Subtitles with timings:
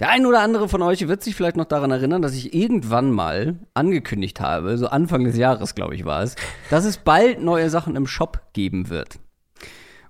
[0.00, 3.10] Der ein oder andere von euch wird sich vielleicht noch daran erinnern, dass ich irgendwann
[3.10, 6.36] mal angekündigt habe, so Anfang des Jahres, glaube ich, war es,
[6.70, 9.18] dass es bald neue Sachen im Shop geben wird.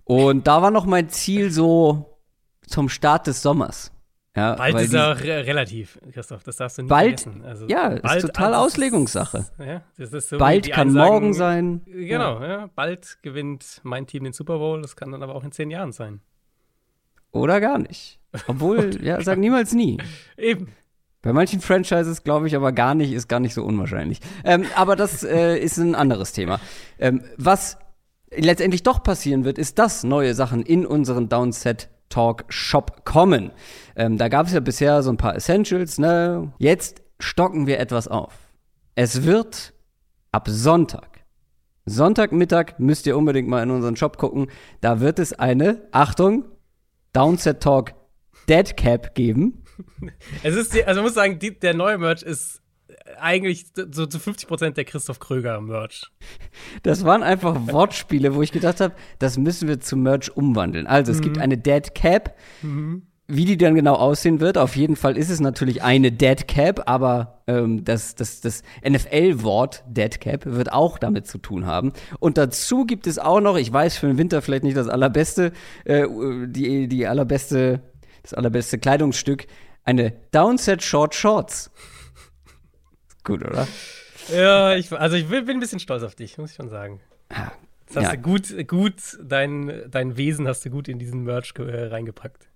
[0.05, 2.19] Und da war noch mein Ziel so
[2.67, 3.91] zum Start des Sommers.
[4.37, 7.45] Ja, bald ist auch re relativ, Christoph, das darfst du nicht Bald- vergessen.
[7.45, 9.47] Also, ja, ist total also, Auslegungssache.
[9.59, 11.83] Ja, das ist so, bald kann einen sagen, morgen sein.
[11.85, 12.71] Genau, ja.
[12.77, 15.91] bald gewinnt mein Team den Super Bowl, das kann dann aber auch in zehn Jahren
[15.91, 16.21] sein.
[17.33, 18.19] Oder gar nicht.
[18.47, 19.99] Obwohl, ja, sag niemals nie.
[20.37, 20.69] Eben.
[21.23, 24.21] Bei manchen Franchises glaube ich aber gar nicht, ist gar nicht so unwahrscheinlich.
[24.45, 26.61] Ähm, aber das äh, ist ein anderes Thema.
[26.99, 27.79] Ähm, was
[28.31, 33.53] letztendlich doch passieren wird, ist, dass neue Sachen in unseren Downset Talk Shop kommen.
[33.97, 36.53] Ähm, da gab es ja bisher so ein paar Essentials, ne?
[36.59, 38.35] Jetzt stocken wir etwas auf.
[38.95, 39.73] Es wird
[40.33, 41.11] ab Sonntag,
[41.87, 44.49] Sonntagmittag müsst ihr unbedingt mal in unseren Shop gucken.
[44.81, 46.45] Da wird es eine, Achtung,
[47.13, 47.95] Downset Talk
[48.49, 49.65] Dead Cap geben.
[50.43, 52.61] Es ist, die, also man muss sagen, die, der neue Merch ist
[53.19, 56.11] eigentlich so zu 50% der Christoph Kröger Merch.
[56.83, 60.87] Das waren einfach Wortspiele, wo ich gedacht habe, das müssen wir zu Merch umwandeln.
[60.87, 62.37] Also es gibt eine Dead Cap.
[63.33, 66.83] Wie die dann genau aussehen wird, auf jeden Fall ist es natürlich eine Dead Cap,
[66.87, 71.93] aber ähm, das, das, das NFL-Wort Dead Cap wird auch damit zu tun haben.
[72.19, 75.53] Und dazu gibt es auch noch, ich weiß für den Winter vielleicht nicht das allerbeste,
[75.85, 76.07] äh,
[76.47, 77.81] die, die allerbeste,
[78.23, 79.47] das allerbeste Kleidungsstück,
[79.85, 81.71] eine Downset Short Shorts.
[83.25, 83.69] Gut, oder?
[84.35, 87.01] Ja, ich, also ich bin ein bisschen stolz auf dich, muss ich schon sagen.
[87.31, 87.53] Ja.
[87.87, 88.17] Das hast Ja.
[88.17, 92.47] du gut, gut, dein, dein Wesen hast du gut in diesen Merch äh, reingepackt.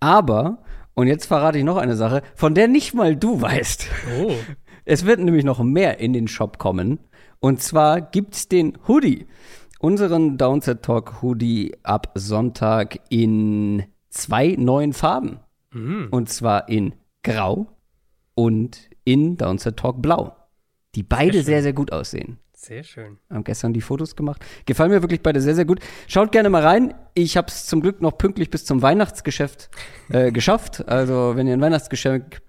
[0.00, 0.62] Aber,
[0.94, 3.86] und jetzt verrate ich noch eine Sache, von der nicht mal du weißt.
[4.18, 4.32] Oh.
[4.86, 6.98] Es wird nämlich noch mehr in den Shop kommen.
[7.38, 9.26] Und zwar gibt's den Hoodie.
[9.78, 15.38] Unseren Downset Talk Hoodie ab Sonntag in zwei neuen Farben.
[16.10, 17.68] Und zwar in Grau
[18.34, 20.34] und in Downset Talk Blau.
[20.96, 21.44] Die beide schön.
[21.44, 22.38] sehr, sehr gut aussehen.
[22.62, 23.16] Sehr schön.
[23.30, 24.44] Haben gestern die Fotos gemacht.
[24.66, 25.80] Gefallen mir wirklich beide sehr, sehr gut.
[26.06, 26.92] Schaut gerne mal rein.
[27.14, 29.70] Ich habe es zum Glück noch pünktlich bis zum Weihnachtsgeschäft
[30.10, 30.86] äh, geschafft.
[30.86, 32.42] Also, wenn ihr ein Weihnachtsgeschenk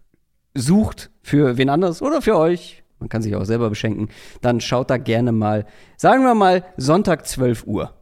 [0.53, 4.09] sucht für wen anderes oder für euch, man kann sich auch selber beschenken,
[4.41, 7.93] dann schaut da gerne mal, sagen wir mal, Sonntag 12 Uhr.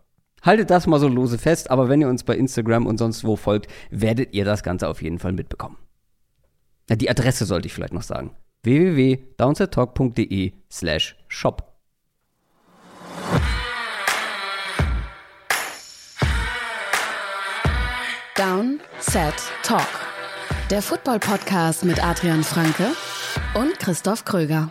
[0.41, 3.35] Haltet das mal so lose fest, aber wenn ihr uns bei Instagram und sonst wo
[3.35, 5.77] folgt, werdet ihr das Ganze auf jeden Fall mitbekommen.
[6.89, 8.35] Ja, die Adresse sollte ich vielleicht noch sagen.
[8.63, 11.68] www.downsettalk.de slash shop.
[18.39, 19.33] Down, Set,
[19.63, 19.81] Talk.
[20.69, 22.85] Der Football-Podcast mit Adrian Franke
[23.53, 24.69] und Christoph Kröger.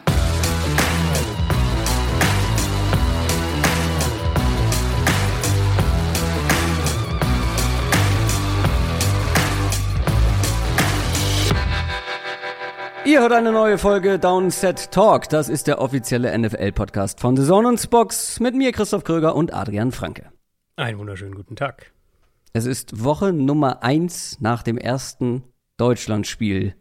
[13.04, 15.28] Ihr hört eine neue Folge Downset Talk.
[15.28, 19.52] Das ist der offizielle NFL-Podcast von The Zone und Spox mit mir, Christoph Kröger und
[19.52, 20.32] Adrian Franke.
[20.76, 21.92] Einen wunderschönen guten Tag.
[22.52, 25.42] Es ist Woche Nummer eins nach dem ersten
[25.76, 26.74] Deutschlandspiel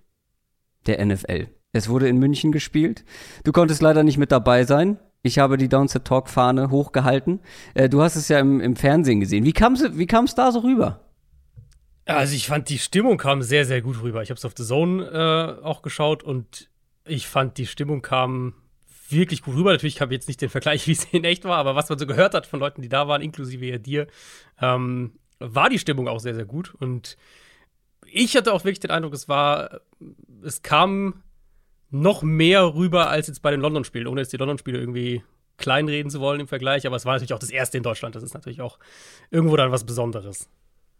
[0.85, 1.47] der NFL.
[1.73, 3.03] Es wurde in München gespielt.
[3.43, 4.99] Du konntest leider nicht mit dabei sein.
[5.23, 7.41] Ich habe die Downset Talk Fahne hochgehalten.
[7.73, 9.43] Äh, du hast es ja im, im Fernsehen gesehen.
[9.43, 11.01] Wie kam es wie kam's da so rüber?
[12.05, 14.23] Also ich fand, die Stimmung kam sehr, sehr gut rüber.
[14.23, 16.69] Ich habe es auf The Zone äh, auch geschaut und
[17.05, 18.53] ich fand, die Stimmung kam
[19.09, 19.71] wirklich gut rüber.
[19.71, 21.99] Natürlich habe ich jetzt nicht den Vergleich, wie es in echt war, aber was man
[21.99, 24.07] so gehört hat von Leuten, die da waren, inklusive ja dir,
[24.61, 26.73] ähm, war die Stimmung auch sehr, sehr gut.
[26.79, 27.17] Und
[28.05, 29.81] ich hatte auch wirklich den Eindruck, es war,
[30.43, 31.23] es kam
[31.89, 35.23] noch mehr rüber als jetzt bei den London-Spielen, ohne jetzt die London-Spiele irgendwie
[35.57, 38.15] kleinreden zu wollen im Vergleich, aber es war natürlich auch das erste in Deutschland.
[38.15, 38.77] Das ist natürlich auch
[39.31, 40.49] irgendwo dann was Besonderes.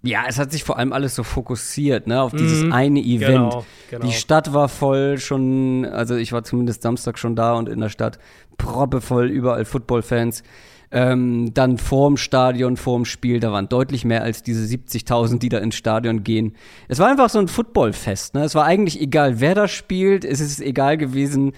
[0.04, 3.52] Ja, es hat sich vor allem alles so fokussiert, ne, auf dieses Mhm, eine Event.
[3.52, 4.06] genau, genau.
[4.06, 7.90] Die Stadt war voll schon, also ich war zumindest Samstag schon da und in der
[7.90, 8.20] Stadt
[8.58, 10.44] proppevoll, überall Footballfans.
[10.90, 15.58] Ähm, dann vorm Stadion, vorm Spiel, da waren deutlich mehr als diese 70.000, die da
[15.58, 16.56] ins Stadion gehen.
[16.88, 18.44] Es war einfach so ein Footballfest, ne?
[18.44, 20.24] Es war eigentlich egal, wer da spielt.
[20.24, 21.52] Es ist egal gewesen,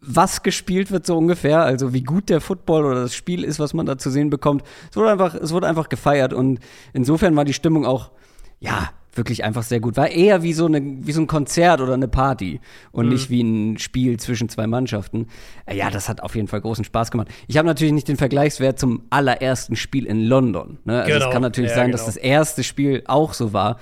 [0.00, 1.62] was gespielt wird, so ungefähr.
[1.62, 4.62] Also wie gut der Football oder das Spiel ist, was man da zu sehen bekommt.
[4.90, 6.60] Es wurde einfach, es wurde einfach gefeiert und
[6.92, 8.10] insofern war die Stimmung auch,
[8.58, 9.96] ja, wirklich einfach sehr gut.
[9.96, 12.60] War eher wie so, eine, wie so ein Konzert oder eine Party
[12.92, 15.26] und nicht wie ein Spiel zwischen zwei Mannschaften.
[15.72, 17.28] Ja, das hat auf jeden Fall großen Spaß gemacht.
[17.46, 20.78] Ich habe natürlich nicht den Vergleichswert zum allerersten Spiel in London.
[20.84, 21.02] Ne?
[21.02, 21.26] Also Genau.
[21.26, 21.96] es kann natürlich Ja, sein, genau.
[21.98, 23.78] dass das erste Spiel auch so war.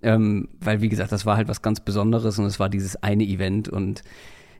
[0.00, 3.24] Ähm, weil, wie gesagt, das war halt was ganz Besonderes und es war dieses eine
[3.24, 4.02] Event und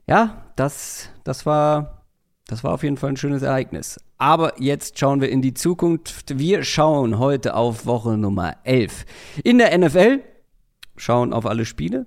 [0.09, 2.03] ja, das, das war,
[2.49, 4.01] das war auf jeden Fall ein schönes Ereignis.
[4.19, 6.39] Aber jetzt schauen wir in die Zukunft.
[6.39, 9.05] Wir schauen heute auf Woche Nummer 11.
[9.45, 10.25] In der NFL
[10.97, 12.07] schauen auf alle Spiele.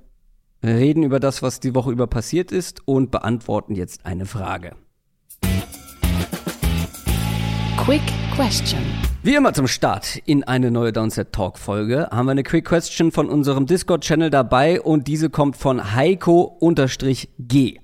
[0.62, 4.76] reden über das, was die Woche über passiert ist und beantworten jetzt eine Frage.
[7.78, 8.02] Quick
[8.36, 8.82] Question.
[9.24, 13.12] Wie immer zum Start in eine neue Downset Talk Folge haben wir eine Quick Question
[13.12, 17.80] von unserem Discord Channel dabei und diese kommt von Heiko-G.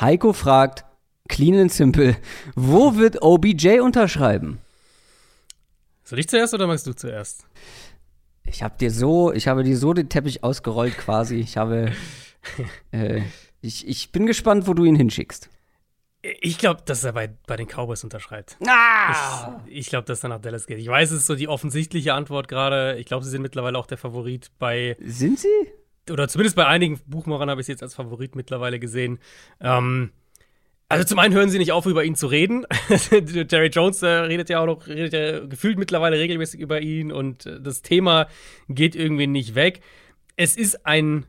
[0.00, 0.84] Heiko fragt,
[1.28, 2.16] clean and simple,
[2.54, 4.58] wo wird OBJ unterschreiben?
[6.04, 7.46] Soll ich zuerst oder magst du zuerst?
[8.46, 11.36] Ich habe dir so, ich habe dir so den Teppich ausgerollt quasi.
[11.36, 11.92] Ich habe,
[12.92, 13.22] äh,
[13.60, 15.50] ich, ich bin gespannt, wo du ihn hinschickst.
[16.22, 18.56] Ich glaube, dass er bei, bei den Cowboys unterschreibt.
[18.66, 19.60] Ah!
[19.66, 20.78] Ich, ich glaube, dass er nach Dallas geht.
[20.78, 22.96] Ich weiß, es ist so die offensichtliche Antwort gerade.
[22.98, 24.96] Ich glaube, sie sind mittlerweile auch der Favorit bei.
[25.00, 25.48] Sind sie?
[26.10, 29.18] Oder zumindest bei einigen Buchmachern habe ich es jetzt als Favorit mittlerweile gesehen.
[29.60, 30.10] Ähm,
[30.88, 32.66] also zum einen hören sie nicht auf, über ihn zu reden.
[33.10, 37.46] Jerry Jones äh, redet ja auch noch, redet ja gefühlt mittlerweile regelmäßig über ihn und
[37.46, 38.26] äh, das Thema
[38.68, 39.80] geht irgendwie nicht weg.
[40.36, 41.26] Es ist ein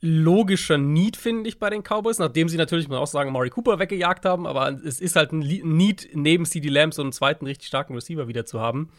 [0.00, 3.50] logischer Need, finde ich, bei den Cowboys, nachdem sie natürlich, muss man auch sagen, Maury
[3.50, 7.46] Cooper weggejagt haben, aber es ist halt ein Need, neben CD Lamb so einen zweiten
[7.46, 8.90] richtig starken Receiver wieder zu haben.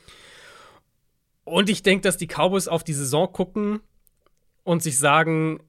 [1.44, 3.82] Und ich denke, dass die Cowboys auf die Saison gucken
[4.64, 5.60] und sich sagen,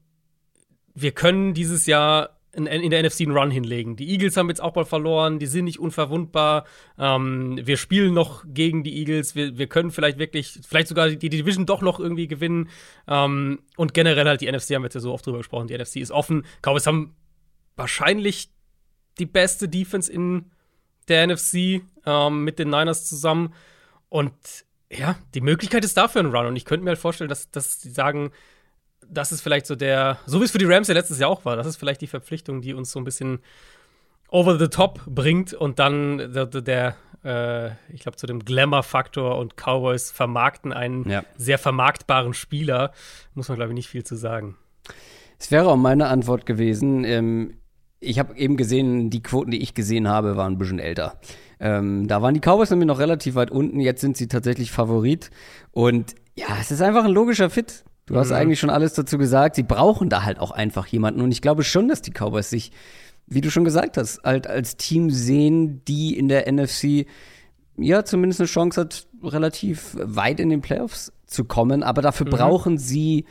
[0.95, 3.95] wir können dieses Jahr in, der NFC einen Run hinlegen.
[3.95, 6.65] Die Eagles haben jetzt auch mal verloren, die sind nicht unverwundbar.
[6.97, 11.17] Ähm, wir spielen noch gegen die Eagles, wir, wir können vielleicht wirklich, vielleicht sogar die,
[11.17, 12.69] die Division doch noch irgendwie gewinnen.
[13.07, 15.77] Ähm, und generell halt die NFC haben wir jetzt ja so oft drüber gesprochen, die
[15.77, 16.45] NFC ist offen.
[16.61, 17.15] Cowboys haben
[17.75, 18.49] wahrscheinlich
[19.19, 20.51] die beste Defense in
[21.07, 23.53] der NFC ähm, mit den Niners zusammen.
[24.09, 24.33] Und
[24.91, 26.47] ja, die Möglichkeit ist dafür ein Run.
[26.47, 28.31] Und ich könnte mir halt vorstellen, dass, dass sie sagen,
[29.09, 31.45] das ist vielleicht so der, so wie es für die Rams ja letztes Jahr auch
[31.45, 33.39] war, das ist vielleicht die Verpflichtung, die uns so ein bisschen
[34.29, 39.55] over the top bringt und dann der, der äh, ich glaube, zu dem Glamour-Faktor und
[39.55, 41.23] Cowboys vermarkten einen ja.
[41.37, 42.91] sehr vermarktbaren Spieler,
[43.33, 44.55] muss man, glaube ich, nicht viel zu sagen.
[45.39, 47.03] Es wäre auch meine Antwort gewesen.
[47.03, 47.57] Ähm,
[47.99, 51.19] ich habe eben gesehen, die Quoten, die ich gesehen habe, waren ein bisschen älter.
[51.59, 55.31] Ähm, da waren die Cowboys nämlich noch relativ weit unten, jetzt sind sie tatsächlich Favorit.
[55.71, 57.83] Und ja, es ist einfach ein logischer Fit.
[58.07, 58.35] Du hast mhm.
[58.35, 59.55] eigentlich schon alles dazu gesagt.
[59.55, 61.21] Sie brauchen da halt auch einfach jemanden.
[61.21, 62.71] Und ich glaube schon, dass die Cowboys sich,
[63.27, 67.05] wie du schon gesagt hast, halt als Team sehen, die in der NFC
[67.77, 71.83] ja zumindest eine Chance hat, relativ weit in den Playoffs zu kommen.
[71.83, 72.31] Aber dafür mhm.
[72.31, 73.25] brauchen sie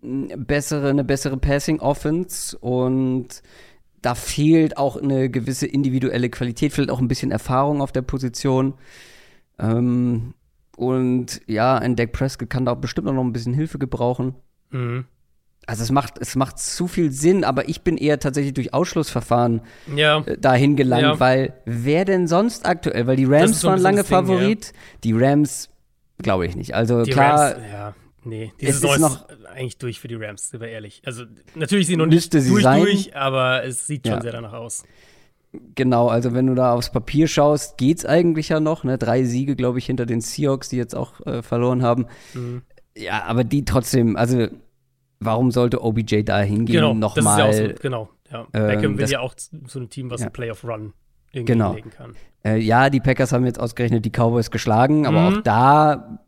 [0.00, 3.42] bessere, eine bessere Passing Offense und
[4.02, 8.74] da fehlt auch eine gewisse individuelle Qualität, fehlt auch ein bisschen Erfahrung auf der Position.
[9.60, 10.34] Ähm,
[10.76, 14.34] und ja, ein Dak Prescott kann da auch bestimmt noch ein bisschen Hilfe gebrauchen.
[14.70, 15.04] Mhm.
[15.66, 19.60] Also es macht, es macht zu viel Sinn, aber ich bin eher tatsächlich durch Ausschlussverfahren
[19.94, 20.20] ja.
[20.26, 21.20] Äh, dahin gelangt, ja.
[21.20, 23.06] weil wer denn sonst aktuell?
[23.06, 24.72] Weil die Rams so waren lange Ding, Favorit, ja.
[25.04, 25.70] die Rams
[26.18, 26.74] glaube ich nicht.
[26.74, 27.52] Also die klar.
[27.52, 27.94] Rams, ja.
[28.24, 31.02] Nee, diese Saison ist noch eigentlich durch für die Rams, sind wir ehrlich.
[31.04, 32.82] Also natürlich sind sie noch nicht durch, sein.
[32.82, 34.84] durch, aber es sieht schon sehr danach aus.
[35.74, 38.84] Genau, also wenn du da aufs Papier schaust, geht's eigentlich ja noch.
[38.84, 38.96] Ne?
[38.96, 42.06] Drei Siege, glaube ich, hinter den Seahawks, die jetzt auch äh, verloren haben.
[42.32, 42.62] Mhm.
[42.96, 44.46] Ja, aber die trotzdem, also
[45.20, 46.76] warum sollte OBJ da hingehen?
[46.76, 47.38] Genau, nochmal.
[47.38, 48.08] Das ist ja auch so, genau.
[48.30, 48.46] Ja.
[48.54, 50.28] Ähm, Beckham will ja auch so ein Team, was ja.
[50.28, 50.94] ein Playoff-Run
[51.32, 51.68] irgendwie genau.
[51.68, 52.14] hinlegen kann.
[52.44, 55.38] Äh, ja, die Packers haben jetzt ausgerechnet die Cowboys geschlagen, aber mhm.
[55.38, 56.18] auch da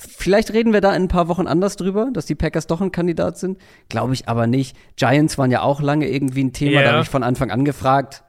[0.00, 2.92] Vielleicht reden wir da in ein paar Wochen anders drüber, dass die Packers doch ein
[2.92, 3.58] Kandidat sind.
[3.88, 4.76] Glaube ich aber nicht.
[4.94, 6.82] Giants waren ja auch lange irgendwie ein Thema, yeah.
[6.82, 8.22] da habe ich von Anfang an gefragt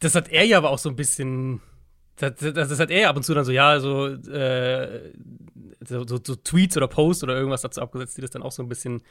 [0.00, 1.60] das hat er ja aber auch so ein bisschen.
[2.16, 5.12] Das, das, das hat er ja ab und zu dann so, ja, so, äh,
[5.84, 8.62] so, so, so, Tweets oder Posts oder irgendwas dazu abgesetzt, die das dann auch so
[8.62, 9.02] ein bisschen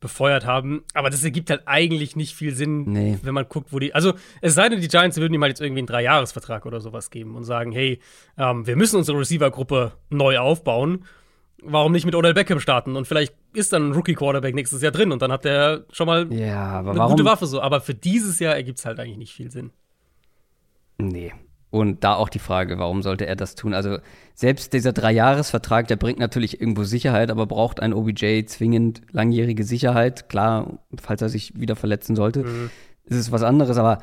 [0.00, 0.82] befeuert haben.
[0.94, 3.18] Aber das ergibt halt eigentlich nicht viel Sinn, nee.
[3.22, 3.94] wenn man guckt, wo die.
[3.94, 7.10] Also, es sei denn, die Giants würden ihm halt jetzt irgendwie einen Dreijahresvertrag oder sowas
[7.10, 8.00] geben und sagen, hey,
[8.36, 11.04] ähm, wir müssen unsere Receiver-Gruppe neu aufbauen.
[11.62, 12.96] Warum nicht mit Odell Beckham starten?
[12.96, 16.32] Und vielleicht ist dann ein Rookie-Quarterback nächstes Jahr drin und dann hat der schon mal
[16.32, 17.12] ja, eine warum?
[17.12, 17.60] gute Waffe so.
[17.60, 19.70] Aber für dieses Jahr ergibt es halt eigentlich nicht viel Sinn.
[21.08, 21.32] Nee.
[21.70, 23.74] Und da auch die Frage, warum sollte er das tun?
[23.74, 23.98] Also
[24.34, 30.28] selbst dieser Dreijahresvertrag, der bringt natürlich irgendwo Sicherheit, aber braucht ein OBJ zwingend langjährige Sicherheit.
[30.28, 32.70] Klar, falls er sich wieder verletzen sollte, mhm.
[33.04, 33.78] ist es was anderes.
[33.78, 33.98] Aber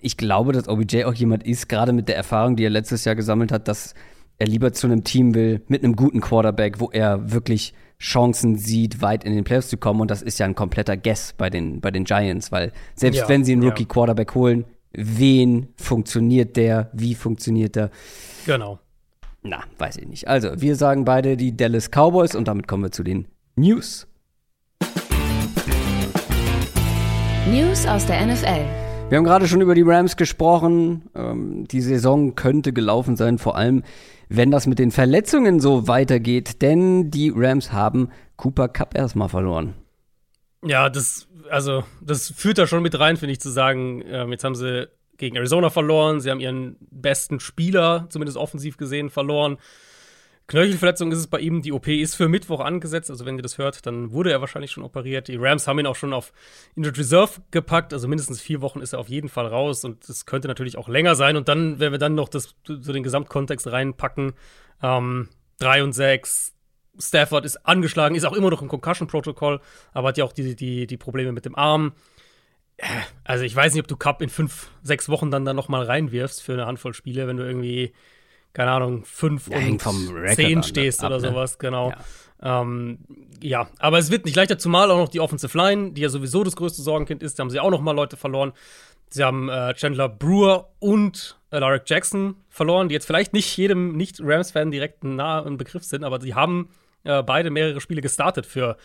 [0.00, 3.14] ich glaube, dass OBJ auch jemand ist, gerade mit der Erfahrung, die er letztes Jahr
[3.14, 3.94] gesammelt hat, dass
[4.38, 9.02] er lieber zu einem Team will mit einem guten Quarterback, wo er wirklich Chancen sieht,
[9.02, 10.00] weit in den Playoffs zu kommen.
[10.00, 13.28] Und das ist ja ein kompletter Guess bei den, bei den Giants, weil selbst ja,
[13.28, 17.90] wenn sie einen Rookie-Quarterback holen, wen funktioniert der, wie funktioniert der.
[18.46, 18.78] Genau.
[19.42, 20.28] Na, weiß ich nicht.
[20.28, 24.06] Also, wir sagen beide die Dallas Cowboys und damit kommen wir zu den News.
[27.48, 28.64] News aus der NFL.
[29.08, 31.10] Wir haben gerade schon über die Rams gesprochen.
[31.16, 33.82] Ähm, die Saison könnte gelaufen sein, vor allem
[34.28, 39.74] wenn das mit den Verletzungen so weitergeht, denn die Rams haben Cooper Cup erstmal verloren.
[40.64, 44.44] Ja, das, also, das führt da schon mit rein, finde ich, zu sagen, ähm, jetzt
[44.44, 49.58] haben sie gegen Arizona verloren, sie haben ihren besten Spieler, zumindest offensiv gesehen, verloren.
[50.50, 51.62] Knöchelverletzung ist es bei ihm.
[51.62, 53.08] Die OP ist für Mittwoch angesetzt.
[53.08, 55.28] Also, wenn ihr das hört, dann wurde er wahrscheinlich schon operiert.
[55.28, 56.32] Die Rams haben ihn auch schon auf
[56.74, 57.92] Injured Reserve gepackt.
[57.92, 59.84] Also, mindestens vier Wochen ist er auf jeden Fall raus.
[59.84, 61.36] Und das könnte natürlich auch länger sein.
[61.36, 64.32] Und dann, wenn wir dann noch das, so den Gesamtkontext reinpacken,
[64.82, 65.28] ähm,
[65.60, 66.52] drei und sechs,
[66.98, 69.60] Stafford ist angeschlagen, ist auch immer noch im Concussion-Protokoll,
[69.92, 71.92] aber hat ja auch die, die, die Probleme mit dem Arm.
[72.76, 72.86] Äh,
[73.24, 75.82] also, ich weiß nicht, ob du Cup in fünf, sechs Wochen dann, dann noch mal
[75.82, 77.92] reinwirfst für eine Handvoll Spiele, wenn du irgendwie
[78.52, 81.28] keine Ahnung, 5 Ja, und hängt vom Record 10 an, stehst ab, oder ne?
[81.28, 81.90] sowas, genau.
[81.90, 82.62] Ja.
[82.62, 82.98] Ähm,
[83.42, 86.42] ja, aber es wird nicht leichter, zumal auch noch die Offensive Line, die ja sowieso
[86.42, 88.52] das größte Sorgenkind ist, da haben sie auch noch mal Leute verloren.
[89.10, 93.96] Sie haben äh, Chandler Brewer und äh, Larry Jackson verloren, die jetzt vielleicht nicht jedem
[93.96, 96.70] Nicht-Rams-Fan direkt nah im Begriff sind, aber sie haben
[97.04, 98.76] äh, beide mehrere Spiele gestartet für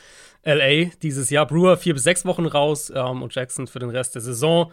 [0.43, 1.45] LA dieses Jahr.
[1.45, 4.71] Brewer vier bis sechs Wochen raus ähm, und Jackson für den Rest der Saison.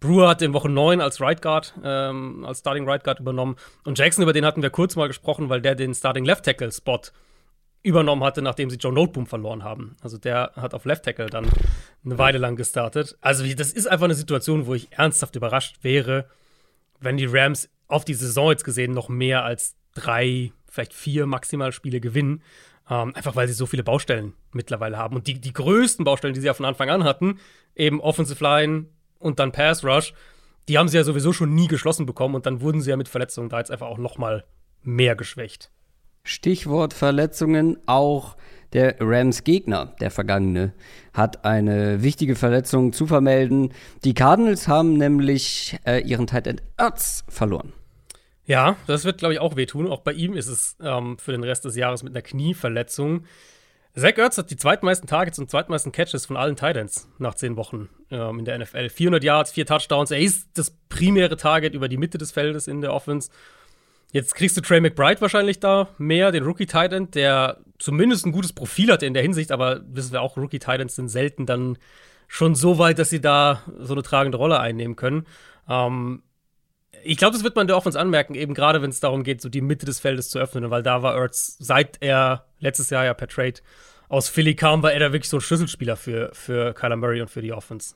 [0.00, 3.56] Brewer hat in Woche 9 als Right Guard, ähm, als Starting Right Guard übernommen.
[3.84, 6.72] Und Jackson, über den hatten wir kurz mal gesprochen, weil der den Starting Left Tackle
[6.72, 7.00] Spot
[7.84, 9.96] übernommen hatte, nachdem sie Joe Noteboom verloren haben.
[10.02, 11.46] Also der hat auf Left Tackle dann
[12.04, 13.16] eine Weile lang gestartet.
[13.20, 16.26] Also das ist einfach eine Situation, wo ich ernsthaft überrascht wäre,
[17.00, 21.72] wenn die Rams auf die Saison jetzt gesehen noch mehr als drei, vielleicht vier maximal
[21.72, 22.42] Spiele gewinnen.
[22.90, 25.16] Ähm, einfach weil sie so viele Baustellen mittlerweile haben.
[25.16, 27.38] Und die, die größten Baustellen, die sie ja von Anfang an hatten,
[27.76, 28.86] eben Offensive Line
[29.18, 30.14] und dann Pass Rush,
[30.68, 33.08] die haben sie ja sowieso schon nie geschlossen bekommen und dann wurden sie ja mit
[33.08, 34.44] Verletzungen da jetzt einfach auch noch mal
[34.82, 35.70] mehr geschwächt.
[36.24, 38.36] Stichwort Verletzungen, auch
[38.72, 40.72] der Rams-Gegner, der vergangene,
[41.12, 43.72] hat eine wichtige Verletzung zu vermelden.
[44.04, 47.72] Die Cardinals haben nämlich äh, ihren Tight End Ertz verloren.
[48.44, 49.88] Ja, das wird, glaube ich, auch wehtun.
[49.88, 53.24] Auch bei ihm ist es ähm, für den Rest des Jahres mit einer Knieverletzung.
[53.94, 57.90] Zach Ertz hat die zweitmeisten Targets und zweitmeisten Catches von allen Titans nach zehn Wochen
[58.10, 58.88] ähm, in der NFL.
[58.88, 60.10] 400 Yards, vier Touchdowns.
[60.10, 63.30] Er ist das primäre Target über die Mitte des Feldes in der Offense.
[64.10, 68.52] Jetzt kriegst du Trey McBride wahrscheinlich da mehr, den Rookie Titan, der zumindest ein gutes
[68.52, 71.78] Profil hatte in der Hinsicht, aber wissen wir auch, Rookie Titans sind selten dann
[72.28, 75.26] schon so weit, dass sie da so eine tragende Rolle einnehmen können.
[75.68, 76.22] Ähm,
[77.04, 79.48] ich glaube, das wird man der Offense anmerken, eben gerade wenn es darum geht, so
[79.48, 83.14] die Mitte des Feldes zu öffnen, weil da war Ertz, seit er letztes Jahr ja
[83.14, 83.54] per Trade
[84.08, 87.30] aus Philly kam, war er da wirklich so ein Schlüsselspieler für, für Kyler Murray und
[87.30, 87.94] für die Offense.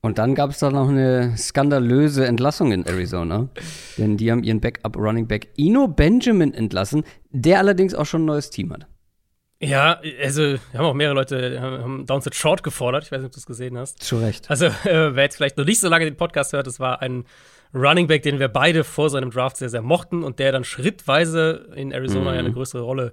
[0.00, 3.48] Und dann gab es da noch eine skandalöse Entlassung in Arizona.
[3.98, 8.26] denn die haben ihren Backup Running Back Ino Benjamin entlassen, der allerdings auch schon ein
[8.26, 8.86] neues Team hat.
[9.60, 13.04] Ja, also wir haben auch mehrere Leute haben Downset Short gefordert.
[13.04, 14.02] Ich weiß nicht, ob du es gesehen hast.
[14.02, 14.50] Zu Recht.
[14.50, 17.24] Also, äh, wer jetzt vielleicht noch nicht so lange den Podcast hört, das war ein
[17.74, 21.68] Running Back, den wir beide vor seinem Draft sehr, sehr mochten und der dann schrittweise
[21.74, 22.34] in Arizona Mhm.
[22.34, 23.12] ja eine größere Rolle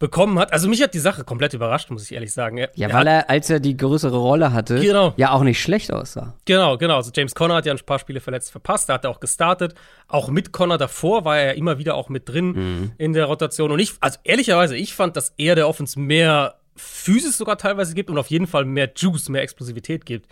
[0.00, 0.52] bekommen hat.
[0.52, 2.58] Also mich hat die Sache komplett überrascht, muss ich ehrlich sagen.
[2.58, 5.14] Er, Ja, er weil er, als er die größere Rolle hatte, Genau.
[5.16, 6.34] ja auch nicht schlecht aussah.
[6.44, 6.96] Genau, genau.
[6.96, 8.88] Also James Conner hat ja ein paar Spiele verletzt verpasst.
[8.88, 9.74] Da hat er auch gestartet.
[10.08, 12.92] Auch mit Conner davor war er ja immer wieder auch mit drin Mhm.
[12.98, 13.70] in der Rotation.
[13.70, 18.10] Und ich, also ehrlicherweise, ich fand, dass er der Offense mehr Physis sogar teilweise gibt
[18.10, 20.28] und auf jeden Fall mehr Juice, mehr Explosivität gibt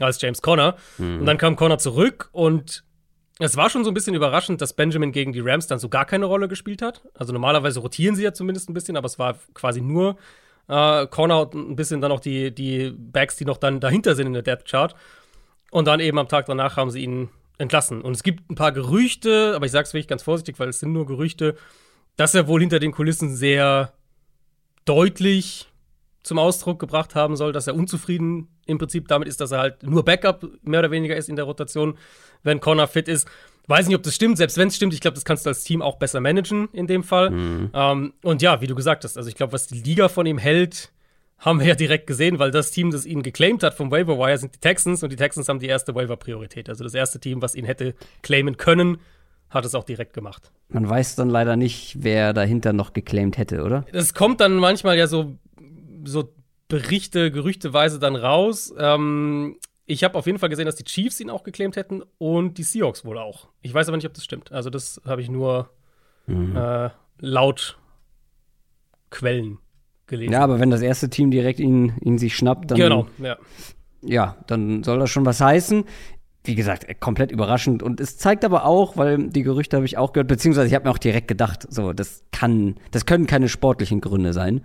[0.00, 0.76] als James Conner.
[0.96, 1.20] Mhm.
[1.20, 2.82] Und dann kam Conner zurück und
[3.44, 6.04] es war schon so ein bisschen überraschend, dass Benjamin gegen die Rams dann so gar
[6.04, 7.02] keine Rolle gespielt hat.
[7.14, 10.16] Also normalerweise rotieren sie ja zumindest ein bisschen, aber es war quasi nur
[10.68, 14.26] äh, Corner und ein bisschen dann auch die, die Backs, die noch dann dahinter sind
[14.26, 14.94] in der Depth Chart.
[15.70, 18.02] Und dann eben am Tag danach haben sie ihn entlassen.
[18.02, 20.80] Und es gibt ein paar Gerüchte, aber ich sage es wirklich ganz vorsichtig, weil es
[20.80, 21.56] sind nur Gerüchte,
[22.16, 23.92] dass er wohl hinter den Kulissen sehr
[24.84, 25.68] deutlich
[26.22, 29.82] zum Ausdruck gebracht haben soll, dass er unzufrieden im Prinzip damit ist, dass er halt
[29.82, 31.96] nur Backup mehr oder weniger ist in der Rotation,
[32.42, 33.28] wenn Connor fit ist.
[33.68, 34.38] Weiß nicht, ob das stimmt.
[34.38, 36.86] Selbst wenn es stimmt, ich glaube, das kannst du als Team auch besser managen in
[36.86, 37.32] dem Fall.
[37.72, 40.38] Ähm, und ja, wie du gesagt hast, also ich glaube, was die Liga von ihm
[40.38, 40.90] hält,
[41.38, 44.38] haben wir ja direkt gesehen, weil das Team, das ihn geclaimed hat vom Waiver Wire,
[44.38, 46.68] sind die Texans und die Texans haben die erste Waiver-Priorität.
[46.68, 48.98] Also das erste Team, was ihn hätte claimen können,
[49.50, 50.50] hat es auch direkt gemacht.
[50.68, 53.84] Man weiß dann leider nicht, wer dahinter noch geclaimed hätte, oder?
[53.92, 55.36] Es kommt dann manchmal ja so,
[56.04, 56.32] so
[56.72, 58.72] Berichte, gerüchteweise dann raus.
[58.78, 62.56] Ähm, ich habe auf jeden Fall gesehen, dass die Chiefs ihn auch geclaimt hätten und
[62.56, 63.48] die Seahawks wohl auch.
[63.60, 64.52] Ich weiß aber nicht, ob das stimmt.
[64.52, 65.68] Also das habe ich nur
[66.28, 66.88] äh,
[67.18, 67.78] laut
[69.10, 69.58] Quellen
[70.06, 70.32] gelesen.
[70.32, 73.36] Ja, aber wenn das erste Team direkt ihn, ihn sich schnappt, dann, genau, ja.
[74.00, 75.84] ja, dann soll das schon was heißen.
[76.44, 77.82] Wie gesagt, äh, komplett überraschend.
[77.82, 80.86] Und es zeigt aber auch, weil die Gerüchte habe ich auch gehört, beziehungsweise ich habe
[80.86, 84.64] mir auch direkt gedacht, so, das kann, das können keine sportlichen Gründe sein.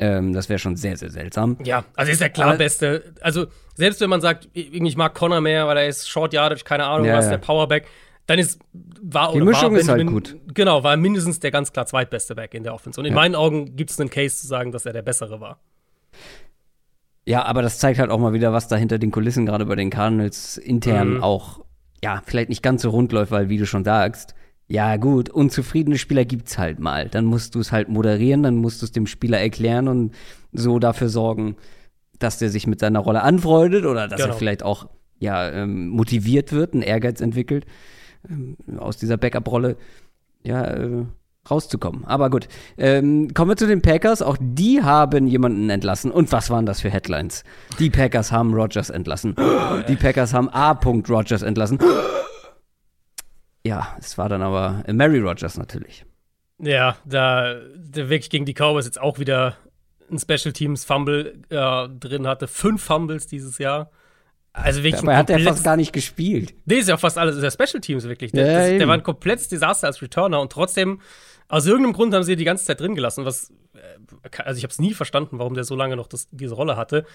[0.00, 1.58] Ähm, das wäre schon sehr, sehr seltsam.
[1.62, 3.12] Ja, also ist der klar Aber- Beste.
[3.20, 6.86] Also, selbst wenn man sagt, ich mag Connor mehr, weil er ist Short Yardage, keine
[6.86, 7.32] Ahnung, Ja, was, ja.
[7.32, 7.86] der Powerback,
[8.26, 8.60] dann ist,
[9.02, 10.36] war Die oder Mischung war ist halt gut.
[10.54, 12.98] Genau, war mindestens der ganz klar zweitbeste Back in der Offense.
[12.98, 13.16] Und in Ja.
[13.16, 15.58] meinen Augen gibt es einen Case zu sagen, dass er der bessere war.
[17.26, 19.76] Ja, aber das zeigt halt auch mal wieder, was da hinter den Kulissen gerade bei
[19.76, 21.22] den Cardinals intern mhm.
[21.22, 21.60] auch,
[22.02, 24.34] ja, vielleicht nicht ganz so rund läuft, weil, wie du schon sagst,
[24.70, 27.08] ja gut, unzufriedene Spieler gibt's halt mal.
[27.08, 30.14] Dann musst du es halt moderieren, dann musst du es dem Spieler erklären und
[30.52, 31.56] so dafür sorgen,
[32.20, 34.32] dass der sich mit seiner Rolle anfreundet oder dass genau.
[34.32, 37.66] er vielleicht auch ja ähm, motiviert wird, einen Ehrgeiz entwickelt,
[38.28, 39.76] ähm, aus dieser Backup-Rolle
[40.44, 41.04] ja äh,
[41.50, 42.04] rauszukommen.
[42.04, 42.46] Aber gut,
[42.78, 44.22] ähm, kommen wir zu den Packers.
[44.22, 46.12] Auch die haben jemanden entlassen.
[46.12, 47.42] Und was waren das für Headlines?
[47.80, 49.34] Die Packers haben Rogers entlassen.
[49.88, 50.72] Die Packers haben A.
[50.72, 51.80] Rogers entlassen.
[53.64, 56.04] Ja, es war dann aber Mary Rogers natürlich.
[56.58, 59.56] Ja, da der wirklich gegen die Cowboys jetzt auch wieder
[60.10, 62.48] ein Special Teams Fumble äh, drin hatte.
[62.48, 63.90] Fünf Fumbles dieses Jahr.
[64.52, 66.54] Also wirklich Dabei hat er fast gar nicht gespielt.
[66.64, 68.32] Nee, ist ja fast alles, ist ja Special Teams wirklich.
[68.32, 71.00] Der, ja, das, der war ein komplettes Desaster als Returner und trotzdem,
[71.48, 74.72] aus irgendeinem Grund haben sie die ganze Zeit drin gelassen, was, äh, also ich habe
[74.72, 77.06] es nie verstanden, warum der so lange noch das, diese Rolle hatte.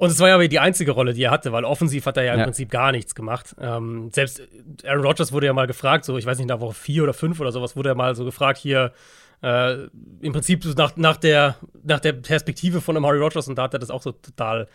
[0.00, 2.22] Und es war ja aber die einzige Rolle, die er hatte, weil offensiv hat er
[2.22, 2.46] ja im ja.
[2.46, 3.54] Prinzip gar nichts gemacht.
[3.60, 4.40] Ähm, selbst
[4.82, 7.38] Aaron Rodgers wurde ja mal gefragt, so, ich weiß nicht, nach Woche vier oder fünf
[7.38, 8.94] oder sowas, wurde er mal so gefragt, hier,
[9.42, 9.88] äh,
[10.22, 13.78] im Prinzip nach, nach, der, nach der Perspektive von Amari Rodgers und da hat er
[13.78, 14.68] das auch so total,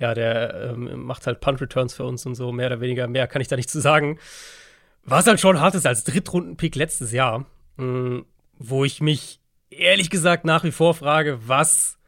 [0.00, 3.40] ja, der ähm, macht halt Punt-Returns für uns und so, mehr oder weniger, mehr kann
[3.40, 4.18] ich da nicht zu sagen.
[5.04, 7.46] Was halt schon hart ist als Drittrunden-Pick letztes Jahr,
[7.76, 8.26] mh, mm,
[8.58, 9.38] wo ich mich
[9.70, 11.98] ehrlich gesagt nach wie vor frage, was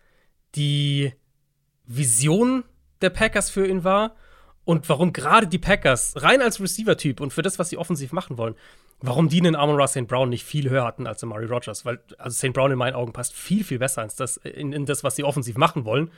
[0.57, 1.13] die
[1.87, 2.65] Vision
[3.01, 4.15] der Packers für ihn war
[4.65, 8.39] und warum gerade die Packers, rein als Receiver-Typ und für das, was sie offensiv machen
[8.39, 8.55] wollen,
[9.01, 10.07] warum die einen Amon Ross St.
[10.07, 11.85] Brown nicht viel höher hatten als Amari Rogers.
[11.85, 12.55] Weil, also St.
[12.55, 15.25] Brown in meinen Augen passt viel, viel besser als das, in, in das, was sie
[15.25, 16.11] offensiv machen wollen,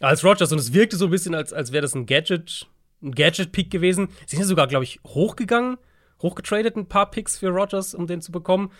[0.00, 0.52] als Rogers.
[0.52, 2.68] Und es wirkte so ein bisschen, als, als wäre das ein Gadget,
[3.02, 4.08] ein Gadget-Pick gewesen.
[4.26, 5.78] Sie sind ja sogar, glaube ich, hochgegangen,
[6.22, 8.70] hochgetradet ein paar Picks für Rogers, um den zu bekommen.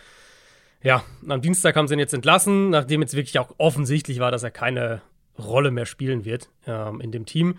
[0.82, 4.44] Ja, am Dienstag haben sie ihn jetzt entlassen, nachdem jetzt wirklich auch offensichtlich war, dass
[4.44, 5.02] er keine
[5.38, 7.56] Rolle mehr spielen wird ähm, in dem Team.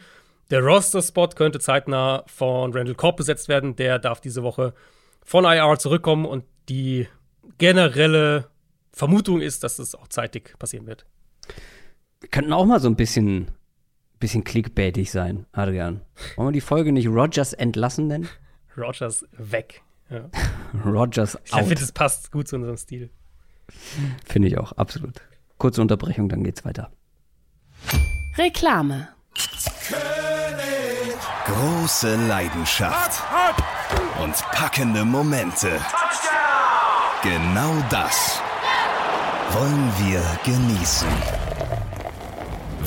[0.49, 3.75] Der Roster-Spot könnte zeitnah von Randall Cobb besetzt werden.
[3.77, 4.73] Der darf diese Woche
[5.23, 7.07] von IR zurückkommen und die
[7.57, 8.47] generelle
[8.91, 11.05] Vermutung ist, dass es auch zeitig passieren wird.
[12.19, 13.51] Wir könnten auch mal so ein bisschen,
[14.19, 16.01] bisschen clickbaitig sein, Adrian.
[16.35, 18.27] Wollen wir die Folge nicht Rogers entlassen nennen?
[18.77, 19.81] Rogers weg.
[20.09, 20.29] Ja.
[20.85, 21.61] Rogers out.
[21.61, 23.09] Ich finde, es passt gut zu unserem Stil.
[24.25, 25.21] Finde ich auch, absolut.
[25.57, 26.91] Kurze Unterbrechung, dann geht's weiter.
[28.37, 29.09] Reklame.
[31.45, 33.21] Große Leidenschaft
[34.23, 35.69] und packende Momente.
[37.23, 38.41] Genau das
[39.51, 41.09] wollen wir genießen.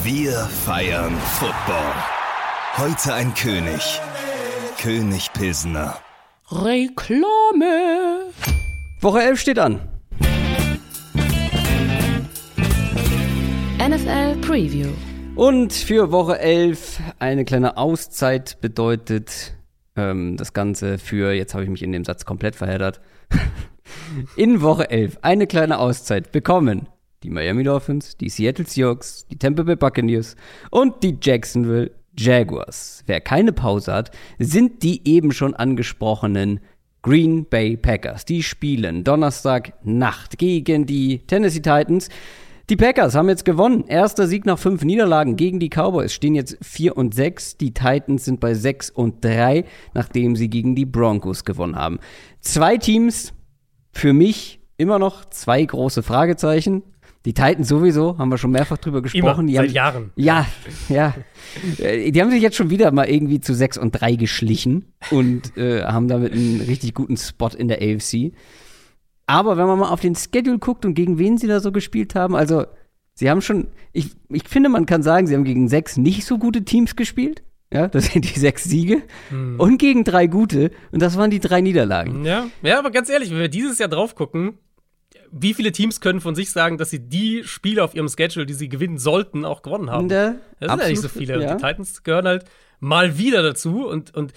[0.03, 0.33] Wir
[0.65, 1.93] feiern Football.
[2.79, 4.01] Heute ein König.
[4.81, 5.99] König Pilsner.
[6.51, 8.33] Reklame.
[9.01, 9.81] Woche 11 steht an.
[13.79, 14.89] NFL Preview.
[15.37, 19.55] Und für Woche 11 eine kleine Auszeit bedeutet
[19.97, 23.01] ähm, das Ganze für, jetzt habe ich mich in dem Satz komplett verheddert,
[24.37, 26.89] in Woche 11 eine kleine Auszeit bekommen
[27.25, 30.37] die Miami Dolphins, die Seattle Seahawks, die Tampa Bay Buccaneers
[30.71, 33.03] und die Jacksonville Jaguars.
[33.07, 36.61] Wer keine Pause hat, sind die eben schon angesprochenen
[37.03, 38.25] Green Bay Packers.
[38.25, 42.09] Die spielen Donnerstag Nacht gegen die Tennessee Titans.
[42.71, 43.85] Die Packers haben jetzt gewonnen.
[43.89, 46.15] Erster Sieg nach fünf Niederlagen gegen die Cowboys.
[46.15, 47.59] Stehen jetzt 4 und 6.
[47.59, 51.99] Die Titans sind bei 6 und 3, nachdem sie gegen die Broncos gewonnen haben.
[52.41, 53.35] Zwei Teams,
[53.93, 56.83] für mich immer noch zwei große Fragezeichen.
[57.27, 59.49] Die Titans sowieso, haben wir schon mehrfach drüber gesprochen.
[59.49, 60.13] Immer, die seit haben, Jahren.
[60.17, 60.47] Ja,
[60.89, 61.15] ja.
[61.79, 65.57] Äh, die haben sich jetzt schon wieder mal irgendwie zu 6 und 3 geschlichen und
[65.57, 68.33] äh, haben damit einen richtig guten Spot in der AFC.
[69.27, 72.15] Aber wenn man mal auf den Schedule guckt und gegen wen sie da so gespielt
[72.15, 72.67] haben, also
[73.15, 76.39] sie haben schon, ich, ich finde, man kann sagen, sie haben gegen sechs nicht so
[76.39, 77.43] gute Teams gespielt.
[77.73, 79.03] Ja, das sind die sechs Siege.
[79.31, 79.59] Hm.
[79.59, 80.71] Und gegen drei gute.
[80.93, 82.25] Und das waren die drei Niederlagen.
[82.25, 84.59] Ja, ja, aber ganz ehrlich, wenn wir dieses Jahr drauf gucken,
[85.33, 88.55] wie viele Teams können von sich sagen, dass sie die Spiele auf ihrem Schedule, die
[88.55, 90.09] sie gewinnen sollten, auch gewonnen haben?
[90.09, 91.43] das sind ja nicht so viele.
[91.43, 91.55] Ja.
[91.55, 92.45] Die Titans gehören halt
[92.79, 94.33] mal wieder dazu und, und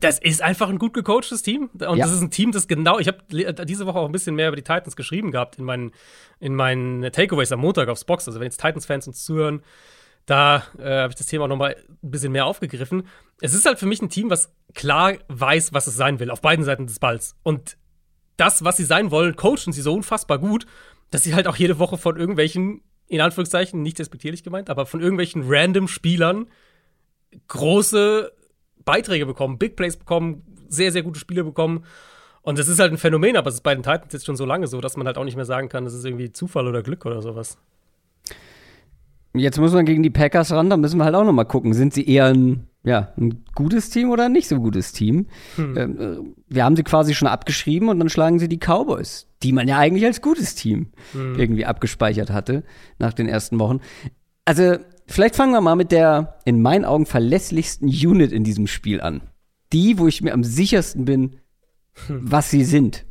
[0.00, 1.68] das ist einfach ein gut gecoachtes Team.
[1.72, 1.96] Und ja.
[1.96, 3.18] das ist ein Team, das genau, ich habe
[3.66, 5.92] diese Woche auch ein bisschen mehr über die Titans geschrieben gehabt in meinen,
[6.40, 8.26] in meinen Takeaways am Montag aufs Box.
[8.26, 9.62] Also wenn jetzt Titans-Fans uns zuhören,
[10.26, 13.06] da äh, habe ich das Thema noch mal ein bisschen mehr aufgegriffen.
[13.40, 16.40] Es ist halt für mich ein Team, was klar weiß, was es sein will, auf
[16.40, 17.36] beiden Seiten des Balls.
[17.42, 17.76] Und
[18.36, 20.66] das, was sie sein wollen, coachen sie so unfassbar gut,
[21.10, 25.00] dass sie halt auch jede Woche von irgendwelchen, in Anführungszeichen, nicht respektierlich gemeint, aber von
[25.00, 26.46] irgendwelchen random Spielern
[27.48, 28.32] große
[28.90, 31.84] Beiträge bekommen, Big Plays bekommen, sehr, sehr gute Spiele bekommen.
[32.42, 34.44] Und das ist halt ein Phänomen, aber es ist bei den Titans jetzt schon so
[34.44, 36.82] lange so, dass man halt auch nicht mehr sagen kann, das ist irgendwie Zufall oder
[36.82, 37.56] Glück oder sowas.
[39.32, 41.72] Jetzt muss man gegen die Packers ran, da müssen wir halt auch noch mal gucken.
[41.72, 45.28] Sind sie eher ein, ja, ein gutes Team oder ein nicht so gutes Team?
[45.54, 45.76] Hm.
[45.76, 46.16] Ähm, äh,
[46.48, 49.78] wir haben sie quasi schon abgeschrieben und dann schlagen sie die Cowboys, die man ja
[49.78, 51.38] eigentlich als gutes Team hm.
[51.38, 52.64] irgendwie abgespeichert hatte
[52.98, 53.78] nach den ersten Wochen.
[54.44, 54.78] Also,
[55.10, 59.22] vielleicht fangen wir mal mit der in meinen Augen verlässlichsten Unit in diesem Spiel an.
[59.72, 61.36] Die, wo ich mir am sichersten bin,
[62.06, 62.20] hm.
[62.30, 63.06] was sie sind.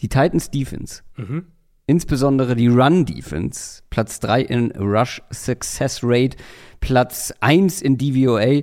[0.00, 1.02] Die Titans Defense.
[1.16, 1.46] Mhm.
[1.86, 3.82] Insbesondere die Run-Defense.
[3.90, 6.36] Platz 3 in Rush Success Rate,
[6.80, 8.62] Platz 1 in DVOA,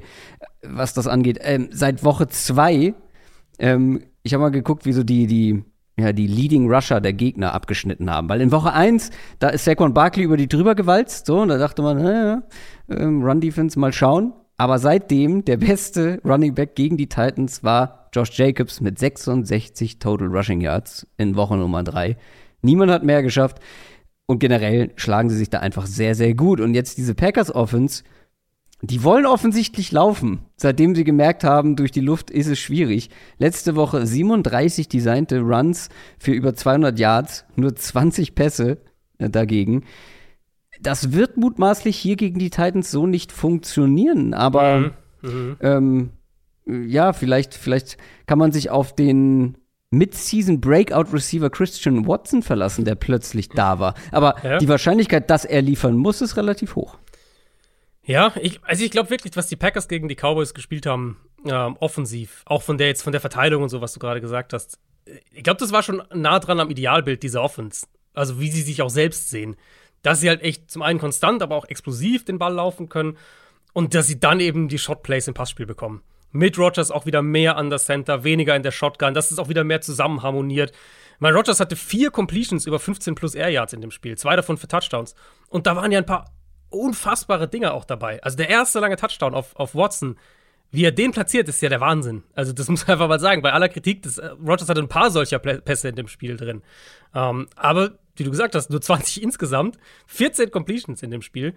[0.62, 1.40] was das angeht.
[1.42, 2.94] Ähm, seit Woche 2,
[3.60, 5.64] ähm, ich habe mal geguckt, wie so die, die,
[5.98, 8.30] ja, die Leading Rusher der Gegner abgeschnitten haben.
[8.30, 11.58] Weil in Woche 1, da ist Saquon Barkley über die drüber gewalzt, so, und da
[11.58, 12.38] dachte man, äh,
[12.90, 14.34] ähm, Run-Defense, mal schauen.
[14.58, 20.28] Aber seitdem der beste Running Back gegen die Titans war Josh Jacobs mit 66 Total
[20.28, 22.16] Rushing Yards in Woche Nummer 3.
[22.62, 23.60] Niemand hat mehr geschafft.
[24.26, 26.62] Und generell schlagen sie sich da einfach sehr, sehr gut.
[26.62, 28.04] Und jetzt diese Packers Offense,
[28.86, 30.40] die wollen offensichtlich laufen.
[30.58, 33.10] Seitdem sie gemerkt haben, durch die Luft ist es schwierig.
[33.38, 35.88] Letzte Woche 37 designte Runs
[36.20, 38.80] für über 200 Yards, nur 20 Pässe
[39.20, 39.86] äh, dagegen.
[40.82, 44.34] Das wird mutmaßlich hier gegen die Titans so nicht funktionieren.
[44.34, 44.92] Aber mhm.
[45.22, 45.58] Mhm.
[45.62, 46.10] Ähm,
[46.66, 49.58] ja, vielleicht, vielleicht kann man sich auf den
[49.92, 53.94] Mid-Season Breakout Receiver Christian Watson verlassen, der plötzlich da war.
[54.12, 54.58] Aber ja.
[54.58, 56.98] die Wahrscheinlichkeit, dass er liefern muss, ist relativ hoch.
[58.06, 61.78] Ja, ich, also ich glaube wirklich, was die Packers gegen die Cowboys gespielt haben, ähm,
[61.80, 64.78] offensiv, auch von der jetzt von der Verteilung und so, was du gerade gesagt hast.
[65.32, 67.88] Ich glaube, das war schon nah dran am Idealbild dieser Offense.
[68.14, 69.56] Also wie sie sich auch selbst sehen.
[70.02, 73.18] Dass sie halt echt zum einen konstant, aber auch explosiv den Ball laufen können
[73.72, 77.58] und dass sie dann eben die Shotplays im Passspiel bekommen mit Rogers auch wieder mehr
[77.58, 80.74] an der Center, weniger in der Shotgun, dass es auch wieder mehr zusammen harmoniert.
[81.20, 84.58] Mein Rogers hatte vier Completions über 15 plus Air Yards in dem Spiel, zwei davon
[84.58, 85.16] für Touchdowns.
[85.48, 86.26] Und da waren ja ein paar
[86.74, 88.22] unfassbare Dinge auch dabei.
[88.24, 90.18] Also der erste lange Touchdown auf, auf Watson,
[90.72, 92.24] wie er den platziert, ist ja der Wahnsinn.
[92.34, 93.42] Also das muss man einfach mal sagen.
[93.42, 96.62] Bei aller Kritik, das, äh, Rogers hatte ein paar solcher Pässe in dem Spiel drin.
[97.14, 101.54] Ähm, aber wie du gesagt hast, nur 20 insgesamt, 14 Completions in dem Spiel.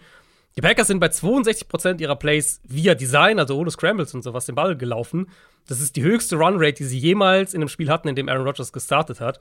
[0.57, 4.55] Die Packers sind bei 62% ihrer Plays via Design, also ohne Scrambles und sowas, den
[4.55, 5.29] Ball gelaufen.
[5.66, 8.46] Das ist die höchste Runrate, die sie jemals in einem Spiel hatten, in dem Aaron
[8.46, 9.38] Rodgers gestartet hat.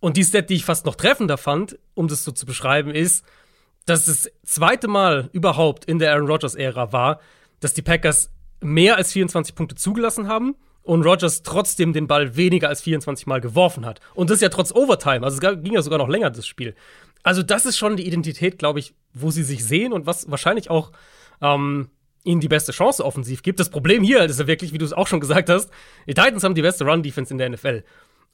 [0.00, 3.24] Und die Stat, die ich fast noch treffender fand, um das so zu beschreiben, ist,
[3.86, 7.20] dass das zweite Mal überhaupt in der Aaron Rodgers-Ära war,
[7.60, 12.68] dass die Packers mehr als 24 Punkte zugelassen haben und Rodgers trotzdem den Ball weniger
[12.68, 14.00] als 24 Mal geworfen hat.
[14.14, 15.24] Und das ja trotz Overtime.
[15.24, 16.74] Also es ging ja sogar noch länger, das Spiel.
[17.22, 20.70] Also, das ist schon die Identität, glaube ich, wo sie sich sehen und was wahrscheinlich
[20.70, 20.92] auch
[21.42, 21.90] ähm,
[22.24, 23.60] ihnen die beste Chance offensiv gibt.
[23.60, 25.70] Das Problem hier ist ja wirklich, wie du es auch schon gesagt hast,
[26.06, 27.84] die Titans haben die beste Run-Defense in der NFL.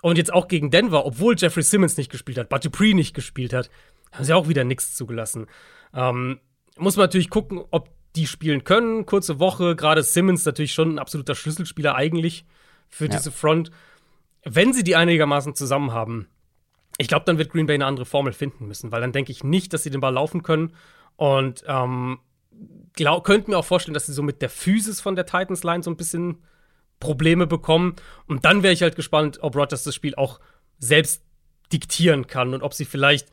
[0.03, 3.53] Und jetzt auch gegen Denver, obwohl Jeffrey Simmons nicht gespielt hat, Bud Dupree nicht gespielt
[3.53, 3.71] hat,
[4.17, 5.47] haben sie auch wieder nichts zugelassen.
[5.95, 6.41] Ähm,
[6.77, 9.07] muss man natürlich gucken, ob die spielen können.
[9.07, 12.47] Kurze Woche, gerade Simmons natürlich schon ein absoluter Schlüsselspieler eigentlich
[12.89, 13.11] für ja.
[13.11, 13.71] diese Front.
[14.45, 16.29] Wenn sie die einigermaßen zusammen haben,
[16.99, 19.45] ich glaube, dann wird Green Bay eine andere Formel finden müssen, weil dann denke ich
[19.45, 20.73] nicht, dass sie den Ball laufen können.
[21.17, 22.21] Und ähm,
[22.95, 25.83] glaub, könnte mir auch vorstellen, dass sie so mit der Physis von der Titans Line
[25.83, 26.43] so ein bisschen
[27.01, 27.97] Probleme bekommen.
[28.27, 30.41] Und dann wäre ich halt gespannt, ob Rodgers das Spiel auch
[30.79, 31.23] selbst
[31.73, 33.29] diktieren kann und ob sie vielleicht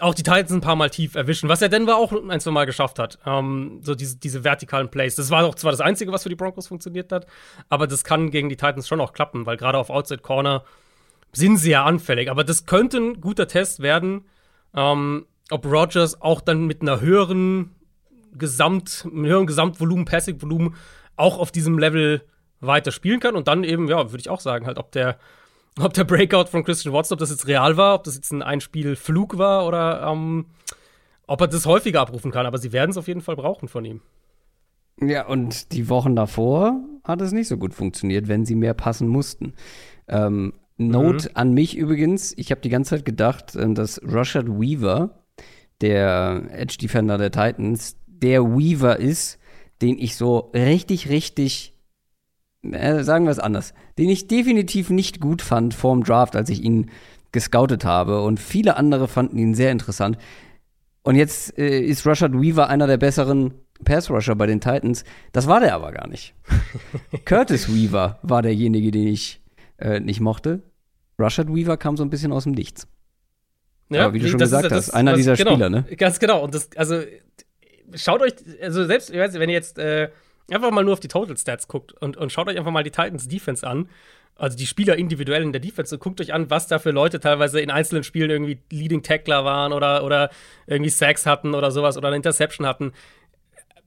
[0.00, 2.66] auch die Titans ein paar Mal tief erwischen, was er Denver auch ein, zwei Mal
[2.66, 3.18] geschafft hat.
[3.26, 5.16] Ähm, so diese, diese vertikalen Plays.
[5.16, 7.26] Das war auch zwar das Einzige, was für die Broncos funktioniert hat,
[7.68, 10.64] aber das kann gegen die Titans schon auch klappen, weil gerade auf Outside Corner
[11.32, 12.30] sind sie ja anfällig.
[12.30, 14.24] Aber das könnte ein guter Test werden,
[14.74, 17.74] ähm, ob Rogers auch dann mit einer höheren
[18.34, 20.74] Gesamt, einem höheren Gesamtvolumen, Passing-Volumen
[21.16, 22.22] auch auf diesem Level
[22.60, 23.36] weiter spielen kann.
[23.36, 25.18] Und dann eben, ja, würde ich auch sagen, halt, ob der,
[25.80, 28.42] ob der Breakout von Christian Watson, ob das jetzt real war, ob das jetzt ein
[28.42, 30.46] Einspielflug war oder ähm,
[31.26, 32.46] ob er das häufiger abrufen kann.
[32.46, 34.00] Aber sie werden es auf jeden Fall brauchen von ihm.
[35.00, 39.08] Ja, und die Wochen davor hat es nicht so gut funktioniert, wenn sie mehr passen
[39.08, 39.54] mussten.
[40.08, 41.36] Ähm, Note mhm.
[41.36, 45.22] an mich übrigens, ich habe die ganze Zeit gedacht, äh, dass Rashad Weaver,
[45.80, 49.38] der Edge Defender der Titans, der Weaver ist,
[49.80, 51.71] den ich so richtig, richtig,
[52.62, 56.62] äh, sagen wir es anders, den ich definitiv nicht gut fand vorm Draft, als ich
[56.62, 56.90] ihn
[57.32, 58.22] gescoutet habe.
[58.22, 60.18] Und viele andere fanden ihn sehr interessant.
[61.02, 65.04] Und jetzt äh, ist Rashad Weaver einer der besseren Pass-Rusher bei den Titans.
[65.32, 66.34] Das war der aber gar nicht.
[67.24, 69.40] Curtis Weaver war derjenige, den ich
[69.78, 70.62] äh, nicht mochte.
[71.18, 72.86] Rushard Weaver kam so ein bisschen aus dem Nichts.
[73.90, 75.84] Ja, Aber wie du schon gesagt ist, hast, einer dieser genau, Spieler, ne?
[75.96, 76.42] Ganz genau.
[76.42, 77.02] Und das, also,
[77.94, 80.08] schaut euch, also selbst, wenn ihr jetzt äh,
[80.50, 82.90] einfach mal nur auf die Total Stats guckt und, und schaut euch einfach mal die
[82.90, 83.88] Titans Defense an,
[84.36, 87.20] also die Spieler individuell in der Defense, und guckt euch an, was da für Leute
[87.20, 90.30] teilweise in einzelnen Spielen irgendwie Leading Tackler waren oder, oder
[90.66, 92.92] irgendwie Sacks hatten oder sowas oder eine Interception hatten.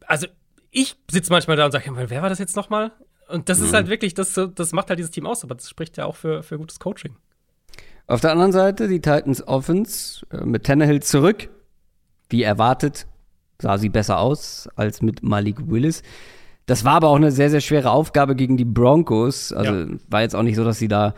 [0.05, 0.27] Also
[0.71, 2.91] ich sitze manchmal da und sage, wer war das jetzt nochmal?
[3.27, 3.65] Und das mhm.
[3.65, 6.15] ist halt wirklich, das, das macht halt dieses Team aus, aber das spricht ja auch
[6.15, 7.15] für, für gutes Coaching.
[8.07, 11.49] Auf der anderen Seite die Titans Offense äh, mit Tannehill zurück.
[12.29, 13.07] Wie erwartet
[13.61, 16.03] sah sie besser aus als mit Malik Willis.
[16.65, 19.53] Das war aber auch eine sehr, sehr schwere Aufgabe gegen die Broncos.
[19.53, 19.87] Also ja.
[20.09, 21.13] war jetzt auch nicht so, dass sie da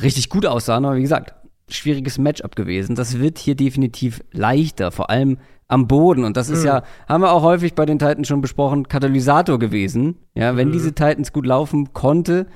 [0.00, 1.34] richtig gut aussahen, aber wie gesagt,
[1.68, 2.94] schwieriges Matchup gewesen.
[2.94, 6.24] Das wird hier definitiv leichter, vor allem am Boden.
[6.24, 6.66] Und das ist mhm.
[6.66, 10.18] ja, haben wir auch häufig bei den Titans schon besprochen, Katalysator gewesen.
[10.34, 10.72] Ja, wenn mhm.
[10.72, 12.46] diese Titans gut laufen konnte,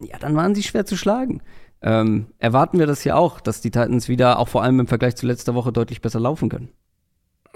[0.00, 1.42] ja, dann waren sie schwer zu schlagen.
[1.82, 5.16] Ähm, erwarten wir das hier auch, dass die Titans wieder, auch vor allem im Vergleich
[5.16, 6.70] zu letzter Woche, deutlich besser laufen können.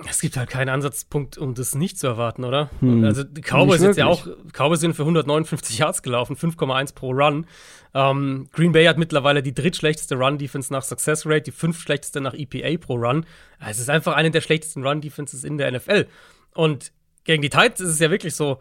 [0.08, 2.68] Es gibt halt keinen Ansatzpunkt, um das nicht zu erwarten, oder?
[2.80, 3.04] Hm.
[3.04, 7.46] Also die Cowboys sind ja auch, Cowboys sind für 159 Yards gelaufen, 5,1 pro Run.
[7.94, 12.76] Ähm, Green Bay hat mittlerweile die drittschlechteste Run-Defense nach Success Rate, die fünftschlechteste nach EPA
[12.84, 13.24] pro Run.
[13.64, 16.06] Es ist einfach eine der schlechtesten Run-Defenses in der NFL.
[16.54, 18.60] Und gegen die Titans ist es ja wirklich so,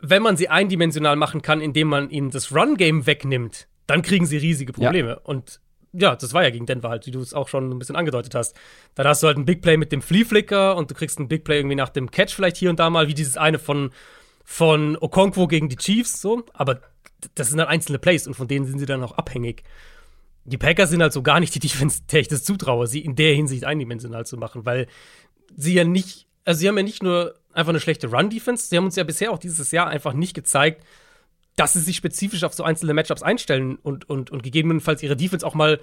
[0.00, 4.36] wenn man sie eindimensional machen kann, indem man ihnen das Run-Game wegnimmt, dann kriegen sie
[4.36, 5.08] riesige Probleme.
[5.08, 5.20] Ja.
[5.24, 5.60] Und
[5.92, 8.34] ja, das war ja gegen Denver halt, wie du es auch schon ein bisschen angedeutet
[8.34, 8.56] hast.
[8.94, 11.28] Dann hast du halt ein Big Play mit dem Flea Flicker und du kriegst ein
[11.28, 13.90] Big Play irgendwie nach dem Catch vielleicht hier und da mal, wie dieses eine von,
[14.44, 16.44] von Okonkwo gegen die Chiefs, so.
[16.52, 16.80] Aber
[17.34, 19.64] das sind halt einzelne Plays und von denen sind sie dann auch abhängig.
[20.44, 23.16] Die Packers sind halt so gar nicht die Defense, der ich das zutraue, sie in
[23.16, 24.86] der Hinsicht eindimensional zu machen, weil
[25.56, 28.84] sie ja nicht, also sie haben ja nicht nur einfach eine schlechte Run-Defense, sie haben
[28.84, 30.84] uns ja bisher auch dieses Jahr einfach nicht gezeigt,
[31.60, 35.46] dass sie sich spezifisch auf so einzelne Matchups einstellen und, und, und gegebenenfalls ihre Defense
[35.46, 35.78] auch mal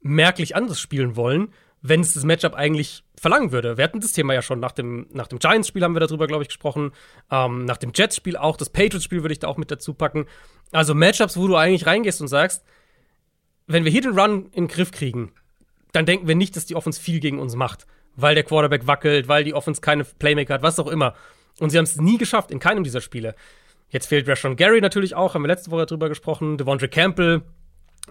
[0.00, 1.48] merklich anders spielen wollen,
[1.82, 3.76] wenn es das Matchup eigentlich verlangen würde.
[3.76, 6.44] Wir hatten das Thema ja schon nach dem, nach dem Giants-Spiel haben wir darüber, glaube
[6.44, 6.92] ich, gesprochen.
[7.28, 8.56] Ähm, nach dem Jets-Spiel auch.
[8.56, 10.26] Das Patriots-Spiel würde ich da auch mit dazu packen.
[10.70, 12.64] Also Matchups, wo du eigentlich reingehst und sagst,
[13.66, 15.32] wenn wir hier den Run in den Griff kriegen,
[15.90, 17.88] dann denken wir nicht, dass die Offense viel gegen uns macht.
[18.14, 21.14] Weil der Quarterback wackelt, weil die Offense keine Playmaker hat, was auch immer.
[21.58, 23.34] Und sie haben es nie geschafft in keinem dieser Spiele.
[23.88, 26.58] Jetzt fehlt Rashon Gary natürlich auch, haben wir letzte Woche drüber gesprochen.
[26.58, 27.42] Devondre Campbell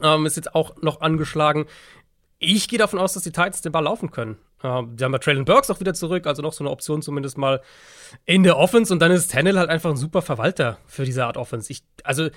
[0.02, 1.66] ähm, ist jetzt auch noch angeschlagen.
[2.40, 4.38] Ich gehe davon aus, dass die Titans den Ball laufen können.
[4.64, 7.62] Ähm, haben ja Traylon Burks auch wieder zurück, also noch so eine Option zumindest mal
[8.26, 8.92] in der Offense.
[8.94, 11.72] Und dann ist Tannell halt einfach ein super Verwalter für diese Art Offense.
[11.72, 12.30] Ich, also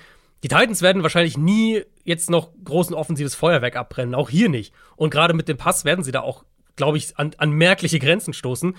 [0.43, 4.73] die Titans werden wahrscheinlich nie jetzt noch großen offensives Feuerwerk abbrennen, auch hier nicht.
[4.95, 8.33] Und gerade mit dem Pass werden sie da auch, glaube ich, an, an merkliche Grenzen
[8.33, 8.75] stoßen.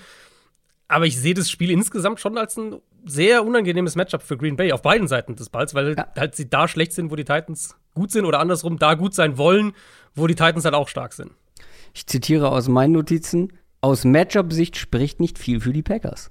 [0.91, 4.73] Aber ich sehe das Spiel insgesamt schon als ein sehr unangenehmes Matchup für Green Bay
[4.73, 6.05] auf beiden Seiten des Balls, weil ja.
[6.17, 9.37] halt sie da schlecht sind, wo die Titans gut sind oder andersrum da gut sein
[9.37, 9.71] wollen,
[10.15, 11.31] wo die Titans halt auch stark sind.
[11.93, 16.29] Ich zitiere aus meinen Notizen: Aus Matchup-Sicht spricht nicht viel für die Packers.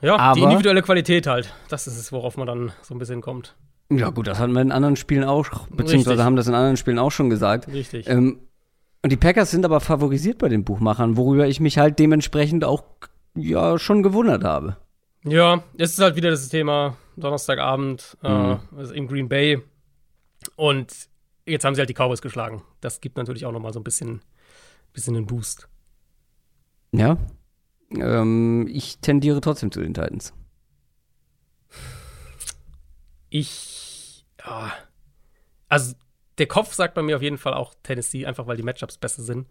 [0.00, 1.54] Ja, Aber, die individuelle Qualität halt.
[1.68, 3.56] Das ist es, worauf man dann so ein bisschen kommt.
[3.90, 6.24] Ja, gut, das hatten wir in anderen Spielen auch, beziehungsweise Richtig.
[6.24, 7.68] haben das in anderen Spielen auch schon gesagt.
[7.68, 8.08] Richtig.
[8.08, 8.40] Ähm,
[9.02, 12.84] und die Packers sind aber favorisiert bei den Buchmachern, worüber ich mich halt dementsprechend auch
[13.34, 14.76] ja schon gewundert habe.
[15.24, 18.60] Ja, es ist halt wieder das Thema Donnerstagabend äh, mhm.
[18.72, 19.62] äh, also in Green Bay.
[20.56, 21.08] Und
[21.46, 22.62] jetzt haben sie halt die Cowboys geschlagen.
[22.80, 24.20] Das gibt natürlich auch noch mal so ein bisschen,
[24.92, 25.68] bisschen einen Boost.
[26.92, 27.16] Ja.
[27.90, 30.34] Ähm, ich tendiere trotzdem zu den Titans.
[33.30, 34.26] Ich.
[34.44, 34.72] Ja.
[35.68, 35.94] Also,
[36.38, 39.22] der Kopf sagt bei mir auf jeden Fall auch Tennessee, einfach weil die Matchups besser
[39.22, 39.48] sind.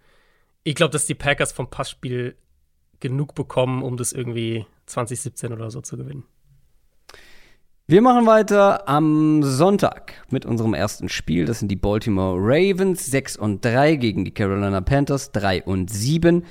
[0.64, 2.38] Ich glaube, dass die Packers vom Passspiel
[3.00, 6.24] genug bekommen, um das irgendwie 2017 oder so zu gewinnen.
[7.86, 11.46] Wir machen weiter am Sonntag mit unserem ersten Spiel.
[11.46, 16.46] Das sind die Baltimore Ravens 6 und 3 gegen die Carolina Panthers 3 und 7.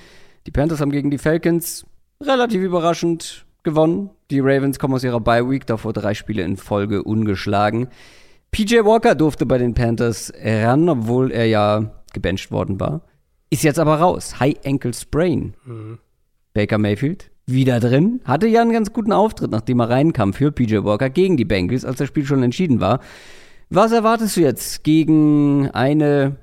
[0.47, 1.87] Die Panthers haben gegen die Falcons
[2.23, 4.11] relativ überraschend gewonnen.
[4.31, 7.89] Die Ravens kommen aus ihrer Bye Week, davor drei Spiele in Folge ungeschlagen.
[8.51, 13.03] PJ Walker durfte bei den Panthers ran, obwohl er ja gebencht worden war.
[13.49, 14.39] Ist jetzt aber raus.
[14.39, 15.55] High Ankle Sprain.
[15.65, 15.99] Mhm.
[16.55, 18.21] Baker Mayfield wieder drin.
[18.25, 21.85] Hatte ja einen ganz guten Auftritt, nachdem er reinkam für PJ Walker gegen die Bengals,
[21.85, 23.01] als das Spiel schon entschieden war.
[23.69, 26.37] Was erwartest du jetzt gegen eine,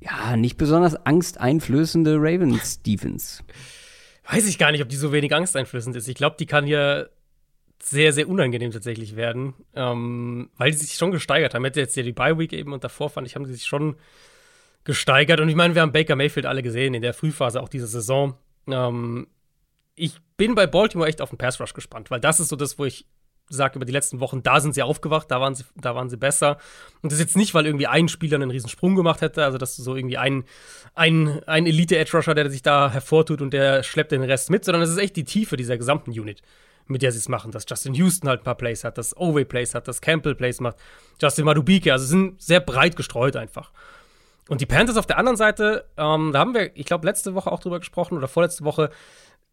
[0.00, 3.42] ja, nicht besonders angsteinflößende Ravens Defense?
[4.28, 6.08] Weiß ich gar nicht, ob die so wenig angsteinflößend ist.
[6.08, 7.10] Ich glaube, die kann hier
[7.82, 11.64] sehr, sehr unangenehm tatsächlich werden, ähm, weil die sich schon gesteigert haben.
[11.64, 13.96] Hätte jetzt ja die Bye Week eben und davor fand ich, haben sie sich schon
[14.84, 15.40] gesteigert.
[15.40, 18.34] Und ich meine, wir haben Baker Mayfield alle gesehen in der Frühphase auch dieser Saison.
[18.66, 19.26] Ähm,
[19.96, 22.78] ich bin bei Baltimore echt auf den Pass Rush gespannt, weil das ist so das,
[22.78, 23.06] wo ich
[23.50, 26.16] sage über die letzten Wochen, da sind sie aufgewacht, da waren sie, da waren sie
[26.16, 26.56] besser.
[27.02, 29.58] Und das ist jetzt nicht, weil irgendwie ein Spieler einen riesen Sprung gemacht hätte, also
[29.58, 30.44] dass du so irgendwie ein,
[30.94, 34.90] ein, ein Elite-Edge-Rusher, der sich da hervortut und der schleppt den Rest mit, sondern es
[34.90, 36.40] ist echt die Tiefe dieser gesamten Unit.
[36.86, 37.50] mit der sie es machen.
[37.50, 40.60] Dass Justin Houston halt ein paar Plays hat, dass Oway Plays hat, dass Campbell Plays
[40.60, 40.76] macht,
[41.20, 41.92] Justin Madubike.
[41.92, 43.72] Also sind sehr breit gestreut einfach.
[44.48, 47.50] Und die Panthers auf der anderen Seite, ähm, da haben wir, ich glaube, letzte Woche
[47.50, 48.90] auch drüber gesprochen oder vorletzte Woche,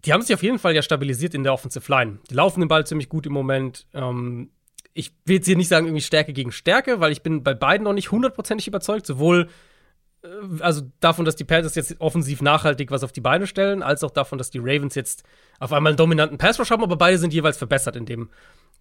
[0.06, 2.20] die haben sich auf jeden Fall ja stabilisiert in der Offensive Line.
[2.30, 3.88] Die laufen den Ball ziemlich gut im Moment.
[3.94, 4.50] Ähm,
[4.94, 7.84] ich will jetzt hier nicht sagen, irgendwie Stärke gegen Stärke, weil ich bin bei beiden
[7.84, 9.48] noch nicht hundertprozentig überzeugt, sowohl
[10.24, 10.28] äh,
[10.60, 14.12] also davon, dass die Panthers jetzt offensiv nachhaltig was auf die Beine stellen, als auch
[14.12, 15.24] davon, dass die Ravens jetzt
[15.60, 18.30] auf einmal einen dominanten Pass Rush haben, aber beide sind jeweils verbessert in dem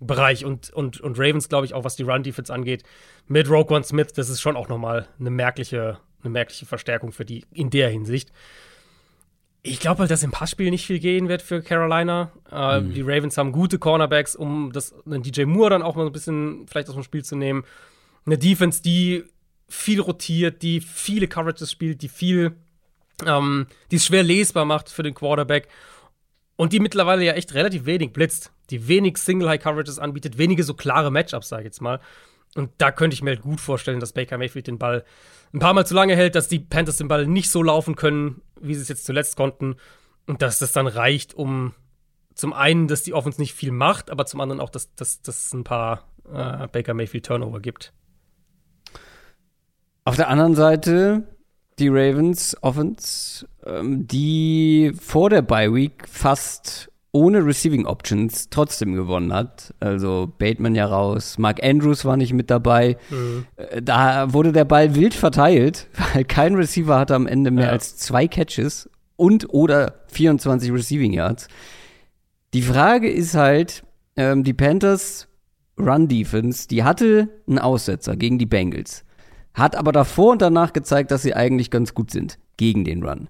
[0.01, 2.85] Bereich und, und, und Ravens, glaube ich, auch was die Run-Defense angeht,
[3.27, 7.27] mit Rogue One Smith, das ist schon auch nochmal eine merkliche, eine merkliche Verstärkung für
[7.27, 8.33] die in der Hinsicht.
[9.63, 12.33] Ich glaube halt, dass im Passspiel nicht viel gehen wird für Carolina.
[12.51, 12.95] Äh, mhm.
[12.95, 16.67] Die Ravens haben gute Cornerbacks, um das, einen DJ Moore dann auch mal ein bisschen
[16.67, 17.65] vielleicht aus dem Spiel zu nehmen.
[18.25, 19.25] Eine Defense, die
[19.69, 22.53] viel rotiert, die viele Coverages spielt, die viel,
[23.27, 25.69] ähm, die es schwer lesbar macht für den Quarterback
[26.57, 31.11] und die mittlerweile ja echt relativ wenig blitzt, die wenig Single-High-Coverages anbietet, wenige so klare
[31.11, 32.01] Matchups, sage ich jetzt mal.
[32.57, 35.05] Und da könnte ich mir halt gut vorstellen, dass Baker Mayfield den Ball
[35.53, 38.43] ein paar Mal zu lange hält, dass die Panthers den Ball nicht so laufen können,
[38.61, 39.77] wie sie es jetzt zuletzt konnten.
[40.27, 41.75] Und dass das dann reicht, um
[42.35, 45.65] zum einen, dass die Offense nicht viel macht, aber zum anderen auch, dass, es ein
[45.65, 47.93] paar äh, Baker Mayfield Turnover gibt.
[50.05, 51.25] Auf der anderen Seite
[51.79, 59.33] die Ravens Offense, ähm, die vor der Bye Week fast ohne Receiving Options trotzdem gewonnen
[59.33, 59.75] hat.
[59.81, 62.97] Also Bateman ja raus, Mark Andrews war nicht mit dabei.
[63.11, 63.47] Mhm.
[63.83, 67.71] Da wurde der Ball wild verteilt, weil kein Receiver hatte am Ende mehr ja.
[67.73, 71.49] als zwei Catches und oder 24 Receiving Yards.
[72.55, 73.85] Die Frage ist halt,
[74.17, 75.29] ähm, die Panthers
[75.79, 79.05] Run Defense, die hatte einen Aussetzer gegen die Bengals
[79.55, 83.29] hat aber davor und danach gezeigt, dass sie eigentlich ganz gut sind gegen den Run.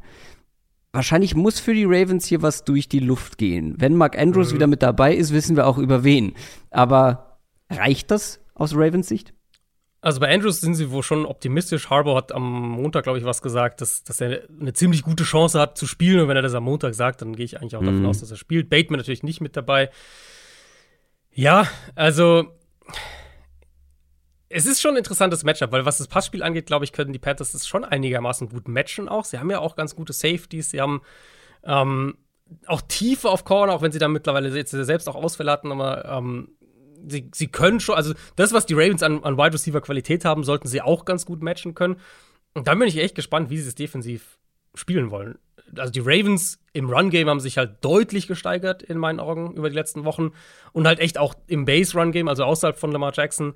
[0.93, 3.77] Wahrscheinlich muss für die Ravens hier was durch die Luft gehen.
[3.79, 4.55] Wenn Mark Andrews mhm.
[4.57, 6.35] wieder mit dabei ist, wissen wir auch über wen.
[6.71, 7.39] Aber
[7.71, 9.33] reicht das aus Ravens Sicht?
[10.03, 11.91] Also bei Andrews sind sie wohl schon optimistisch.
[11.91, 15.61] Harbour hat am Montag, glaube ich, was gesagt, dass, dass er eine ziemlich gute Chance
[15.61, 16.23] hat zu spielen.
[16.23, 18.07] Und wenn er das am Montag sagt, dann gehe ich eigentlich auch davon mhm.
[18.07, 18.71] aus, dass er spielt.
[18.71, 19.91] Bateman natürlich nicht mit dabei.
[21.33, 22.47] Ja, also
[24.53, 27.21] es ist schon ein interessantes Matchup, weil was das Passspiel angeht, glaube ich, können die
[27.21, 29.25] Panthers das schon einigermaßen gut matchen auch.
[29.25, 31.03] Sie haben ja auch ganz gute Safeties, sie haben
[31.63, 32.19] ähm,
[32.67, 36.05] auch Tiefe auf Corner, auch wenn sie da mittlerweile jetzt selbst auch Ausfälle hatten, aber
[36.05, 36.49] ähm,
[37.07, 40.43] sie, sie können schon, also das, was die Ravens an, an Wide Receiver Qualität haben,
[40.43, 41.97] sollten sie auch ganz gut matchen können.
[42.53, 44.39] Und dann bin ich echt gespannt, wie sie es defensiv
[44.75, 45.39] spielen wollen.
[45.77, 49.77] Also die Ravens im Run-Game haben sich halt deutlich gesteigert in meinen Augen über die
[49.77, 50.33] letzten Wochen
[50.73, 53.55] und halt echt auch im Base-Run-Game, also außerhalb von Lamar Jackson,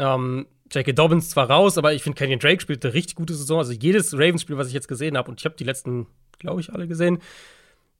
[0.00, 0.92] ähm, J.K.
[0.92, 3.58] Dobbins zwar raus, aber ich finde, Kenyon Drake spielt eine richtig gute Saison.
[3.58, 6.06] Also jedes Ravens-Spiel, was ich jetzt gesehen habe, und ich habe die letzten,
[6.38, 7.18] glaube ich, alle gesehen,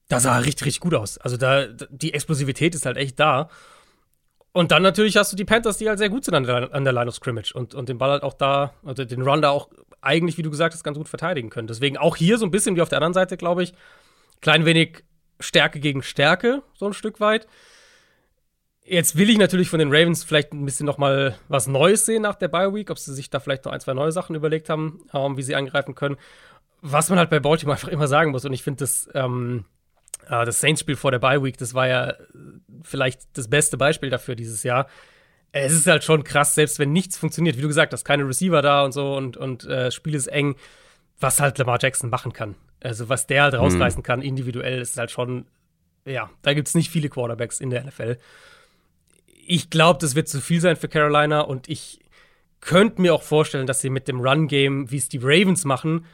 [0.09, 1.19] da sah er richtig, richtig gut aus.
[1.19, 3.49] Also da, die Explosivität ist halt echt da.
[4.53, 6.83] Und dann natürlich hast du die Panthers, die halt sehr gut sind an der, an
[6.83, 9.51] der Line of Scrimmage und, und den Ball halt auch da, also den Run da
[9.51, 9.69] auch
[10.01, 11.69] eigentlich, wie du gesagt hast, ganz gut verteidigen können.
[11.69, 13.75] Deswegen auch hier so ein bisschen wie auf der anderen Seite, glaube ich,
[14.41, 15.05] klein wenig
[15.39, 17.47] Stärke gegen Stärke, so ein Stück weit.
[18.91, 22.23] Jetzt will ich natürlich von den Ravens vielleicht ein bisschen noch mal was Neues sehen
[22.23, 24.69] nach der Bye Week, ob sie sich da vielleicht noch ein, zwei neue Sachen überlegt
[24.69, 26.17] haben, ähm, wie sie angreifen können.
[26.81, 29.65] Was man halt bei Baltimore einfach immer sagen muss, und ich finde das, ähm,
[30.27, 32.15] äh, das Saints-Spiel vor der Bye Week, das war ja
[32.83, 34.89] vielleicht das beste Beispiel dafür dieses Jahr.
[35.53, 38.61] Es ist halt schon krass, selbst wenn nichts funktioniert, wie du gesagt hast, keine Receiver
[38.61, 40.57] da und so und, und äh, das Spiel ist eng,
[41.21, 42.57] was halt Lamar Jackson machen kann.
[42.83, 43.61] Also was der halt mhm.
[43.61, 45.47] rausreißen kann, individuell, ist halt schon,
[46.05, 48.17] ja, da gibt es nicht viele Quarterbacks in der NFL
[49.51, 51.99] ich glaube, das wird zu viel sein für Carolina und ich
[52.61, 56.05] könnte mir auch vorstellen, dass sie mit dem Run-Game, wie es die Ravens machen,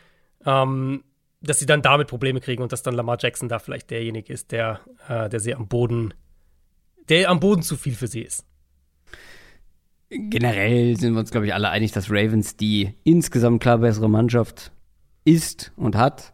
[0.46, 1.04] ähm,
[1.42, 4.52] dass sie dann damit Probleme kriegen und dass dann Lamar Jackson da vielleicht derjenige ist,
[4.52, 6.14] der, äh, der sie am Boden,
[7.10, 8.46] der am Boden zu viel für sie ist.
[10.08, 14.72] Generell sind wir uns, glaube ich, alle einig, dass Ravens die insgesamt klar bessere Mannschaft
[15.24, 16.32] ist und hat.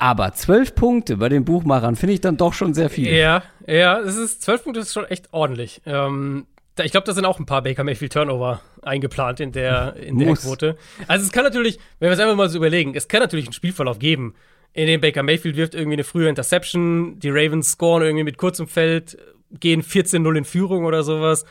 [0.00, 3.12] Aber zwölf Punkte bei den Buchmachern finde ich dann doch schon sehr viel.
[3.12, 5.82] Ja, ja, es ist zwölf Punkte ist schon echt ordentlich.
[5.84, 9.96] Ähm, da, ich glaube, da sind auch ein paar Baker Mayfield Turnover eingeplant in der,
[9.96, 10.78] in der Quote.
[11.06, 13.52] Also es kann natürlich, wenn wir es einfach mal so überlegen, es kann natürlich einen
[13.52, 14.34] Spielverlauf geben,
[14.72, 18.68] in dem Baker Mayfield wirft irgendwie eine frühe Interception, die Ravens scoren irgendwie mit kurzem
[18.68, 19.18] Feld,
[19.50, 21.44] gehen 14-0 in Führung oder sowas.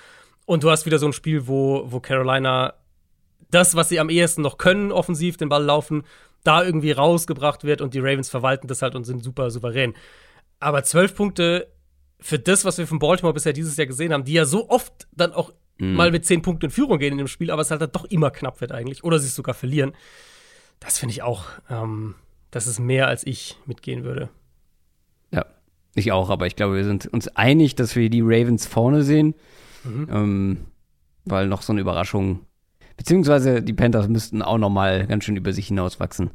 [0.47, 2.74] Und du hast wieder so ein Spiel, wo, wo Carolina
[3.52, 6.04] das, was sie am ehesten noch können, offensiv den Ball laufen,
[6.44, 9.94] da irgendwie rausgebracht wird und die Ravens verwalten das halt und sind super souverän.
[10.60, 11.68] Aber zwölf Punkte
[12.20, 15.08] für das, was wir von Baltimore bisher dieses Jahr gesehen haben, die ja so oft
[15.16, 15.94] dann auch mhm.
[15.94, 18.06] mal mit zehn Punkten in Führung gehen in dem Spiel, aber es halt dann doch
[18.06, 19.94] immer knapp wird eigentlich oder sie es sogar verlieren.
[20.80, 22.16] Das finde ich auch, ähm,
[22.52, 24.30] das ist mehr, als ich mitgehen würde.
[25.32, 25.46] Ja.
[25.96, 29.36] Ich auch, aber ich glaube, wir sind uns einig, dass wir die Ravens vorne sehen.
[29.84, 30.08] Mhm.
[30.12, 30.58] Ähm,
[31.26, 32.46] weil noch so eine Überraschung.
[33.00, 36.32] Beziehungsweise die Panthers müssten auch noch mal ganz schön über sich hinauswachsen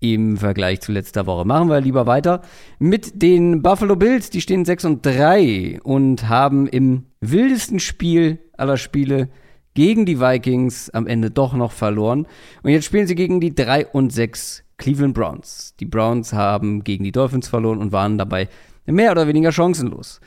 [0.00, 1.44] im Vergleich zu letzter Woche.
[1.44, 2.42] Machen wir lieber weiter
[2.80, 4.28] mit den Buffalo Bills.
[4.28, 9.28] Die stehen 6 und 3 und haben im wildesten Spiel aller Spiele
[9.74, 12.26] gegen die Vikings am Ende doch noch verloren.
[12.64, 15.76] Und jetzt spielen sie gegen die 3 und 6 Cleveland Browns.
[15.78, 18.48] Die Browns haben gegen die Dolphins verloren und waren dabei
[18.84, 20.20] mehr oder weniger chancenlos.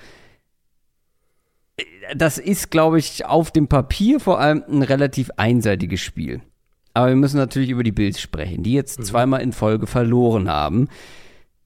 [2.16, 6.42] Das ist, glaube ich, auf dem Papier vor allem ein relativ einseitiges Spiel.
[6.94, 9.04] Aber wir müssen natürlich über die Bills sprechen, die jetzt mhm.
[9.04, 10.90] zweimal in Folge verloren haben.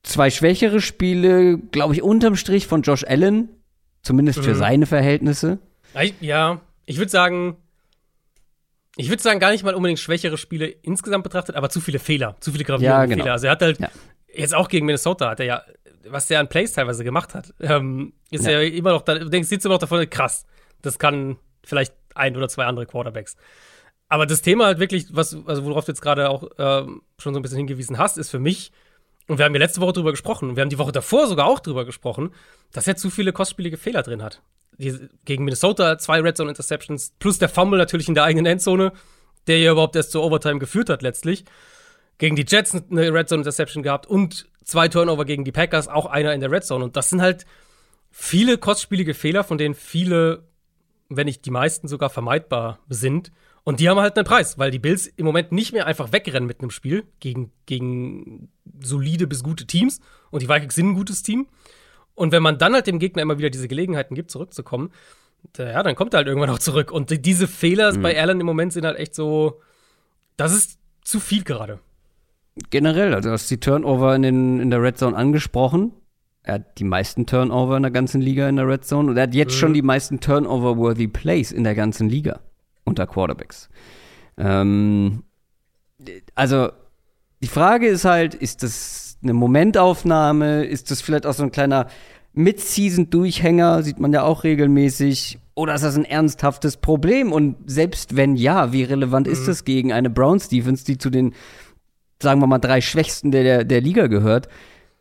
[0.04, 3.50] Zwei schwächere Spiele, glaube ich, unterm Strich von Josh Allen,
[4.02, 4.44] zumindest mhm.
[4.44, 5.60] für seine Verhältnisse.
[6.22, 7.58] Ja, ich würde sagen,
[8.96, 12.36] ich würde sagen, gar nicht mal unbedingt schwächere Spiele insgesamt betrachtet, aber zu viele Fehler,
[12.40, 13.24] zu viele gravierende ja, genau.
[13.24, 13.34] Fehler.
[13.34, 13.90] Also er hat halt ja.
[14.34, 15.64] jetzt auch gegen Minnesota hat er ja,
[16.10, 18.60] was der an Plays teilweise gemacht hat, ähm, ist ja.
[18.60, 20.46] ja immer noch, da, du denkst, sitzt immer noch davon, krass,
[20.82, 23.36] das kann vielleicht ein oder zwei andere Quarterbacks.
[24.10, 27.40] Aber das Thema halt wirklich, was, also worauf du jetzt gerade auch ähm, schon so
[27.40, 28.72] ein bisschen hingewiesen hast, ist für mich,
[29.28, 31.60] und wir haben ja letzte Woche drüber gesprochen, wir haben die Woche davor sogar auch
[31.60, 32.32] drüber gesprochen,
[32.72, 34.42] dass er zu viele kostspielige Fehler drin hat.
[34.78, 38.94] Die, gegen Minnesota zwei Red Zone Interceptions, plus der Fumble natürlich in der eigenen Endzone,
[39.48, 41.46] der ja überhaupt erst zur Overtime geführt hat letztlich.
[42.18, 46.06] Gegen die Jets eine Red Zone Interception gehabt und zwei Turnover gegen die Packers, auch
[46.06, 46.84] einer in der Red Zone.
[46.84, 47.46] Und das sind halt
[48.12, 50.44] viele kostspielige Fehler, von denen viele,
[51.10, 53.32] wenn nicht die meisten sogar vermeidbar sind.
[53.64, 56.48] Und die haben halt einen Preis, weil die Bills im Moment nicht mehr einfach wegrennen
[56.48, 58.50] mit einem Spiel gegen, gegen
[58.80, 60.00] solide bis gute Teams.
[60.32, 61.48] Und die Vikings sind ein gutes Team.
[62.14, 64.92] Und wenn man dann halt dem Gegner immer wieder diese Gelegenheiten gibt, zurückzukommen,
[65.58, 66.92] ja, dann kommt er halt irgendwann auch zurück.
[66.92, 68.02] Und diese Fehler mhm.
[68.02, 69.62] bei Allen im Moment sind halt echt so,
[70.36, 71.80] das ist zu viel gerade.
[72.70, 75.92] Generell, also du hast die Turnover in, den, in der Red Zone angesprochen.
[76.44, 79.24] Er hat die meisten Turnover in der ganzen Liga in der Red Zone und er
[79.24, 79.60] hat jetzt mhm.
[79.60, 82.40] schon die meisten Turnover-worthy Plays in der ganzen Liga
[82.86, 83.70] unter Quarterbacks.
[84.38, 85.24] Ähm,
[86.36, 86.70] also
[87.42, 90.64] die Frage ist halt, ist das eine Momentaufnahme?
[90.66, 91.88] Ist das vielleicht auch so ein kleiner
[92.34, 93.84] Mid-Season-Durchhänger?
[93.84, 95.40] Sieht man ja auch regelmäßig.
[95.54, 97.32] Oder ist das ein ernsthaftes Problem?
[97.32, 99.34] Und selbst wenn ja, wie relevant mhm.
[99.34, 101.34] ist das gegen eine Browns-Defense, die zu den,
[102.22, 104.48] sagen wir mal, drei Schwächsten der, der, Liga gehört?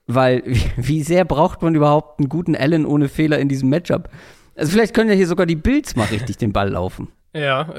[0.06, 0.42] Weil,
[0.76, 4.08] wie, sehr braucht man überhaupt einen guten Allen ohne Fehler in diesem Matchup?
[4.54, 7.08] Also vielleicht können ja hier sogar die Bills mal richtig den Ball laufen.
[7.34, 7.74] Ja,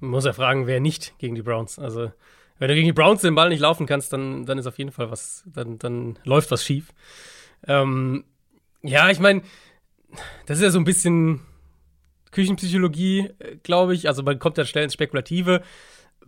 [0.00, 1.78] muss ja fragen, wer nicht gegen die Browns.
[1.78, 2.12] Also,
[2.58, 4.92] wenn du gegen die Browns den Ball nicht laufen kannst, dann, dann ist auf jeden
[4.92, 6.92] Fall was, dann, dann läuft was schief.
[7.66, 8.24] Ähm,
[8.82, 9.42] ja, ich meine,
[10.46, 11.40] das ist ja so ein bisschen
[12.30, 13.30] Küchenpsychologie,
[13.62, 14.08] glaube ich.
[14.08, 15.62] Also, man kommt ja schnell ins Spekulative.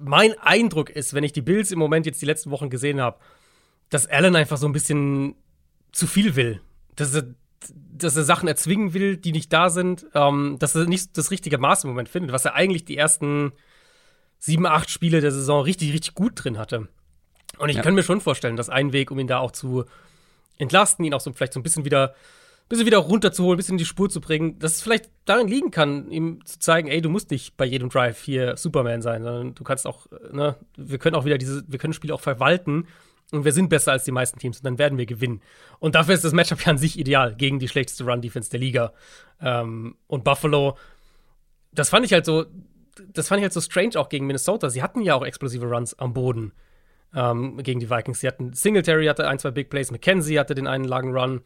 [0.02, 3.18] Mein Eindruck ist, wenn ich die Bills im Moment jetzt die letzten Wochen gesehen habe,
[3.90, 5.34] dass Allen einfach so ein bisschen
[5.92, 6.60] zu viel will.
[6.96, 7.34] Dass er
[7.68, 11.58] dass er Sachen erzwingen will, die nicht da sind, ähm, dass er nicht das richtige
[11.58, 13.52] Maß im Moment findet, was er eigentlich die ersten
[14.38, 16.88] sieben, acht Spiele der Saison richtig, richtig gut drin hatte.
[17.58, 17.82] Und ich ja.
[17.82, 19.84] kann mir schon vorstellen, dass ein Weg, um ihn da auch zu
[20.56, 22.14] entlasten, ihn auch so vielleicht so ein bisschen wieder,
[22.70, 26.10] bisschen wieder runterzuholen, bisschen in die Spur zu bringen, dass es vielleicht darin liegen kann,
[26.10, 29.64] ihm zu zeigen, ey, du musst nicht bei jedem Drive hier Superman sein, sondern du
[29.64, 32.86] kannst auch, ne, wir können auch wieder diese, wir können Spiele auch verwalten
[33.32, 35.42] und wir sind besser als die meisten Teams und dann werden wir gewinnen.
[35.80, 38.92] Und dafür ist das Matchup ja an sich ideal gegen die schlechteste Run-Defense der Liga.
[39.40, 40.78] Ähm, und Buffalo,
[41.72, 42.46] das fand ich halt so,
[43.12, 44.70] das fand ich halt so strange auch gegen Minnesota.
[44.70, 46.52] Sie hatten ja auch explosive Runs am Boden
[47.14, 48.20] ähm, gegen die Vikings.
[48.20, 51.42] Sie hatten Singletary hatte ein, zwei Big Plays, McKenzie hatte den einen langen Run.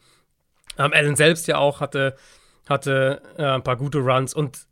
[0.79, 2.17] Ähm, Allen selbst ja auch hatte,
[2.69, 4.67] hatte äh, ein paar gute Runs und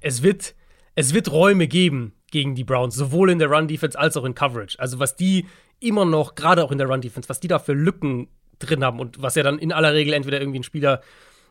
[0.00, 0.54] es wird,
[0.94, 4.78] es wird Räume geben gegen die Browns, sowohl in der Run-Defense als auch in Coverage.
[4.78, 5.46] Also was die
[5.80, 8.28] immer noch, gerade auch in der Run-Defense, was die da für Lücken
[8.58, 11.02] drin haben und was ja dann in aller Regel entweder irgendwie ein Spieler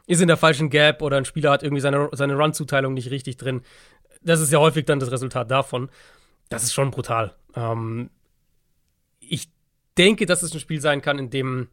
[0.08, 3.38] ist in der falschen Gap oder ein Spieler hat irgendwie seine, seine Run-Zuteilung nicht richtig
[3.38, 3.62] drin.
[4.22, 5.89] Das ist ja häufig dann das Resultat davon.
[6.49, 7.36] Das ist schon brutal.
[7.56, 8.10] Ähm,
[9.20, 9.49] ich
[9.97, 11.70] denke, dass es ein Spiel sein kann, in dem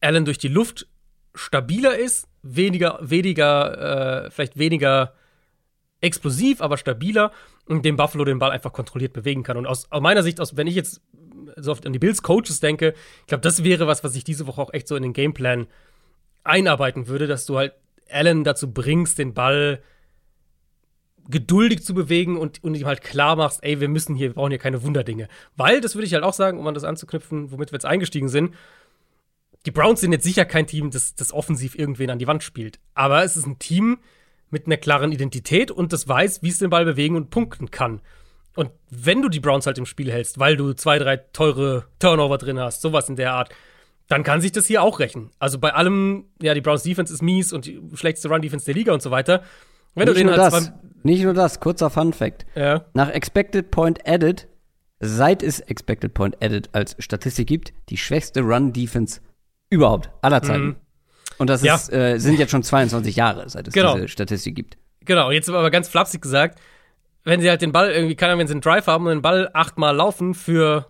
[0.00, 0.86] Allen durch die Luft
[1.34, 5.14] stabiler ist, weniger, weniger, äh, vielleicht weniger
[6.00, 7.32] explosiv, aber stabiler
[7.66, 9.56] und dem Buffalo den Ball einfach kontrolliert bewegen kann.
[9.56, 11.00] Und aus, aus meiner Sicht, aus, wenn ich jetzt
[11.56, 14.46] so oft an die Bills Coaches denke, ich glaube, das wäre was, was ich diese
[14.46, 15.66] Woche auch echt so in den Gameplan
[16.42, 17.72] einarbeiten würde, dass du halt
[18.10, 19.82] Allen dazu bringst, den Ball
[21.28, 24.50] geduldig zu bewegen und, und ihm halt klar machst, ey, wir müssen hier, wir brauchen
[24.50, 25.28] hier keine Wunderdinge.
[25.56, 28.28] Weil, das würde ich halt auch sagen, um an das anzuknüpfen, womit wir jetzt eingestiegen
[28.28, 28.54] sind,
[29.66, 32.78] die Browns sind jetzt sicher kein Team, das, das offensiv irgendwen an die Wand spielt.
[32.94, 33.98] Aber es ist ein Team
[34.50, 38.00] mit einer klaren Identität und das weiß, wie es den Ball bewegen und punkten kann.
[38.54, 42.38] Und wenn du die Browns halt im Spiel hältst, weil du zwei, drei teure Turnover
[42.38, 43.50] drin hast, sowas in der Art,
[44.06, 45.30] dann kann sich das hier auch rächen.
[45.38, 48.74] Also bei allem, ja, die Browns Defense ist mies und die schlechteste Run Defense der
[48.74, 49.42] Liga und so weiter.
[49.94, 52.44] Wenn nicht, nur das, nicht nur das, kurzer Fun Fact.
[52.54, 52.84] Ja.
[52.94, 54.46] Nach Expected Point Added,
[55.00, 59.20] seit es Expected Point Added als Statistik gibt, die schwächste Run Defense
[59.74, 60.64] überhaupt aller Zeiten.
[60.64, 60.76] Mhm.
[61.38, 61.74] Und das ja.
[61.74, 63.94] ist, äh, sind jetzt schon 22 Jahre, seit es genau.
[63.94, 64.76] diese Statistik gibt.
[65.04, 66.60] Genau, jetzt aber ganz flapsig gesagt,
[67.24, 69.22] wenn sie halt den Ball irgendwie, keine Ahnung, wenn sie einen Drive haben und den
[69.22, 70.86] Ball achtmal laufen für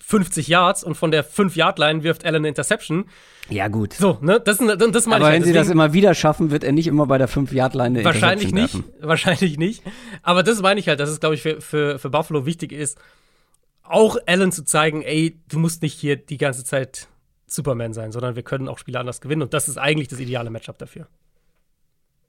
[0.00, 3.06] 50 Yards und von der 5-Yard-Line wirft Allen eine Interception.
[3.48, 3.94] Ja, gut.
[3.94, 4.40] So, ne?
[4.40, 6.86] Das, das, das meine Aber ich wenn sie das immer wieder schaffen, wird er nicht
[6.86, 8.74] immer bei der 5-Yard-Line Wahrscheinlich nicht.
[8.74, 8.84] Werfen.
[9.00, 9.82] Wahrscheinlich nicht.
[10.22, 12.98] Aber das meine ich halt, dass es, glaube ich, für, für, für Buffalo wichtig ist,
[13.82, 17.08] auch Allen zu zeigen, ey, du musst nicht hier die ganze Zeit
[17.50, 19.42] Superman sein, sondern wir können auch Spiele anders gewinnen.
[19.42, 21.08] Und das ist eigentlich das ideale Matchup dafür.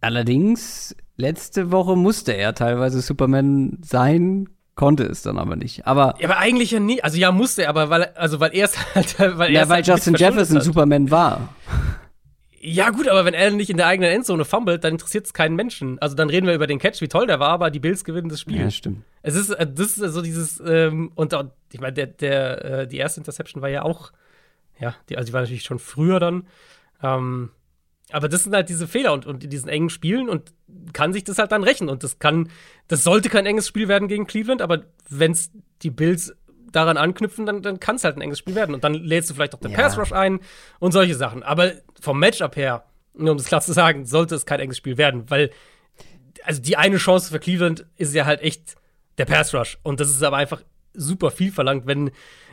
[0.01, 5.85] Allerdings, letzte Woche musste er teilweise Superman sein, konnte es dann aber nicht.
[5.85, 7.03] Aber, ja, aber eigentlich ja nie.
[7.03, 9.87] Also ja, musste er, aber weil, also weil er es halt, weil ja, weil halt
[9.87, 10.63] Justin Jefferson hat.
[10.63, 11.53] Superman war.
[12.61, 15.55] Ja, gut, aber wenn Allen nicht in der eigenen Endzone fummelt, dann interessiert es keinen
[15.55, 15.97] Menschen.
[15.99, 18.29] Also dann reden wir über den Catch, wie toll der war, aber die Bills gewinnen
[18.29, 18.59] das Spiel.
[18.59, 19.03] Ja, stimmt.
[19.21, 21.33] Es ist, äh, das ist so dieses, ähm, und
[21.71, 24.11] ich meine, der, der, äh, die erste Interception war ja auch,
[24.79, 26.47] ja, die, also die war natürlich schon früher dann.
[27.01, 27.51] Ähm,
[28.11, 30.53] aber das sind halt diese Fehler und, und in diesen engen Spielen und
[30.93, 31.89] kann sich das halt dann rächen.
[31.89, 32.49] Und das kann,
[32.87, 35.51] das sollte kein enges Spiel werden gegen Cleveland, aber wenn es
[35.83, 36.35] die Bills
[36.71, 38.73] daran anknüpfen, dann, dann kann es halt ein enges Spiel werden.
[38.73, 39.77] Und dann lädst du vielleicht auch den ja.
[39.77, 40.39] Pass Rush ein
[40.79, 41.43] und solche Sachen.
[41.43, 45.29] Aber vom Matchup her, um das klar zu sagen, sollte es kein enges Spiel werden,
[45.29, 45.51] weil
[46.43, 48.75] also die eine Chance für Cleveland ist ja halt echt
[49.17, 49.77] der Pass Rush.
[49.83, 50.63] Und das ist aber einfach
[50.93, 52.11] super viel verlangt, wenn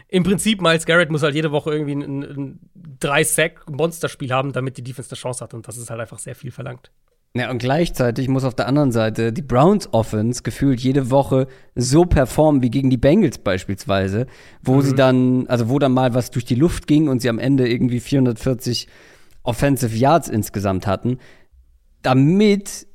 [0.09, 2.61] im Prinzip Miles Garrett muss halt jede Woche irgendwie ein, ein
[3.01, 6.19] drei Sack Monsterspiel haben, damit die Defense eine Chance hat und das ist halt einfach
[6.19, 6.91] sehr viel verlangt.
[7.35, 12.07] Ja, und gleichzeitig muss auf der anderen Seite die Browns Offense gefühlt jede Woche so
[12.07, 14.27] performen wie gegen die Bengals beispielsweise,
[14.63, 14.83] wo mhm.
[14.83, 17.69] sie dann, also wo dann mal was durch die Luft ging und sie am Ende
[17.69, 18.89] irgendwie 440
[19.43, 21.19] Offensive Yards insgesamt hatten,
[22.01, 22.87] damit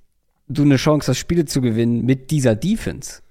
[0.48, 3.22] du eine Chance hast, Spiele zu gewinnen mit dieser Defense.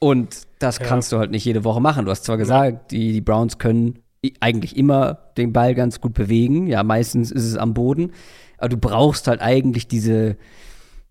[0.00, 0.84] Und das ja.
[0.86, 2.04] kannst du halt nicht jede Woche machen.
[2.04, 3.98] Du hast zwar gesagt, die, die Browns können
[4.40, 6.66] eigentlich immer den Ball ganz gut bewegen.
[6.66, 8.12] Ja, meistens ist es am Boden.
[8.58, 10.36] Aber du brauchst halt eigentlich diese,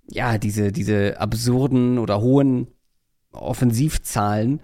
[0.09, 2.67] ja, diese, diese absurden oder hohen
[3.31, 4.61] Offensivzahlen,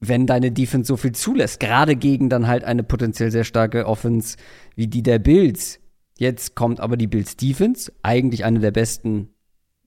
[0.00, 1.58] wenn deine Defense so viel zulässt.
[1.58, 4.36] Gerade gegen dann halt eine potenziell sehr starke Offense
[4.76, 5.80] wie die der Bills.
[6.18, 9.30] Jetzt kommt aber die Bills Defense, eigentlich eine der besten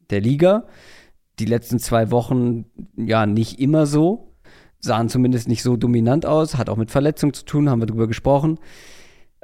[0.09, 0.65] der Liga
[1.41, 2.65] die letzten zwei Wochen
[2.95, 4.30] ja nicht immer so,
[4.81, 8.07] sahen zumindest nicht so dominant aus, hat auch mit Verletzungen zu tun, haben wir drüber
[8.07, 8.59] gesprochen.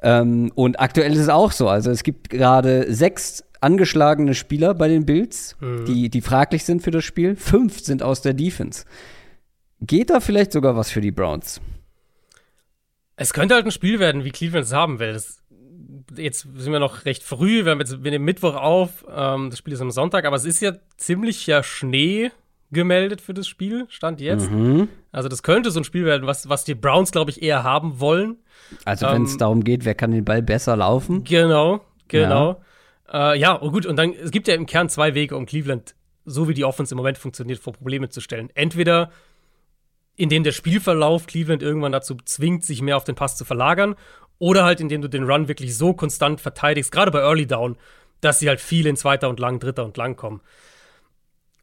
[0.02, 1.70] Ähm, und aktuell ist es auch so.
[1.70, 5.86] Also es gibt gerade sechs angeschlagene Spieler bei den Bills, mhm.
[5.86, 7.36] die, die fraglich sind für das Spiel.
[7.36, 8.86] Fünf sind aus der Defense.
[9.80, 11.62] Geht da vielleicht sogar was für die Browns?
[13.16, 15.14] Es könnte halt ein Spiel werden, wie Cleveland es haben will.
[15.14, 15.42] Das
[16.16, 19.60] jetzt sind wir noch recht früh, wir, haben jetzt, wir nehmen Mittwoch auf, ähm, das
[19.60, 22.32] Spiel ist am Sonntag, aber es ist ja ziemlich ja Schnee
[22.72, 24.52] gemeldet für das Spiel, stand jetzt.
[24.52, 24.90] Mhm.
[25.12, 28.00] Also das könnte so ein Spiel werden, was, was die Browns, glaube ich, eher haben
[28.00, 28.38] wollen.
[28.86, 31.24] Also wenn es ähm, darum geht, wer kann den Ball besser laufen.
[31.24, 32.62] Genau, genau.
[33.12, 35.46] Ja, äh, ja und gut, und dann, es gibt ja im Kern zwei Wege, um
[35.46, 35.96] Cleveland,
[36.26, 38.50] so wie die Offense im Moment funktioniert, vor Probleme zu stellen.
[38.54, 39.12] Entweder
[40.18, 43.96] indem der Spielverlauf Cleveland irgendwann dazu zwingt, sich mehr auf den Pass zu verlagern,
[44.40, 47.78] oder halt, indem du den Run wirklich so konstant verteidigst, gerade bei Early Down,
[48.22, 50.42] dass sie halt viel in zweiter und lang, dritter und lang kommen.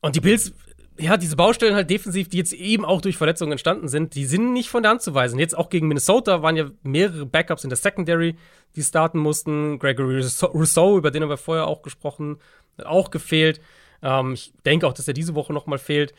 [0.01, 0.53] Und die Bills,
[0.97, 4.53] ja, diese Baustellen halt defensiv, die jetzt eben auch durch Verletzungen entstanden sind, die sind
[4.53, 5.39] nicht von der Hand zu weisen.
[5.39, 8.37] Jetzt auch gegen Minnesota waren ja mehrere Backups in der Secondary,
[8.77, 9.79] die starten mussten.
[9.79, 12.39] Gregory Rousseau, über den haben wir vorher auch gesprochen,
[12.79, 13.61] hat auch gefehlt.
[14.03, 16.15] Ähm, ich denke auch, dass er diese Woche noch mal fehlt.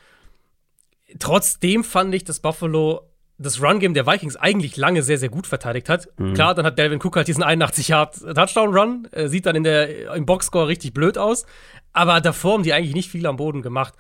[1.20, 5.90] Trotzdem fand ich, dass Buffalo das Run-Game der Vikings eigentlich lange sehr, sehr gut verteidigt
[5.90, 6.08] hat.
[6.18, 6.34] Mhm.
[6.34, 10.68] Klar, dann hat Delvin Cook halt diesen 81-Yard-Touchdown-Run, äh, sieht dann in der, im Boxscore
[10.68, 11.46] richtig blöd aus,
[11.94, 13.94] aber davor haben die eigentlich nicht viel am Boden gemacht.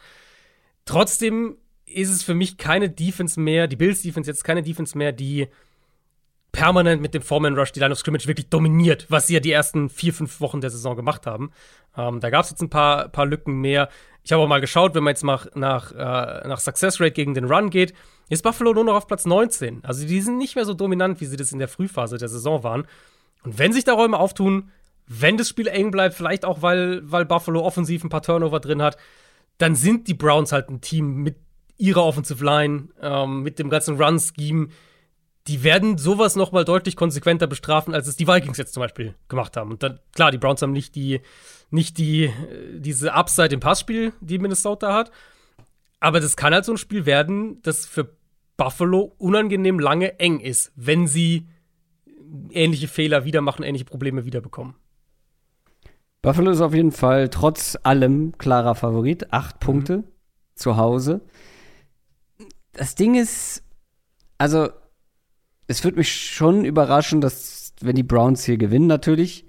[0.85, 5.47] Trotzdem ist es für mich keine Defense mehr, die Bills-Defense jetzt keine Defense mehr, die
[6.51, 9.51] permanent mit dem Foreman Rush die Line of Scrimmage wirklich dominiert, was sie ja die
[9.51, 11.51] ersten vier, fünf Wochen der Saison gemacht haben.
[11.97, 13.89] Ähm, da gab es jetzt ein paar, paar Lücken mehr.
[14.23, 17.33] Ich habe auch mal geschaut, wenn man jetzt mal nach, äh, nach Success Rate gegen
[17.33, 17.93] den Run geht,
[18.29, 19.83] ist Buffalo nur noch auf Platz 19.
[19.83, 22.63] Also die sind nicht mehr so dominant, wie sie das in der Frühphase der Saison
[22.63, 22.87] waren.
[23.43, 24.71] Und wenn sich da Räume auftun,
[25.07, 28.81] wenn das Spiel eng bleibt, vielleicht auch, weil, weil Buffalo offensiv ein paar Turnover drin
[28.81, 28.97] hat,
[29.57, 31.37] dann sind die Browns halt ein Team mit
[31.77, 34.69] ihrer Offensive Line, ähm, mit dem ganzen Run-Scheme.
[35.47, 39.13] Die werden sowas noch mal deutlich konsequenter bestrafen, als es die Vikings jetzt zum Beispiel
[39.27, 39.71] gemacht haben.
[39.71, 41.21] Und dann, klar, die Browns haben nicht die,
[41.69, 45.11] nicht die, äh, diese Upside im Passspiel, die Minnesota hat.
[45.99, 48.15] Aber das kann halt so ein Spiel werden, das für
[48.57, 51.47] Buffalo unangenehm lange eng ist, wenn sie
[52.51, 54.75] ähnliche Fehler wieder machen, ähnliche Probleme wieder bekommen.
[56.25, 59.31] Buffalo ist auf jeden Fall trotz allem klarer Favorit.
[59.31, 59.65] Acht mhm.
[59.65, 60.03] Punkte
[60.55, 61.21] zu Hause.
[62.73, 63.63] Das Ding ist,
[64.39, 64.69] also,
[65.67, 69.45] es würde mich schon überraschen, dass, wenn die Browns hier gewinnen, natürlich,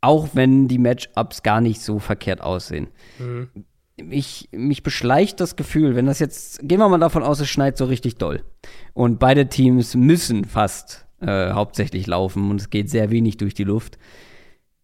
[0.00, 2.88] auch wenn die Matchups gar nicht so verkehrt aussehen.
[3.18, 3.48] Mhm.
[4.10, 7.76] Ich, mich beschleicht das Gefühl, wenn das jetzt, gehen wir mal davon aus, es schneit
[7.76, 8.42] so richtig doll.
[8.92, 13.64] Und beide Teams müssen fast äh, hauptsächlich laufen und es geht sehr wenig durch die
[13.64, 13.98] Luft.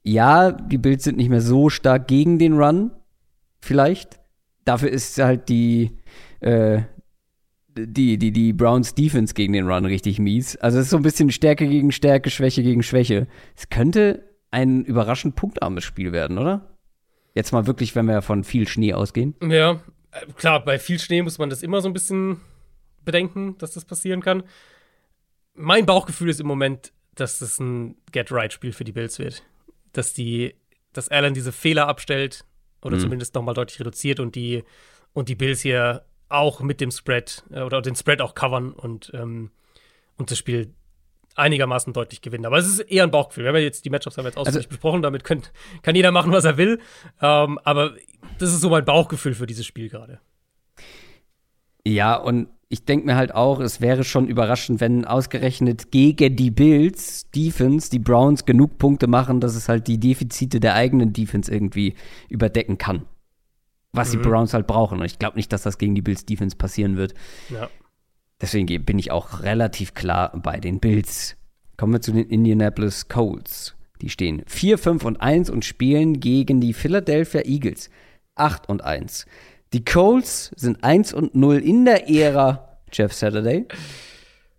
[0.09, 2.92] Ja, die Bills sind nicht mehr so stark gegen den Run,
[3.61, 4.18] vielleicht.
[4.64, 5.98] Dafür ist halt die,
[6.40, 6.80] äh,
[7.76, 10.56] die, die, die Browns Defense gegen den Run richtig mies.
[10.56, 13.26] Also es ist so ein bisschen Stärke gegen Stärke, Schwäche gegen Schwäche.
[13.54, 16.78] Es könnte ein überraschend punktarmes Spiel werden, oder?
[17.34, 19.34] Jetzt mal wirklich, wenn wir von viel Schnee ausgehen.
[19.42, 19.72] Ja,
[20.12, 22.40] äh, klar, bei viel Schnee muss man das immer so ein bisschen
[23.04, 24.42] bedenken, dass das passieren kann.
[25.52, 29.42] Mein Bauchgefühl ist im Moment, dass das ein Get-Right-Spiel für die Bills wird.
[29.93, 30.55] Dass die,
[30.93, 32.45] dass Allen diese Fehler abstellt
[32.82, 33.01] oder mhm.
[33.01, 34.64] zumindest nochmal deutlich reduziert und die,
[35.12, 39.11] und die Bills hier auch mit dem Spread äh, oder den Spread auch covern und,
[39.14, 39.51] ähm,
[40.16, 40.74] und das Spiel
[41.34, 42.47] einigermaßen deutlich gewinnen.
[42.47, 43.45] Aber es ist eher ein Bauchgefühl.
[43.45, 45.95] Wir haben ja jetzt die Matchups haben wir jetzt ausführlich also, besprochen, damit könnt, kann
[45.95, 46.80] jeder machen, was er will.
[47.22, 47.95] Ähm, aber
[48.39, 50.20] das ist so mein Bauchgefühl für dieses Spiel gerade.
[51.89, 56.51] Ja, und ich denke mir halt auch, es wäre schon überraschend, wenn ausgerechnet gegen die
[56.51, 61.51] Bills Defense die Browns genug Punkte machen, dass es halt die Defizite der eigenen Defense
[61.51, 61.95] irgendwie
[62.28, 63.07] überdecken kann.
[63.93, 64.18] Was mhm.
[64.18, 65.01] die Browns halt brauchen.
[65.01, 67.14] Und ich glaube nicht, dass das gegen die Bills Defense passieren wird.
[67.49, 67.70] Ja.
[68.41, 71.36] Deswegen bin ich auch relativ klar bei den Bills.
[71.78, 73.74] Kommen wir zu den Indianapolis Colts.
[74.03, 77.89] Die stehen 4, 5 und 1 und spielen gegen die Philadelphia Eagles
[78.34, 79.26] 8 und 1.
[79.72, 83.66] Die Colts sind 1 und 0 in der Ära Jeff Saturday.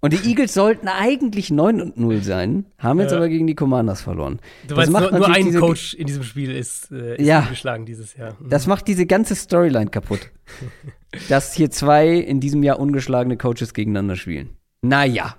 [0.01, 3.55] Und die Eagles sollten eigentlich 9 und 0 sein, haben jetzt äh, aber gegen die
[3.55, 4.39] Commanders verloren.
[4.67, 7.85] Du das weißt, nur, nur ein Coach in diesem Spiel ist, äh, ist ja, geschlagen
[7.85, 8.37] dieses Jahr.
[8.39, 8.49] Mhm.
[8.49, 10.29] Das macht diese ganze Storyline kaputt.
[11.29, 14.57] dass hier zwei in diesem Jahr ungeschlagene Coaches gegeneinander spielen.
[14.81, 15.35] Naja.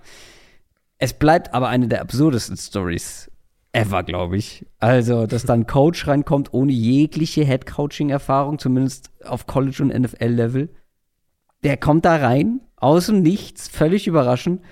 [0.98, 3.29] Es bleibt aber eine der absurdesten Stories
[3.72, 4.66] ever, glaube ich.
[4.78, 10.70] Also, dass dann ein Coach reinkommt ohne jegliche Head-Coaching-Erfahrung, zumindest auf College- und NFL-Level.
[11.62, 14.62] Der kommt da rein aus dem Nichts, völlig überraschend.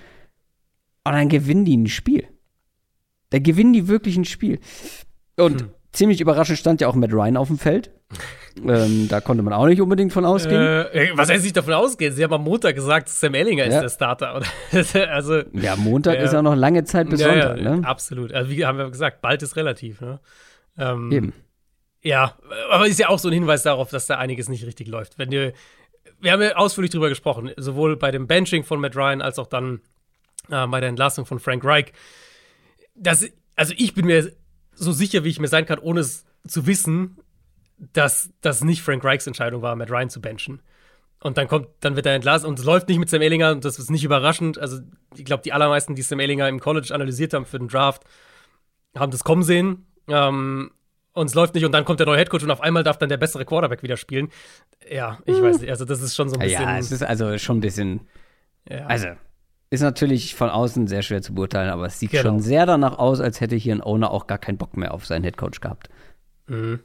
[1.05, 2.29] Und dann gewinnen die ein Spiel.
[3.31, 4.59] Da gewinnen die wirklich ein Spiel.
[5.37, 5.71] Und hm.
[5.93, 7.91] ziemlich überraschend stand ja auch Matt Ryan auf dem Feld.
[8.67, 10.61] Ähm, da konnte man auch nicht unbedingt von ausgehen.
[10.61, 12.15] Äh, was heißt nicht davon ausgehen?
[12.15, 13.75] Sie haben am Montag gesagt, Sam Ellinger ja.
[13.75, 14.43] ist der Starter.
[15.11, 17.59] also, ja, Montag äh, ist ja noch lange Zeit bis ja, Sonntag.
[17.59, 17.87] Ja, ne?
[17.87, 18.33] Absolut.
[18.33, 20.01] Also, wie haben wir gesagt, bald ist relativ.
[20.01, 20.21] Ne?
[20.79, 21.33] Ähm, Eben.
[22.03, 22.35] Ja,
[22.71, 25.19] aber ist ja auch so ein Hinweis darauf, dass da einiges nicht richtig läuft.
[25.19, 25.53] Wenn du
[26.21, 29.47] wir haben ja ausführlich drüber gesprochen, sowohl bei dem Benching von Matt Ryan als auch
[29.47, 29.81] dann
[30.51, 31.93] äh, bei der Entlassung von Frank Reich.
[32.95, 34.33] Das, also ich bin mir
[34.75, 37.19] so sicher, wie ich mir sein kann, ohne es zu wissen,
[37.79, 40.61] dass das nicht Frank Reichs Entscheidung war, Matt Ryan zu benchen.
[41.21, 43.65] Und dann kommt, dann wird er entlassen und es läuft nicht mit Sam Ellinger und
[43.65, 44.59] das ist nicht überraschend.
[44.59, 44.79] Also
[45.17, 48.05] ich glaube, die allermeisten, die Sam Ellinger im College analysiert haben für den Draft,
[48.97, 49.87] haben das kommen sehen.
[50.07, 50.71] Ähm,
[51.13, 53.09] und es läuft nicht und dann kommt der neue Headcoach und auf einmal darf dann
[53.09, 54.29] der bessere Quarterback wieder spielen.
[54.89, 55.43] Ja, ich hm.
[55.43, 55.71] weiß nicht.
[55.71, 56.63] Also, das ist schon so ein bisschen.
[56.63, 58.07] Ja, es ist also schon ein bisschen.
[58.69, 58.87] Ja.
[58.87, 59.09] Also,
[59.71, 62.23] ist natürlich von außen sehr schwer zu beurteilen, aber es sieht genau.
[62.23, 65.07] schon sehr danach aus, als hätte hier ein Owner auch gar keinen Bock mehr auf
[65.07, 65.91] seinen Headcoach gehabt.
[66.47, 66.81] Mhm.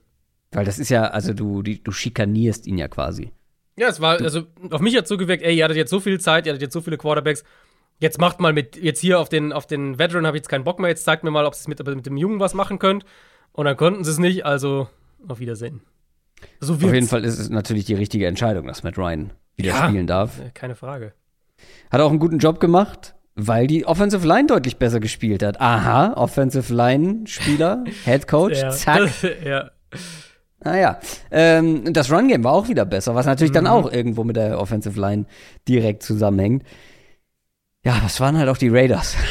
[0.54, 3.32] Weil das ist ja, also du, die, du schikanierst ihn ja quasi.
[3.76, 6.20] Ja, es war, also auf mich hat so gewirkt, ey, ihr hattet jetzt so viel
[6.20, 7.44] Zeit, ihr hattet jetzt so viele Quarterbacks.
[8.00, 10.64] Jetzt macht mal mit, jetzt hier auf den, auf den Veteran habe ich jetzt keinen
[10.64, 13.06] Bock mehr, jetzt zeigt mir mal, ob ihr mit, mit dem Jungen was machen könnt.
[13.52, 14.90] Und dann konnten sie es nicht, also
[15.28, 15.82] auf Wiedersehen.
[16.60, 19.88] So auf jeden Fall ist es natürlich die richtige Entscheidung, dass Matt Ryan wieder ja,
[19.88, 20.42] spielen darf.
[20.54, 21.14] Keine Frage.
[21.92, 25.62] Hat auch einen guten Job gemacht, weil die Offensive Line deutlich besser gespielt hat.
[25.62, 29.10] Aha, Offensive Line-Spieler, Head Coach, ja, zack.
[29.46, 29.72] ja.
[30.64, 31.00] Naja,
[31.32, 33.56] ähm, das Run-Game war auch wieder besser, was natürlich mhm.
[33.56, 35.26] dann auch irgendwo mit der Offensive Line
[35.68, 36.64] direkt zusammenhängt.
[37.86, 39.16] Ja, das waren halt auch die Raiders.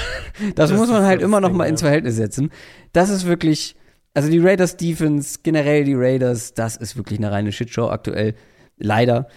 [0.54, 2.50] Das, das muss man halt immer noch mal ins Verhältnis setzen.
[2.94, 3.76] Das ist wirklich
[4.14, 8.34] also die Raiders Defense, generell die Raiders, das ist wirklich eine reine Shitshow aktuell.
[8.76, 9.28] Leider.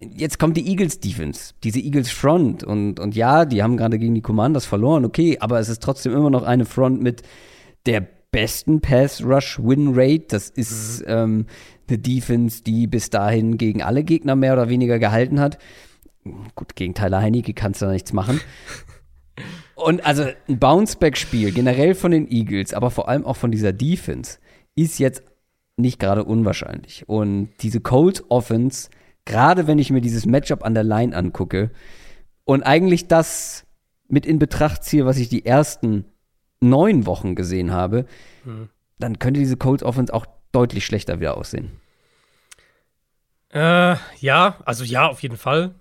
[0.00, 4.14] Jetzt kommt die Eagles Defense, diese Eagles Front und, und ja, die haben gerade gegen
[4.14, 7.22] die Commanders verloren, okay, aber es ist trotzdem immer noch eine Front mit
[7.86, 10.26] der besten Pass Rush Win Rate.
[10.28, 11.06] Das ist mhm.
[11.06, 11.46] ähm,
[11.88, 15.58] eine Defense, die bis dahin gegen alle Gegner mehr oder weniger gehalten hat.
[16.54, 18.40] Gut, gegen Tyler Heineke kannst du da nichts machen.
[19.74, 24.38] Und also ein Bounceback-Spiel generell von den Eagles, aber vor allem auch von dieser Defense,
[24.74, 25.22] ist jetzt
[25.76, 27.08] nicht gerade unwahrscheinlich.
[27.08, 28.90] Und diese Cold Offense,
[29.24, 31.70] gerade wenn ich mir dieses Matchup an der Line angucke
[32.44, 33.64] und eigentlich das
[34.08, 36.04] mit in Betracht ziehe, was ich die ersten
[36.62, 38.06] neun Wochen gesehen habe,
[38.44, 38.68] hm.
[38.98, 41.70] dann könnte diese Colts Offense auch deutlich schlechter wieder aussehen.
[43.50, 45.74] Äh, ja, also ja, auf jeden Fall.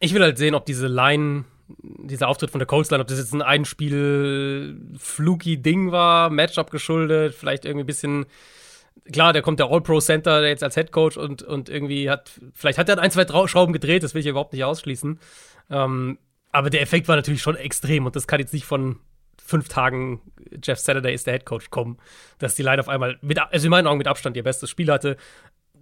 [0.00, 3.18] Ich will halt sehen, ob diese Line, dieser Auftritt von der Colts Line, ob das
[3.18, 8.26] jetzt ein Einspiel fluky Ding war, Matchup geschuldet, vielleicht irgendwie ein bisschen
[9.12, 12.88] klar, der kommt der All-Pro-Center jetzt als Head Coach und, und irgendwie hat, vielleicht hat
[12.88, 15.18] er ein, zwei Schrauben gedreht, das will ich überhaupt nicht ausschließen.
[15.70, 16.18] Ähm,
[16.52, 18.98] aber der Effekt war natürlich schon extrem und das kann jetzt nicht von
[19.50, 20.20] fünf Tagen
[20.62, 21.98] Jeff Saturday ist der Head Coach kommen,
[22.38, 24.90] dass die Line auf einmal, mit, also in meinen Augen mit Abstand ihr bestes Spiel
[24.90, 25.16] hatte.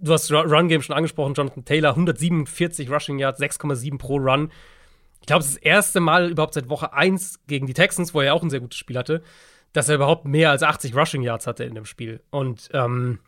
[0.01, 4.51] Du hast Run Game schon angesprochen, Jonathan Taylor, 147 Rushing Yards, 6,7 pro Run.
[5.21, 8.21] Ich glaube, es ist das erste Mal überhaupt seit Woche 1 gegen die Texans, wo
[8.21, 9.21] er auch ein sehr gutes Spiel hatte,
[9.73, 12.21] dass er überhaupt mehr als 80 Rushing Yards hatte in dem Spiel.
[12.31, 13.19] Und ähm,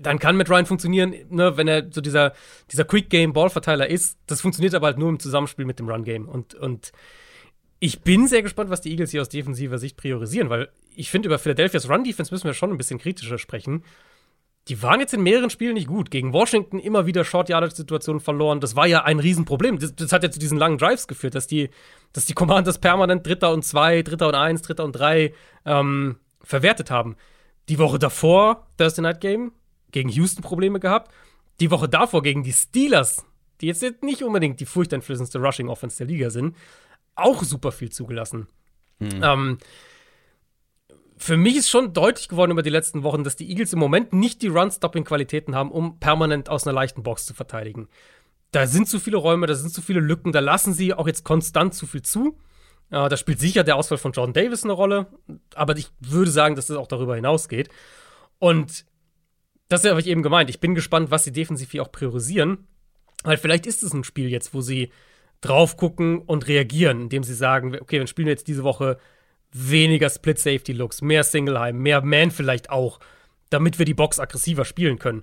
[0.00, 2.32] dann kann mit Ryan funktionieren, ne, wenn er so dieser,
[2.70, 4.18] dieser Quick-Game-Ballverteiler ist.
[4.26, 6.26] Das funktioniert aber halt nur im Zusammenspiel mit dem Run-Game.
[6.28, 6.92] Und, und
[7.80, 11.28] ich bin sehr gespannt, was die Eagles hier aus defensiver Sicht priorisieren, weil ich finde,
[11.28, 13.84] über Philadelphias Run-Defense müssen wir schon ein bisschen kritischer sprechen.
[14.66, 16.10] Die waren jetzt in mehreren Spielen nicht gut.
[16.10, 18.60] Gegen Washington immer wieder Short-Yardage-Situationen verloren.
[18.60, 19.78] Das war ja ein Riesenproblem.
[19.78, 21.70] Das, das, hat ja zu diesen langen Drives geführt, dass die,
[22.12, 25.32] dass die Commanders permanent Dritter und zwei, Dritter und eins, Dritter und drei
[25.64, 27.16] ähm, verwertet haben.
[27.68, 29.52] Die Woche davor, Thursday Night Game,
[29.90, 31.12] gegen Houston Probleme gehabt.
[31.60, 33.24] Die Woche davor gegen die Steelers,
[33.60, 36.56] die jetzt nicht unbedingt die furchteinflößendste Rushing Offense der Liga sind,
[37.18, 38.48] auch super viel zugelassen.
[39.00, 39.22] Hm.
[39.22, 39.58] Ähm,
[41.16, 44.12] für mich ist schon deutlich geworden über die letzten Wochen, dass die Eagles im Moment
[44.12, 47.88] nicht die Run-Stopping-Qualitäten haben, um permanent aus einer leichten Box zu verteidigen.
[48.52, 51.24] Da sind zu viele Räume, da sind zu viele Lücken, da lassen sie auch jetzt
[51.24, 52.38] konstant zu viel zu.
[52.90, 55.06] Äh, da spielt sicher der Ausfall von Jordan Davis eine Rolle,
[55.54, 57.68] aber ich würde sagen, dass es das auch darüber hinausgeht.
[58.38, 58.86] Und
[59.68, 60.48] das habe ich eben gemeint.
[60.48, 62.66] Ich bin gespannt, was sie defensiv hier auch priorisieren,
[63.24, 64.90] weil vielleicht ist es ein Spiel jetzt, wo sie
[65.40, 68.98] drauf gucken und reagieren, indem sie sagen, okay, dann spielen wir jetzt diese Woche
[69.52, 73.00] weniger Split Safety Looks, mehr Single High, mehr Man vielleicht auch,
[73.50, 75.22] damit wir die Box aggressiver spielen können.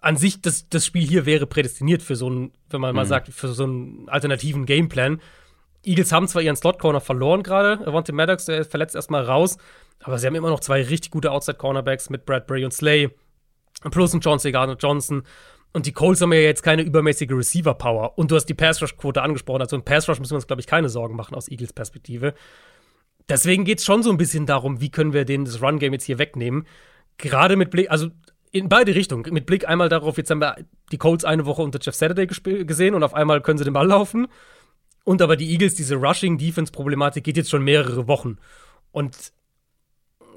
[0.00, 2.96] An sich, das, das Spiel hier wäre prädestiniert für so einen, wenn man mhm.
[2.96, 5.20] mal sagt, für so einen alternativen Gameplan.
[5.84, 9.56] Eagles haben zwar ihren Slot Corner verloren gerade, Avante Maddox, der verletzt erstmal raus,
[10.00, 13.10] aber sie haben immer noch zwei richtig gute Outside Cornerbacks mit Bradbury und Slay,
[13.90, 15.22] plus ein John Segano Johnson.
[15.72, 18.18] Und die Colts haben ja jetzt keine übermäßige Receiver-Power.
[18.18, 19.60] Und du hast die Pass-Rush-Quote angesprochen.
[19.60, 22.34] Also im Pass-Rush müssen wir uns, glaube ich, keine Sorgen machen aus Eagles Perspektive.
[23.28, 26.04] Deswegen geht es schon so ein bisschen darum, wie können wir denen das Run-Game jetzt
[26.04, 26.66] hier wegnehmen.
[27.18, 28.08] Gerade mit Blick, also
[28.50, 29.32] in beide Richtungen.
[29.32, 30.56] Mit Blick einmal darauf, jetzt haben wir
[30.90, 33.86] die Colts eine Woche unter Jeff Saturday gesehen und auf einmal können sie den Ball
[33.86, 34.28] laufen.
[35.04, 38.38] Und aber die Eagles, diese Rushing-Defense-Problematik geht jetzt schon mehrere Wochen.
[38.90, 39.32] Und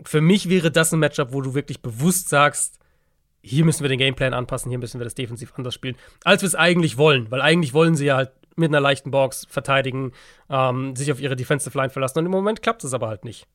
[0.04, 2.80] für mich wäre das ein Matchup, wo du wirklich bewusst sagst,
[3.42, 6.48] hier müssen wir den Gameplan anpassen, hier müssen wir das defensiv anders spielen, als wir
[6.48, 7.32] es eigentlich wollen.
[7.32, 10.12] Weil eigentlich wollen sie ja halt mit einer leichten Box verteidigen,
[10.50, 12.20] ähm, sich auf ihre Defensive Line verlassen.
[12.20, 13.48] Und im Moment klappt es aber halt nicht.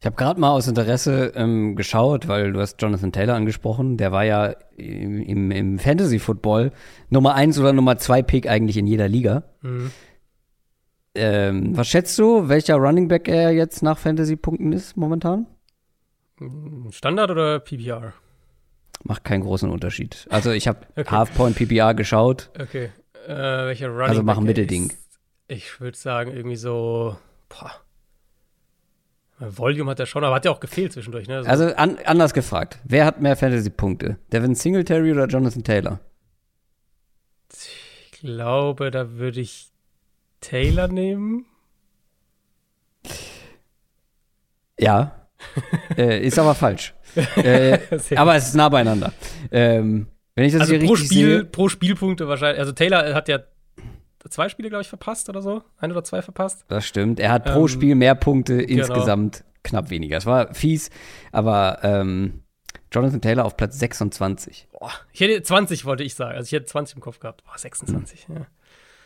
[0.00, 3.96] Ich habe gerade mal aus Interesse ähm, geschaut, weil du hast Jonathan Taylor angesprochen.
[3.96, 6.70] Der war ja im, im Fantasy Football
[7.10, 9.42] Nummer 1 oder Nummer 2 Pick eigentlich in jeder Liga.
[9.62, 9.90] Mhm.
[11.16, 15.46] Ähm, was schätzt du, welcher Running Back er jetzt nach Fantasy-Punkten ist momentan?
[16.90, 18.12] Standard oder PPR?
[19.04, 20.26] Macht keinen großen Unterschied.
[20.30, 21.10] Also ich habe okay.
[21.10, 22.50] Half-Point PPR geschaut.
[22.58, 22.90] Okay.
[23.26, 24.92] Äh, welcher Running Also machen Mittelding.
[25.48, 27.16] Ich würde sagen, irgendwie so.
[27.48, 27.72] Boah.
[29.40, 31.28] Volume hat er schon, aber hat ja auch gefehlt zwischendurch.
[31.28, 31.44] Ne?
[31.44, 31.48] So.
[31.48, 32.80] Also an, anders gefragt.
[32.84, 34.18] Wer hat mehr Fantasy-Punkte?
[34.32, 36.00] Devin Singletary oder Jonathan Taylor?
[37.52, 39.70] Ich glaube, da würde ich
[40.40, 41.46] Taylor nehmen.
[44.78, 45.27] Ja.
[45.96, 46.94] Äh, ist aber falsch
[47.36, 47.78] äh,
[48.16, 49.12] aber es ist nah beieinander.
[49.50, 52.60] Ähm, wenn ich das also hier pro richtig Spiel, sehe, pro Spielpunkte wahrscheinlich.
[52.60, 53.40] Also Taylor hat ja
[54.28, 55.62] zwei Spiele, glaube ich, verpasst oder so.
[55.78, 56.64] Ein oder zwei verpasst.
[56.68, 57.18] Das stimmt.
[57.18, 58.80] Er hat pro ähm, Spiel mehr Punkte, genau.
[58.80, 60.16] insgesamt knapp weniger.
[60.16, 60.90] Es war fies,
[61.32, 62.42] aber ähm,
[62.92, 64.68] Jonathan Taylor auf Platz 26.
[64.72, 66.36] Boah, ich hätte 20, wollte ich sagen.
[66.36, 67.44] Also ich hätte 20 im Kopf gehabt.
[67.44, 68.28] Boah, 26.
[68.28, 68.36] Hm.
[68.36, 68.46] Ja.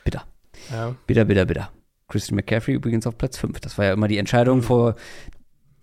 [0.04, 0.24] Bitter.
[0.70, 0.94] Ja.
[1.06, 1.70] Bitter, bitter, bitter.
[2.08, 3.58] Christian McCaffrey übrigens auf Platz 5.
[3.60, 4.62] Das war ja immer die Entscheidung mhm.
[4.62, 4.96] vor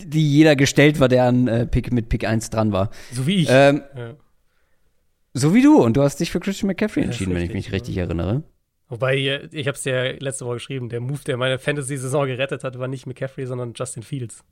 [0.02, 2.89] die jeder gestellt war, der an äh, Pick, mit Pick 1 dran war.
[3.12, 3.47] So wie ich.
[3.50, 4.16] Ähm, ja.
[5.34, 5.82] So wie du.
[5.82, 8.04] Und du hast dich für Christian McCaffrey entschieden, wenn ich mich richtig ja.
[8.04, 8.43] erinnere.
[8.88, 12.64] Wobei, äh, ich habe es ja letzte Woche geschrieben, der Move, der meine Fantasy-Saison gerettet
[12.64, 14.43] hat, war nicht McCaffrey, sondern Justin Fields.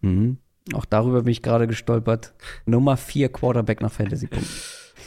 [0.00, 0.38] Mhm.
[0.74, 2.34] Auch darüber bin ich gerade gestolpert.
[2.66, 4.48] Nummer 4 Quarterback nach Fantasy-Punkten.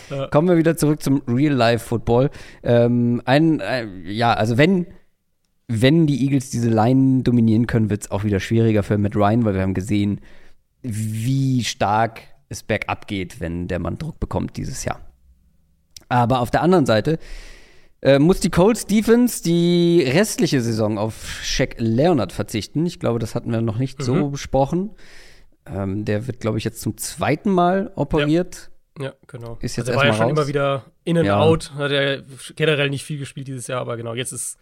[0.10, 0.28] Ja.
[0.28, 2.32] Kommen wir wieder zurück zum Real-Life-Football.
[2.64, 4.88] Ähm, ein, äh, ja, also wenn
[5.68, 9.46] wenn die Eagles diese Line dominieren können, wird es auch wieder schwieriger für Matt Ryan,
[9.46, 10.22] weil wir haben gesehen,
[10.82, 15.00] wie stark es bergab geht, wenn der Mann Druck bekommt dieses Jahr.
[16.10, 17.18] Aber auf der anderen Seite
[18.02, 22.86] äh, muss die Colts Defense die restliche Saison auf Shaq Leonard verzichten.
[22.86, 24.04] Ich glaube, das hatten wir noch nicht mhm.
[24.04, 24.92] so besprochen.
[25.66, 28.70] Ähm, der wird, glaube ich, jetzt zum zweiten Mal operiert.
[29.00, 29.58] Ja, ja genau.
[29.62, 30.32] Ist jetzt also er war ja schon raus.
[30.32, 31.40] immer wieder in and ja.
[31.40, 31.74] out.
[31.76, 32.24] Hat er
[32.56, 34.58] generell nicht viel gespielt dieses Jahr, aber genau, jetzt ist,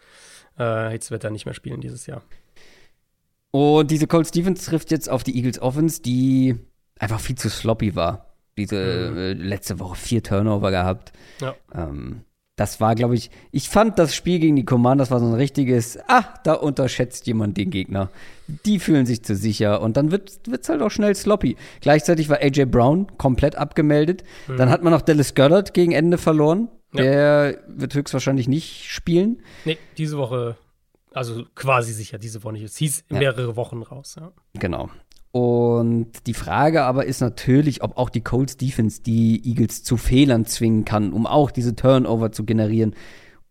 [0.62, 2.22] äh, jetzt wird er nicht mehr spielen dieses Jahr.
[3.52, 6.56] Und diese Colts Defense trifft jetzt auf die Eagles Offense, die
[6.98, 8.28] einfach viel zu sloppy war.
[8.58, 9.18] Diese mhm.
[9.18, 11.12] äh, letzte Woche vier Turnover gehabt.
[11.42, 11.56] Ja.
[11.74, 12.22] Ähm,
[12.58, 15.98] das war, glaube ich, ich fand das Spiel gegen die Commanders war so ein richtiges,
[16.08, 18.10] ah, da unterschätzt jemand den Gegner.
[18.66, 21.56] Die fühlen sich zu sicher und dann wird es halt auch schnell sloppy.
[21.80, 24.24] Gleichzeitig war AJ Brown komplett abgemeldet.
[24.48, 24.58] Mhm.
[24.58, 26.68] Dann hat man noch Dallas Goddard gegen Ende verloren.
[26.94, 27.04] Ja.
[27.04, 29.42] Der wird höchstwahrscheinlich nicht spielen.
[29.66, 30.58] Nee, diese Woche,
[31.14, 32.64] also quasi sicher diese Woche nicht.
[32.64, 33.56] Es hieß mehrere ja.
[33.56, 34.16] Wochen raus.
[34.20, 34.32] Ja.
[34.54, 34.90] Genau.
[35.32, 40.46] Und die Frage aber ist natürlich, ob auch die Colts Defense die Eagles zu Fehlern
[40.46, 42.96] zwingen kann, um auch diese Turnover zu generieren,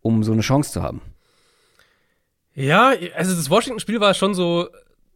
[0.01, 1.01] um so eine Chance zu haben.
[2.53, 4.67] Ja, also das Washington-Spiel war schon so,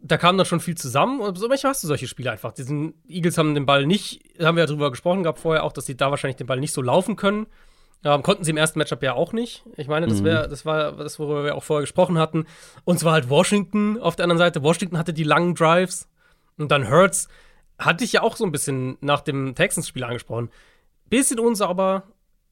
[0.01, 2.53] da kam dann schon viel zusammen und so manchmal hast du solche Spiele einfach.
[2.53, 5.85] Diesen Eagles haben den Ball nicht, haben wir ja drüber gesprochen gehabt vorher auch, dass
[5.85, 7.45] sie da wahrscheinlich den Ball nicht so laufen können.
[8.03, 9.63] Ähm, konnten sie im ersten Matchup ja auch nicht.
[9.77, 10.25] Ich meine, das, mhm.
[10.25, 12.45] wär, das war das, worüber wir auch vorher gesprochen hatten.
[12.83, 14.61] Und zwar halt Washington auf der anderen Seite.
[14.61, 16.07] Washington hatte die langen Drives,
[16.57, 17.27] und dann Hurts
[17.77, 20.49] hatte ich ja auch so ein bisschen nach dem Texans-Spiel angesprochen.
[21.09, 22.03] Bisschen unsauber,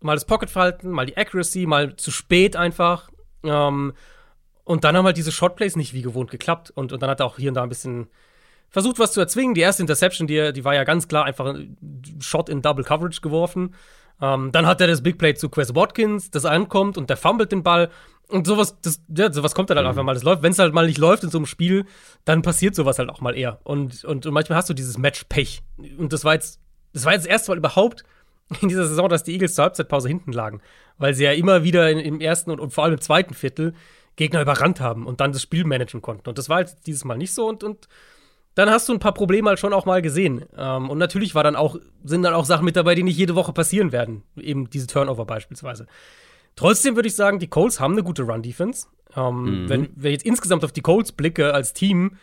[0.02, 3.10] mal das Pocket-Verhalten, mal die Accuracy, mal zu spät einfach.
[3.44, 3.94] Ähm,
[4.66, 6.72] und dann haben halt diese Shotplays nicht wie gewohnt geklappt.
[6.72, 8.08] Und, und dann hat er auch hier und da ein bisschen
[8.70, 9.54] versucht, was zu erzwingen.
[9.54, 11.78] Die erste Interception, die, die war ja ganz klar einfach ein
[12.20, 13.76] Shot in Double Coverage geworfen.
[14.22, 17.52] Ähm, dann hat er das Big Play zu Quest Watkins, das ankommt und der fummelt
[17.52, 17.90] den Ball.
[18.30, 19.90] Und sowas, das, ja, sowas kommt dann halt mhm.
[19.90, 20.14] einfach mal.
[20.14, 21.86] Das läuft, wenn es halt mal nicht läuft in so einem Spiel,
[22.26, 23.60] dann passiert sowas halt auch mal eher.
[23.64, 25.62] Und, und, und manchmal hast du dieses Match-Pech.
[25.98, 26.60] Und das war jetzt,
[26.94, 28.04] das war jetzt das erste Mal überhaupt
[28.62, 30.62] in dieser Saison, dass die Eagles zur Halbzeitpause hinten lagen.
[30.98, 33.74] Weil sie ja immer wieder in, im ersten und, und vor allem im zweiten Viertel
[34.16, 36.30] Gegner überrannt haben und dann das Spiel managen konnten.
[36.30, 37.48] Und das war halt dieses Mal nicht so.
[37.48, 37.88] Und, und
[38.56, 40.46] dann hast du ein paar Probleme halt schon auch mal gesehen.
[40.58, 43.36] Ähm, und natürlich war dann auch, sind dann auch Sachen mit dabei, die nicht jede
[43.36, 44.24] Woche passieren werden.
[44.38, 45.88] Eben diese Turnover beispielsweise.
[46.56, 48.88] Trotzdem würde ich sagen, die Colts haben eine gute Run-Defense.
[49.16, 49.70] Ähm, mhm.
[49.70, 52.18] wenn, ich jetzt insgesamt auf die Colts blicke als Team,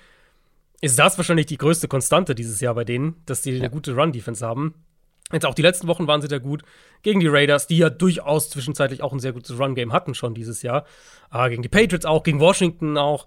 [0.80, 3.58] ist das wahrscheinlich die größte Konstante dieses Jahr bei denen, dass die ja.
[3.58, 4.74] eine gute Run-Defense haben.
[5.32, 6.62] Jetzt auch die letzten Wochen waren sie da gut.
[7.02, 10.62] Gegen die Raiders, die ja durchaus zwischenzeitlich auch ein sehr gutes Run-Game hatten schon dieses
[10.62, 10.86] Jahr.
[11.32, 13.26] Äh, gegen die Patriots auch, gegen Washington auch.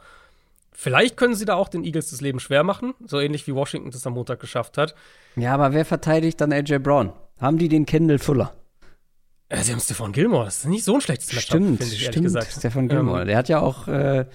[0.73, 3.91] Vielleicht können sie da auch den Eagles das Leben schwer machen, so ähnlich wie Washington
[3.91, 4.95] das am Montag geschafft hat.
[5.35, 7.13] Ja, aber wer verteidigt dann AJ Brown?
[7.39, 8.53] Haben die den Kendall Fuller?
[9.51, 10.45] Ja, sie haben Stefan Gilmore.
[10.45, 12.25] Das ist nicht so ein schlechtes Matchup, stimmt, finde ich, stimmt.
[12.25, 12.51] gesagt.
[12.51, 13.21] Stefan Gilmore.
[13.21, 14.25] Ähm, der hat ja auch äh,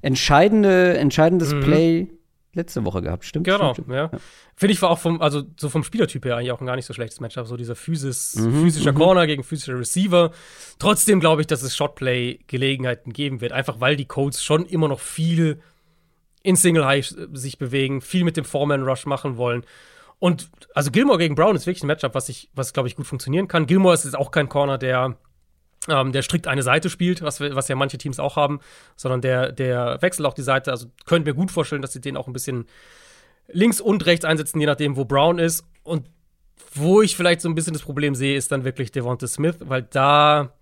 [0.00, 1.60] entscheidende, entscheidendes mhm.
[1.60, 2.08] Play
[2.52, 3.46] letzte Woche gehabt, stimmt?
[3.46, 4.10] Genau, stimmt, ja.
[4.12, 4.18] ja.
[4.56, 6.86] Finde ich war auch vom, also so vom Spielertyp her eigentlich auch ein gar nicht
[6.86, 7.46] so schlechtes Matchup.
[7.46, 8.96] So dieser Physis, mhm, physischer mhm.
[8.96, 10.32] Corner gegen physischer Receiver.
[10.78, 13.52] Trotzdem glaube ich, dass es Shotplay-Gelegenheiten geben wird.
[13.52, 15.60] Einfach weil die Colts schon immer noch viel
[16.42, 19.64] in Single High sich bewegen, viel mit dem Foreman Rush machen wollen.
[20.18, 23.06] Und also Gilmore gegen Brown ist wirklich ein Matchup, was ich, was glaube ich gut
[23.06, 23.66] funktionieren kann.
[23.66, 25.16] Gilmore ist jetzt auch kein Corner, der
[25.88, 28.60] ähm, der strikt eine Seite spielt, was, was ja manche Teams auch haben,
[28.96, 30.70] sondern der, der wechselt auch die Seite.
[30.70, 32.66] Also können wir gut vorstellen, dass sie den auch ein bisschen
[33.48, 35.64] links und rechts einsetzen, je nachdem, wo Brown ist.
[35.82, 36.06] Und
[36.74, 39.82] wo ich vielleicht so ein bisschen das Problem sehe, ist dann wirklich Devonta Smith, weil
[39.82, 40.52] da,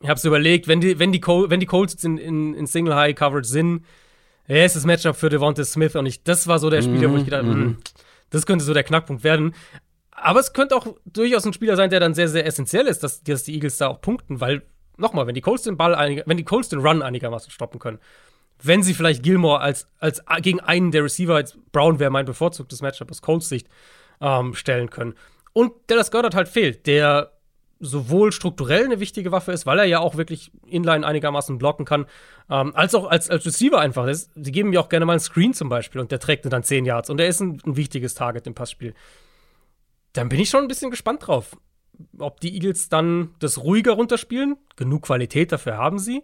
[0.00, 2.66] ich habe es überlegt, wenn die, wenn die, Col wenn die Colts in, in, in
[2.66, 3.84] Single High Coverage sind,
[4.48, 7.12] ja, ist das Matchup für Devonta Smith und ich, das war so der Spieler, mhm,
[7.12, 7.62] wo ich gedacht habe, mhm.
[7.62, 7.76] Hm,
[8.30, 9.54] das könnte so der Knackpunkt werden.
[10.10, 13.22] Aber es könnte auch durchaus ein Spieler sein, der dann sehr, sehr essentiell ist, dass,
[13.22, 14.62] dass die Eagles da auch punkten, weil,
[14.96, 17.98] nochmal, wenn die Colts den Ball, einig, wenn die Colts den Run einigermaßen stoppen können,
[18.60, 22.82] wenn sie vielleicht Gilmore als, als gegen einen der Receiver, als Brown wäre mein bevorzugtes
[22.82, 23.68] Matchup aus Colts Sicht,
[24.20, 25.14] ähm, stellen können.
[25.52, 27.37] Und Dallas Goddard halt fehlt, der
[27.80, 32.06] sowohl strukturell eine wichtige Waffe ist, weil er ja auch wirklich inline einigermaßen blocken kann,
[32.50, 34.06] ähm, als auch als, als Receiver einfach.
[34.06, 36.62] Das, die geben mir auch gerne mal einen Screen zum Beispiel und der trägt dann
[36.62, 38.94] 10 Yards und er ist ein, ein wichtiges Target im Passspiel.
[40.12, 41.56] Dann bin ich schon ein bisschen gespannt drauf,
[42.18, 46.22] ob die Eagles dann das ruhiger runterspielen, genug Qualität dafür haben sie,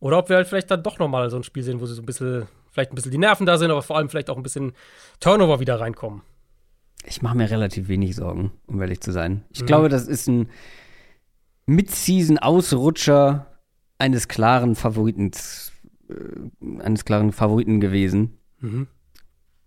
[0.00, 2.02] oder ob wir halt vielleicht dann doch nochmal so ein Spiel sehen, wo sie so
[2.02, 4.42] ein bisschen, vielleicht ein bisschen die Nerven da sind, aber vor allem vielleicht auch ein
[4.42, 4.72] bisschen
[5.18, 6.22] Turnover wieder reinkommen.
[7.06, 9.44] Ich mache mir relativ wenig Sorgen, um ehrlich zu sein.
[9.50, 9.66] Ich mhm.
[9.66, 10.48] glaube, das ist ein
[11.66, 13.46] Mid-Season-Ausrutscher
[13.98, 15.30] eines klaren Favoriten,
[16.08, 18.38] äh, eines klaren Favoriten gewesen.
[18.60, 18.86] Mhm.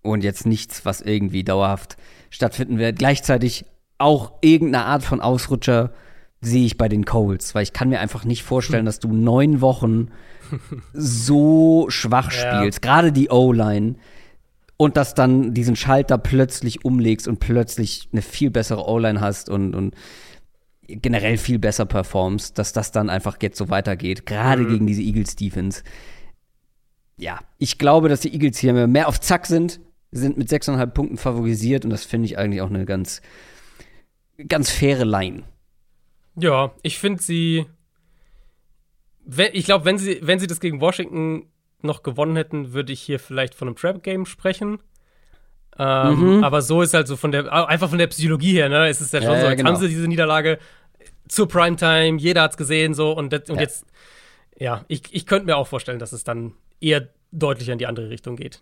[0.01, 1.97] Und jetzt nichts, was irgendwie dauerhaft
[2.29, 2.99] stattfinden wird.
[2.99, 3.65] Gleichzeitig
[3.97, 5.91] auch irgendeine Art von Ausrutscher
[6.39, 9.61] sehe ich bei den Colts, weil ich kann mir einfach nicht vorstellen, dass du neun
[9.61, 10.09] Wochen
[10.93, 12.91] so schwach spielst, ja.
[12.91, 13.95] gerade die O-Line,
[14.77, 19.73] und dass dann diesen Schalter plötzlich umlegst und plötzlich eine viel bessere O-Line hast und,
[19.73, 19.95] und
[20.87, 24.69] generell viel besser performst, dass das dann einfach jetzt so weitergeht, gerade mhm.
[24.69, 25.83] gegen diese Eagles Defense.
[27.17, 29.79] Ja, ich glaube, dass die Eagles hier mehr auf Zack sind,
[30.11, 33.21] sind mit 6,5 Punkten favorisiert und das finde ich eigentlich auch eine ganz,
[34.47, 35.43] ganz faire Line.
[36.35, 37.65] Ja, ich finde sie.
[39.51, 41.47] ich glaube, wenn sie, wenn sie das gegen Washington
[41.81, 44.79] noch gewonnen hätten, würde ich hier vielleicht von einem Trap-Game sprechen.
[45.79, 46.43] Ähm, mhm.
[46.43, 48.87] Aber so ist halt so von der, einfach von der Psychologie her, ne?
[48.87, 49.71] Es ist ja schon ja, so, jetzt genau.
[49.71, 50.57] haben sie diese Niederlage
[51.27, 53.61] zur Primetime, jeder hat's gesehen, so und, das, und ja.
[53.61, 53.85] jetzt,
[54.57, 58.09] ja, ich, ich könnte mir auch vorstellen, dass es dann eher deutlicher in die andere
[58.09, 58.61] Richtung geht.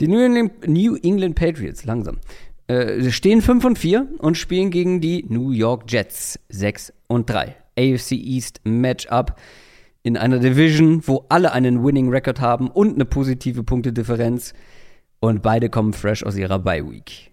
[0.00, 2.20] Die New England, New England Patriots, langsam,
[2.68, 7.56] äh, stehen 5 und 4 und spielen gegen die New York Jets 6 und 3.
[7.76, 9.36] AFC East Matchup
[10.02, 14.52] in einer Division, wo alle einen Winning Record haben und eine positive Punktedifferenz.
[15.20, 17.32] Und beide kommen fresh aus ihrer Bye Week.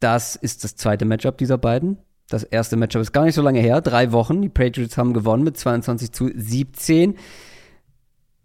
[0.00, 1.98] Das ist das zweite Matchup dieser beiden.
[2.30, 4.40] Das erste Matchup ist gar nicht so lange her, drei Wochen.
[4.40, 7.16] Die Patriots haben gewonnen mit 22 zu 17.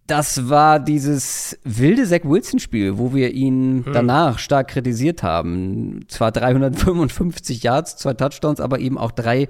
[0.08, 3.94] Das war dieses wilde Zach Wilson-Spiel, wo wir ihn hm.
[3.94, 6.06] danach stark kritisiert haben.
[6.08, 9.50] Zwar 355 Yards, zwei Touchdowns, aber eben auch drei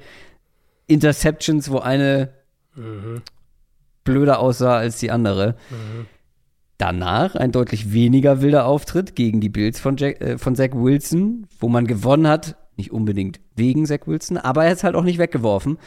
[0.88, 2.30] Interceptions, wo eine
[2.76, 3.22] mhm.
[4.04, 5.56] blöder aussah als die andere.
[5.70, 6.06] Mhm.
[6.78, 11.48] Danach ein deutlich weniger wilder Auftritt gegen die Bills von, Jack, äh, von Zach Wilson,
[11.60, 12.58] wo man gewonnen hat.
[12.78, 15.78] Nicht unbedingt wegen Zach Wilson, aber er ist halt auch nicht weggeworfen.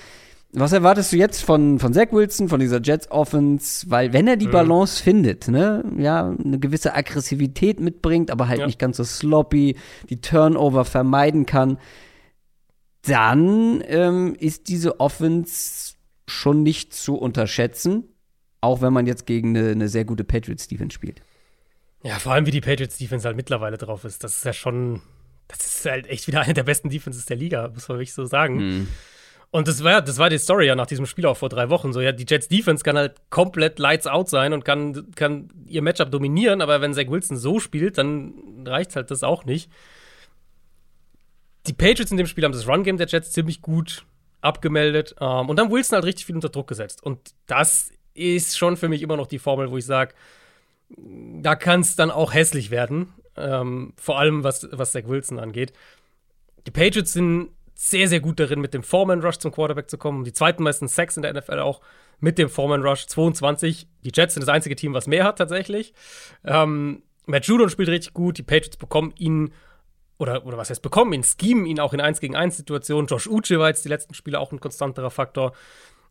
[0.52, 3.90] Was erwartest du jetzt von, von Zach Wilson, von dieser Jets Offense?
[3.90, 4.52] Weil, wenn er die mhm.
[4.52, 8.66] Balance findet, ne, ja, eine gewisse Aggressivität mitbringt, aber halt ja.
[8.66, 9.76] nicht ganz so sloppy,
[10.08, 11.78] die Turnover vermeiden kann,
[13.02, 15.94] dann ähm, ist diese Offense
[16.26, 18.04] schon nicht zu unterschätzen.
[18.60, 21.22] Auch wenn man jetzt gegen eine, eine sehr gute Patriots-Defense spielt.
[22.02, 24.24] Ja, vor allem wie die Patriots-Defense halt mittlerweile drauf ist.
[24.24, 25.02] Das ist ja schon,
[25.48, 28.24] das ist halt echt wieder eine der besten Defenses der Liga, muss man wirklich so
[28.24, 28.56] sagen.
[28.56, 28.88] Mhm.
[29.50, 31.94] Und das war, das war die Story ja nach diesem Spiel auch vor drei Wochen.
[31.94, 35.80] So, ja, die Jets Defense kann halt komplett lights out sein und kann, kann ihr
[35.80, 38.34] Matchup dominieren, aber wenn Zach Wilson so spielt, dann
[38.66, 39.70] reicht halt das auch nicht.
[41.66, 44.04] Die Patriots in dem Spiel haben das Run-Game der Jets ziemlich gut
[44.42, 47.02] abgemeldet ähm, und dann Wilson halt richtig viel unter Druck gesetzt.
[47.02, 50.14] Und das ist schon für mich immer noch die Formel, wo ich sage,
[50.90, 53.12] da kann es dann auch hässlich werden.
[53.38, 55.72] Ähm, vor allem was, was Zach Wilson angeht.
[56.66, 60.24] Die Patriots sind sehr, sehr gut darin, mit dem Foreman Rush zum Quarterback zu kommen.
[60.24, 61.80] Die zweiten meisten Sacks in der NFL auch
[62.20, 63.86] mit dem Foreman Rush 22.
[64.02, 65.94] Die Jets sind das einzige Team, was mehr hat tatsächlich.
[66.44, 68.38] Ähm, Matt Judon spielt richtig gut.
[68.38, 69.52] Die Patriots bekommen ihn
[70.18, 73.06] oder, oder was heißt bekommen ihn, schemen ihn auch in 1 gegen 1 Situationen.
[73.06, 75.52] Josh Uche war jetzt die letzten Spiele auch ein konstanterer Faktor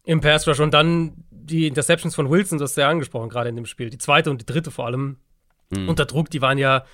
[0.05, 0.61] im Pass Rush.
[0.61, 3.89] Und dann die Interceptions von Wilson, das ist sehr angesprochen, gerade in dem Spiel.
[3.89, 5.17] Die zweite und die dritte vor allem
[5.69, 5.89] mhm.
[5.89, 6.85] unter Druck, die waren ja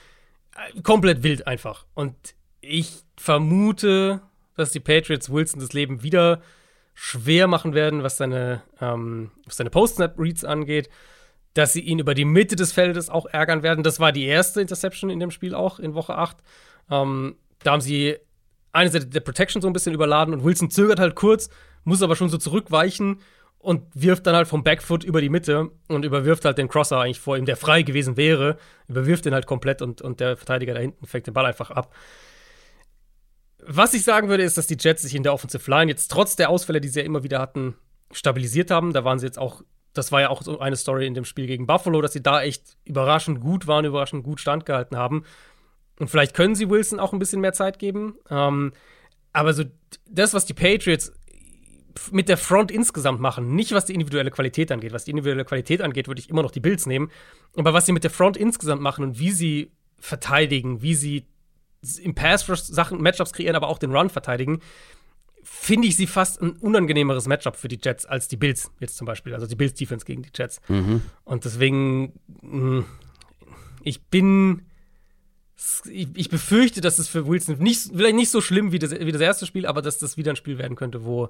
[0.84, 1.86] komplett wild einfach.
[1.94, 2.16] Und
[2.62, 4.22] ich vermute,
[4.56, 6.42] dass die Patriots Wilson das Leben wieder
[6.94, 10.90] schwer machen werden, was seine, ähm, seine Post-Snap-Reads angeht.
[11.54, 13.84] Dass sie ihn über die Mitte des Feldes auch ärgern werden.
[13.84, 16.38] Das war die erste Interception in dem Spiel auch in Woche 8.
[16.90, 18.18] Ähm, da haben sie
[18.72, 21.50] eine Seite der Protection so ein bisschen überladen und Wilson zögert halt kurz,
[21.84, 23.20] muss aber schon so zurückweichen
[23.64, 27.22] und wirft dann halt vom Backfoot über die Mitte und überwirft halt den Crosser eigentlich
[27.22, 28.58] vor ihm, der frei gewesen wäre,
[28.90, 31.96] überwirft den halt komplett und, und der Verteidiger da hinten fängt den Ball einfach ab.
[33.66, 36.36] Was ich sagen würde, ist, dass die Jets sich in der Offensive Line jetzt trotz
[36.36, 37.76] der Ausfälle, die sie ja immer wieder hatten,
[38.12, 38.92] stabilisiert haben.
[38.92, 39.62] Da waren sie jetzt auch,
[39.94, 42.44] das war ja auch so eine Story in dem Spiel gegen Buffalo, dass sie da
[42.44, 45.24] echt überraschend gut waren, überraschend gut standgehalten haben.
[46.00, 48.16] Und vielleicht können sie Wilson auch ein bisschen mehr Zeit geben.
[48.30, 48.74] Ähm,
[49.32, 49.64] aber so
[50.10, 51.14] das, was die Patriots
[52.12, 54.94] mit der Front insgesamt machen, nicht was die individuelle Qualität angeht.
[54.94, 57.12] Was die individuelle Qualität angeht, würde ich immer noch die Bills nehmen.
[57.56, 61.26] Aber was sie mit der Front insgesamt machen und wie sie verteidigen, wie sie
[62.02, 64.62] im Pass Sachen, Matchups kreieren, aber auch den Run verteidigen,
[65.44, 69.06] finde ich sie fast ein unangenehmeres Matchup für die Jets als die Bills jetzt zum
[69.06, 69.34] Beispiel.
[69.34, 70.62] Also die Bills Defense gegen die Jets.
[70.68, 71.02] Mhm.
[71.26, 72.86] Und deswegen, mh, mm,
[73.84, 74.64] ich bin
[75.90, 79.12] ich, ich, befürchte, dass es für Wilson nicht, vielleicht nicht so schlimm wie das, wie
[79.12, 81.30] das erste Spiel, aber dass das wieder ein Spiel werden könnte, wo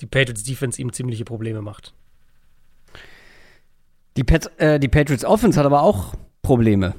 [0.00, 1.94] die Patriots Defense ihm ziemliche Probleme macht.
[4.16, 6.94] Die, Pat, äh, die Patriots Offense hat aber auch Probleme.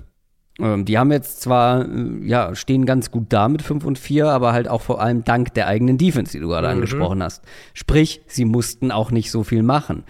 [0.59, 4.27] Ähm, die haben jetzt zwar, äh, ja, stehen ganz gut da mit 5 und 4,
[4.27, 6.73] aber halt auch vor allem dank der eigenen Defense, die du gerade mhm.
[6.73, 7.43] angesprochen hast.
[7.73, 10.03] Sprich, sie mussten auch nicht so viel machen.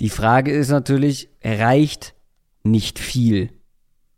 [0.00, 2.14] Die Frage ist natürlich, reicht
[2.64, 3.50] nicht viel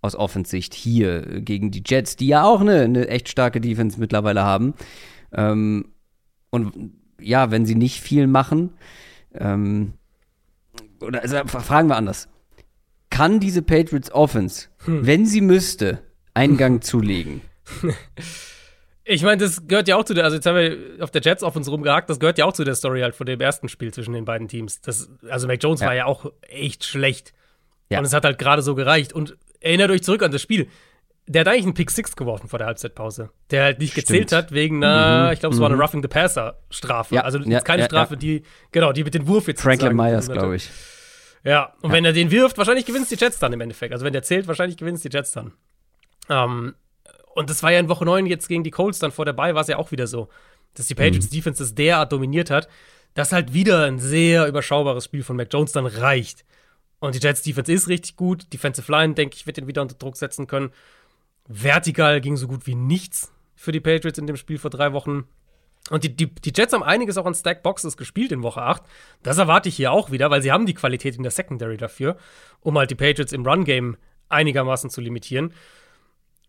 [0.01, 4.43] aus Offensicht hier gegen die Jets, die ja auch eine, eine echt starke Defense mittlerweile
[4.43, 4.75] haben.
[5.33, 5.87] Ähm,
[6.51, 6.93] und
[7.25, 8.71] ja, wenn sie nicht viel machen,
[9.35, 9.95] ähm,
[11.01, 12.29] oder also fragen wir anders.
[13.11, 15.07] Kann diese Patriots Offense, hm.
[15.07, 16.03] wenn sie müsste,
[16.35, 17.43] Eingang zulegen?
[19.07, 21.43] Ich meine, das gehört ja auch zu der, also jetzt haben wir auf der Jets
[21.43, 23.93] auf uns rumgehakt, das gehört ja auch zu der Story halt von dem ersten Spiel
[23.93, 24.81] zwischen den beiden Teams.
[24.81, 25.89] Das, also Mac Jones ja.
[25.89, 27.35] war ja auch echt schlecht.
[27.91, 27.99] Ja.
[27.99, 29.13] Und es hat halt gerade so gereicht.
[29.13, 30.69] Und erinnert euch zurück an das Spiel.
[31.27, 33.31] Der hat eigentlich einen Pick Six geworfen vor der Halbzeitpause.
[33.51, 34.09] Der halt nicht Stimmt.
[34.09, 35.33] gezählt hat wegen einer, mhm.
[35.33, 35.83] ich glaube, es war eine mhm.
[35.83, 37.15] Roughing the Passer Strafe.
[37.15, 37.23] Ja.
[37.23, 40.71] Also ja, keine Strafe, die, genau, die mit dem Wurf jetzt Franklin Myers, glaube ich.
[41.45, 43.93] Ja, und wenn er den wirft, wahrscheinlich gewinnt die Jets dann im Endeffekt.
[43.93, 45.53] Also wenn der zählt, wahrscheinlich gewinnt die Jets dann.
[46.31, 46.75] Ähm,
[47.35, 49.63] und das war ja in Woche 9 jetzt gegen die Colts dann vor dabei, war
[49.63, 50.29] es ja auch wieder so,
[50.75, 51.35] dass die Patriots mhm.
[51.35, 52.69] Defense das derart dominiert hat,
[53.15, 56.45] dass halt wieder ein sehr überschaubares Spiel von Mac Jones dann reicht.
[56.99, 58.53] Und die Jets Defense ist richtig gut.
[58.53, 60.71] Defensive Line, denke ich, wird ihn wieder unter Druck setzen können.
[61.47, 65.25] Vertikal ging so gut wie nichts für die Patriots in dem Spiel vor drei Wochen.
[65.91, 68.83] Und die, die, die Jets haben einiges auch an Stack Boxes gespielt in Woche 8.
[69.23, 72.17] Das erwarte ich hier auch wieder, weil sie haben die Qualität in der Secondary dafür,
[72.61, 73.97] um halt die Patriots im Run-Game
[74.31, 75.53] einigermaßen zu limitieren.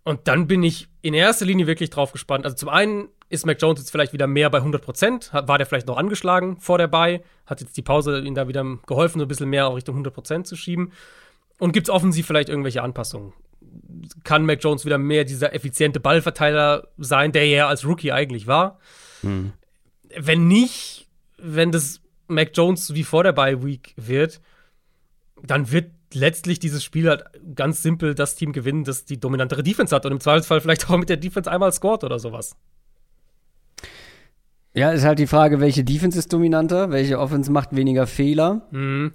[0.06, 2.46] Und dann bin ich in erster Linie wirklich drauf gespannt.
[2.46, 5.32] Also zum einen ist Mac Jones jetzt vielleicht wieder mehr bei 100 Prozent.
[5.34, 7.24] War der vielleicht noch angeschlagen vor der Bye?
[7.46, 10.48] Hat jetzt die Pause ihm da wieder geholfen, so ein bisschen mehr Richtung 100 Prozent
[10.48, 10.94] zu schieben?
[11.58, 13.34] Und gibt es offensiv vielleicht irgendwelche Anpassungen?
[14.24, 18.80] Kann Mac Jones wieder mehr dieser effiziente Ballverteiler sein, der er als Rookie eigentlich war?
[19.22, 19.54] Hm.
[20.18, 21.08] Wenn nicht,
[21.38, 24.42] wenn das Mac Jones wie vor der Bye Week wird,
[25.44, 29.94] dann wird letztlich dieses Spiel halt ganz simpel das Team gewinnen, das die dominantere Defense
[29.94, 32.56] hat und im Zweifelsfall vielleicht auch mit der Defense einmal scored oder sowas.
[34.74, 38.68] Ja, ist halt die Frage, welche Defense ist dominanter, welche Offense macht weniger Fehler.
[38.72, 39.14] Mhm.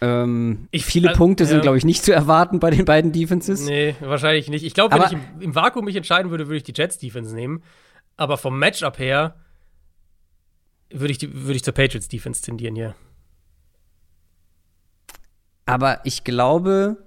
[0.00, 1.62] Ähm, ich, viele äh, Punkte sind, ja.
[1.62, 3.64] glaube ich, nicht zu erwarten bei den beiden Defenses.
[3.64, 4.64] Nee, wahrscheinlich nicht.
[4.64, 7.34] Ich glaube, wenn ich im, im, Vakuum mich entscheiden würde, würde ich die Jets Defense
[7.34, 7.62] nehmen.
[8.16, 9.36] Aber vom Matchup her
[10.90, 12.94] würde ich, würd ich zur Patriots Defense tendieren hier.
[15.64, 16.98] Aber ich glaube,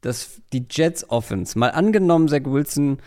[0.00, 2.98] dass die Jets Offense, mal angenommen, Zach Wilson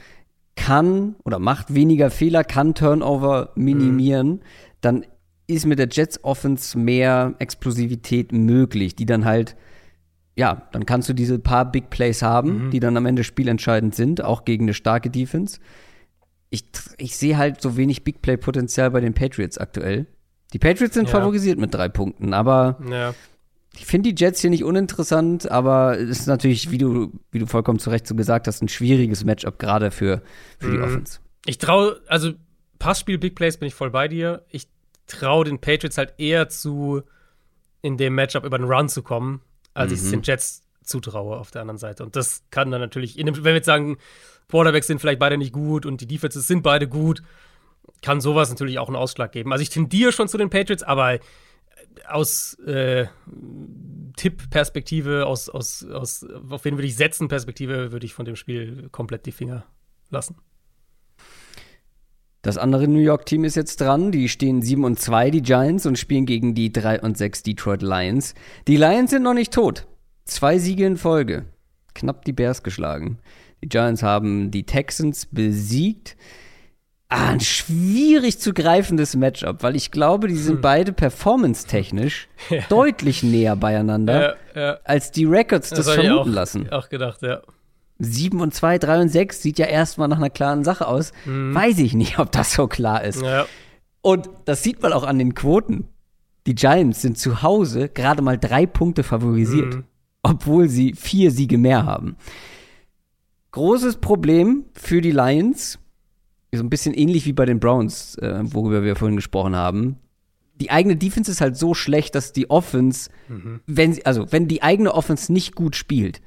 [0.56, 4.42] kann oder macht weniger Fehler, kann Turnover minimieren, mhm.
[4.82, 5.06] dann
[5.48, 9.56] ist mit der Jets Offense mehr Explosivität möglich, die dann halt,
[10.36, 12.72] ja, dann kannst du diese paar Big Plays haben, mhm.
[12.72, 15.60] die dann am Ende spielentscheidend sind, auch gegen eine starke Defense.
[16.50, 16.66] Ich,
[16.98, 20.06] ich sehe halt so wenig Big Play-Potenzial bei den Patriots aktuell.
[20.54, 21.12] Die Patriots sind ja.
[21.12, 23.14] favorisiert mit drei Punkten, aber ja.
[23.80, 27.46] Ich finde die Jets hier nicht uninteressant, aber es ist natürlich, wie du, wie du
[27.46, 30.24] vollkommen zu Recht so gesagt hast, ein schwieriges Matchup gerade für,
[30.58, 30.84] für die mhm.
[30.84, 31.20] Offense.
[31.46, 32.32] Ich traue, also
[32.80, 34.46] Passspiel, Big Plays bin ich voll bei dir.
[34.50, 34.68] Ich
[35.08, 37.02] traue den Patriots halt eher zu,
[37.82, 39.42] in dem Matchup über den Run zu kommen,
[39.74, 39.96] als mhm.
[39.96, 42.04] ich es den Jets zutraue auf der anderen Seite.
[42.04, 43.98] Und das kann dann natürlich, dem, wenn wir jetzt sagen,
[44.50, 47.22] Quarterbacks sind vielleicht beide nicht gut und die Defenses sind beide gut,
[48.02, 49.52] kann sowas natürlich auch einen Ausschlag geben.
[49.52, 51.20] Also ich tendiere schon zu den Patriots, aber
[52.08, 53.08] aus äh,
[54.16, 58.90] Tipp-Perspektive, aus, aus, aus, auf wen würde ich setzen, Perspektive, würde ich von dem Spiel
[58.92, 59.66] komplett die Finger
[60.10, 60.38] lassen.
[62.48, 64.14] Das andere New York-Team ist jetzt dran.
[64.14, 67.82] Die stehen 7 und 2, die Giants, und spielen gegen die 3 und 6 Detroit
[67.82, 68.36] Lions.
[68.70, 69.86] Die Lions sind noch nicht tot.
[70.24, 71.44] Zwei Siege in Folge.
[71.94, 73.20] Knapp die Bears geschlagen.
[73.62, 76.16] Die Giants haben die Texans besiegt.
[77.10, 80.62] Ah, ein schwierig zu greifendes Matchup, weil ich glaube, die sind hm.
[80.62, 82.62] beide performance-technisch ja.
[82.70, 84.80] deutlich näher beieinander, ja, ja.
[84.86, 86.72] als die Records das, das vermuten auch, lassen.
[86.72, 87.42] Auch gedacht, ja.
[88.00, 91.12] 7 und 2, 3 und 6 sieht ja erstmal nach einer klaren Sache aus.
[91.26, 91.54] Mhm.
[91.54, 93.24] Weiß ich nicht, ob das so klar ist.
[94.02, 95.88] Und das sieht man auch an den Quoten.
[96.46, 99.84] Die Giants sind zu Hause gerade mal drei Punkte favorisiert, mhm.
[100.24, 102.16] obwohl sie vier Siege mehr haben.
[103.52, 105.80] Großes Problem für die Lions
[106.58, 109.98] so ein bisschen ähnlich wie bei den Browns, äh, worüber wir vorhin gesprochen haben.
[110.56, 113.60] Die eigene Defense ist halt so schlecht, dass die Offense, mhm.
[113.68, 116.22] wenn sie, also wenn die eigene Offense nicht gut spielt,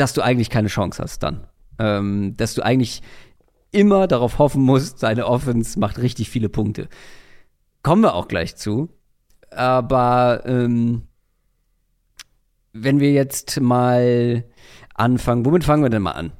[0.00, 1.46] dass du eigentlich keine Chance hast dann.
[1.78, 3.02] Ähm, dass du eigentlich
[3.70, 6.88] immer darauf hoffen musst, deine Offense macht richtig viele Punkte.
[7.82, 8.88] Kommen wir auch gleich zu.
[9.50, 11.02] Aber ähm,
[12.72, 14.44] wenn wir jetzt mal
[14.94, 16.32] anfangen, womit fangen wir denn mal an?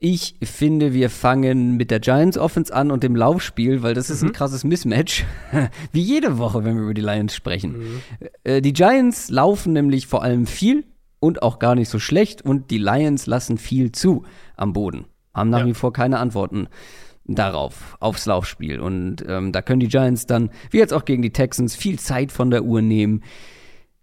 [0.00, 4.22] Ich finde, wir fangen mit der Giants Offense an und dem Laufspiel, weil das ist
[4.22, 4.28] mhm.
[4.28, 5.24] ein krasses Mismatch.
[5.92, 7.78] Wie jede Woche, wenn wir über die Lions sprechen.
[7.78, 8.00] Mhm.
[8.42, 10.84] Äh, die Giants laufen nämlich vor allem viel
[11.20, 14.24] und auch gar nicht so schlecht und die Lions lassen viel zu
[14.56, 15.06] am Boden.
[15.32, 15.66] Haben nach ja.
[15.66, 16.68] wie vor keine Antworten
[17.26, 18.80] darauf, aufs Laufspiel.
[18.80, 22.30] Und ähm, da können die Giants dann, wie jetzt auch gegen die Texans, viel Zeit
[22.30, 23.22] von der Uhr nehmen.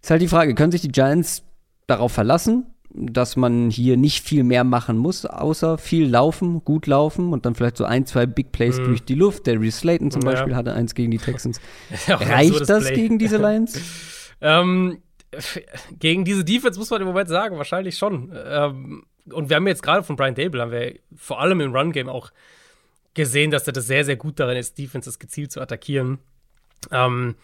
[0.02, 1.44] Ist halt die Frage, können sich die Giants
[1.86, 7.32] darauf verlassen, dass man hier nicht viel mehr machen muss, außer viel laufen, gut laufen
[7.32, 8.84] und dann vielleicht so ein, zwei Big Plays mhm.
[8.84, 9.46] durch die Luft.
[9.46, 10.32] Der Reese Slayton zum ja.
[10.32, 11.60] Beispiel hatte eins gegen die Texans.
[12.08, 12.94] Reicht das Play.
[12.94, 13.78] gegen diese Lions?
[14.40, 14.98] ähm,
[15.98, 18.32] gegen diese Defense muss man im Moment sagen, wahrscheinlich schon.
[18.34, 22.08] Ähm, und wir haben jetzt gerade von Brian Dable, haben wir vor allem im Run-Game
[22.08, 22.30] auch
[23.14, 26.18] gesehen, dass er das sehr, sehr gut darin ist, Defenses gezielt zu attackieren.
[26.90, 27.36] Ähm,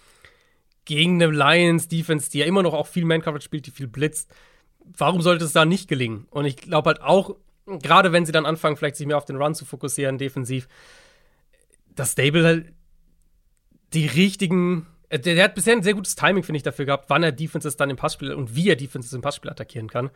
[0.85, 4.35] gegen eine Lions-Defense, die ja immer noch auch viel Man-Coverage spielt, die viel blitzt.
[4.97, 6.27] Warum sollte es da nicht gelingen?
[6.31, 7.37] Und ich glaube halt auch,
[7.67, 10.67] gerade wenn sie dann anfangen, vielleicht sich mehr auf den Run zu fokussieren, defensiv,
[11.95, 12.73] dass Stable halt
[13.93, 14.87] die richtigen.
[15.11, 17.77] Der, der, hat bisher ein sehr gutes Timing, finde ich, dafür gehabt, wann er Defenses
[17.77, 20.11] dann im Passspiel und wie er Defenses im Passspiel attackieren kann.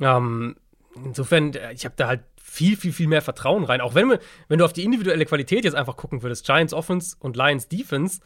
[0.00, 0.56] Ähm,
[1.04, 3.80] insofern, ich habe da halt viel, viel, viel mehr Vertrauen rein.
[3.80, 7.36] Auch wenn, wenn du auf die individuelle Qualität jetzt einfach gucken würdest, Giants Offense und
[7.36, 8.20] Lions Defense,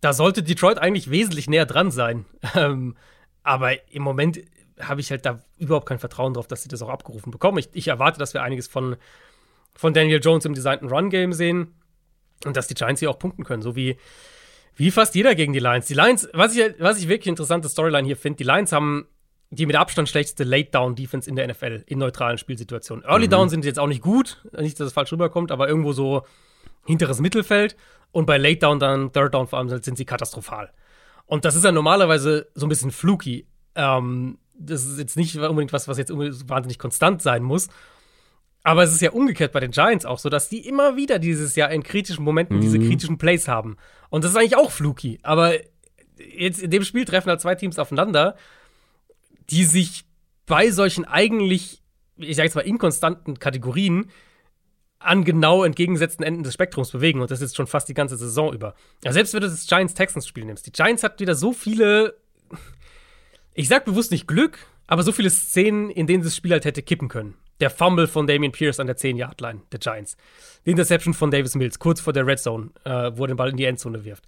[0.00, 2.24] da sollte Detroit eigentlich wesentlich näher dran sein.
[2.54, 2.96] Ähm,
[3.42, 4.40] aber im Moment
[4.80, 7.58] habe ich halt da überhaupt kein Vertrauen drauf, dass sie das auch abgerufen bekommen.
[7.58, 8.96] Ich, ich erwarte, dass wir einiges von,
[9.74, 11.74] von Daniel Jones im designten Run-Game sehen
[12.46, 13.98] und dass die Giants hier auch punkten können, so wie,
[14.76, 15.86] wie fast jeder gegen die Lions.
[15.86, 19.06] Die Lions, was ich, was ich wirklich interessante Storyline hier finde, die Lions haben
[19.50, 23.04] die mit Abstand schlechteste Late-Down-Defense in der NFL in neutralen Spielsituationen.
[23.04, 23.30] Early mhm.
[23.30, 26.22] Down sind jetzt auch nicht gut, nicht, dass es falsch rüberkommt, aber irgendwo so
[26.86, 27.76] hinteres Mittelfeld.
[28.10, 30.72] Und bei Late Down dann, Third Down vor allem, sind sie katastrophal.
[31.26, 33.46] Und das ist ja normalerweise so ein bisschen fluky.
[33.74, 37.68] Ähm, das ist jetzt nicht unbedingt was, was jetzt wahnsinnig konstant sein muss.
[38.64, 41.54] Aber es ist ja umgekehrt bei den Giants auch so, dass die immer wieder dieses
[41.54, 42.60] Jahr in kritischen Momenten mhm.
[42.62, 43.76] diese kritischen Plays haben.
[44.10, 45.18] Und das ist eigentlich auch fluky.
[45.22, 45.54] Aber
[46.18, 48.36] jetzt in dem Spiel treffen halt zwei Teams aufeinander,
[49.50, 50.04] die sich
[50.46, 51.82] bei solchen eigentlich,
[52.16, 54.10] ich sag jetzt mal, inkonstanten Kategorien
[54.98, 57.20] an genau entgegengesetzten Enden des Spektrums bewegen.
[57.20, 58.74] Und das ist schon fast die ganze Saison über.
[59.04, 60.66] Ja, selbst wenn du das Giants-Texans-Spiel nimmst.
[60.66, 62.16] Die Giants hat wieder so viele
[63.54, 66.82] ich sag bewusst nicht Glück, aber so viele Szenen, in denen das Spiel halt hätte
[66.82, 67.34] kippen können.
[67.60, 70.16] Der Fumble von Damian Pierce an der 10-Yard-Line der Giants.
[70.66, 73.50] Die Interception von Davis Mills kurz vor der Red Zone, äh, wo er den Ball
[73.50, 74.24] in die Endzone wirft.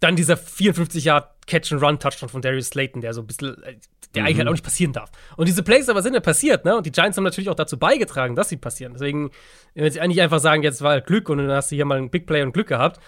[0.00, 3.76] Dann dieser 54 Yard Catch-and-Run-Touchdown von Darius Slayton, der so ein bisschen, äh,
[4.14, 4.26] der mhm.
[4.26, 5.10] eigentlich halt auch nicht passieren darf.
[5.36, 6.76] Und diese Plays aber sind ja passiert, ne?
[6.76, 8.92] Und die Giants haben natürlich auch dazu beigetragen, dass sie passieren.
[8.94, 9.30] Deswegen,
[9.74, 11.98] wenn sie eigentlich einfach sagen, jetzt war halt Glück und dann hast du hier mal
[11.98, 13.00] ein Big Play und Glück gehabt.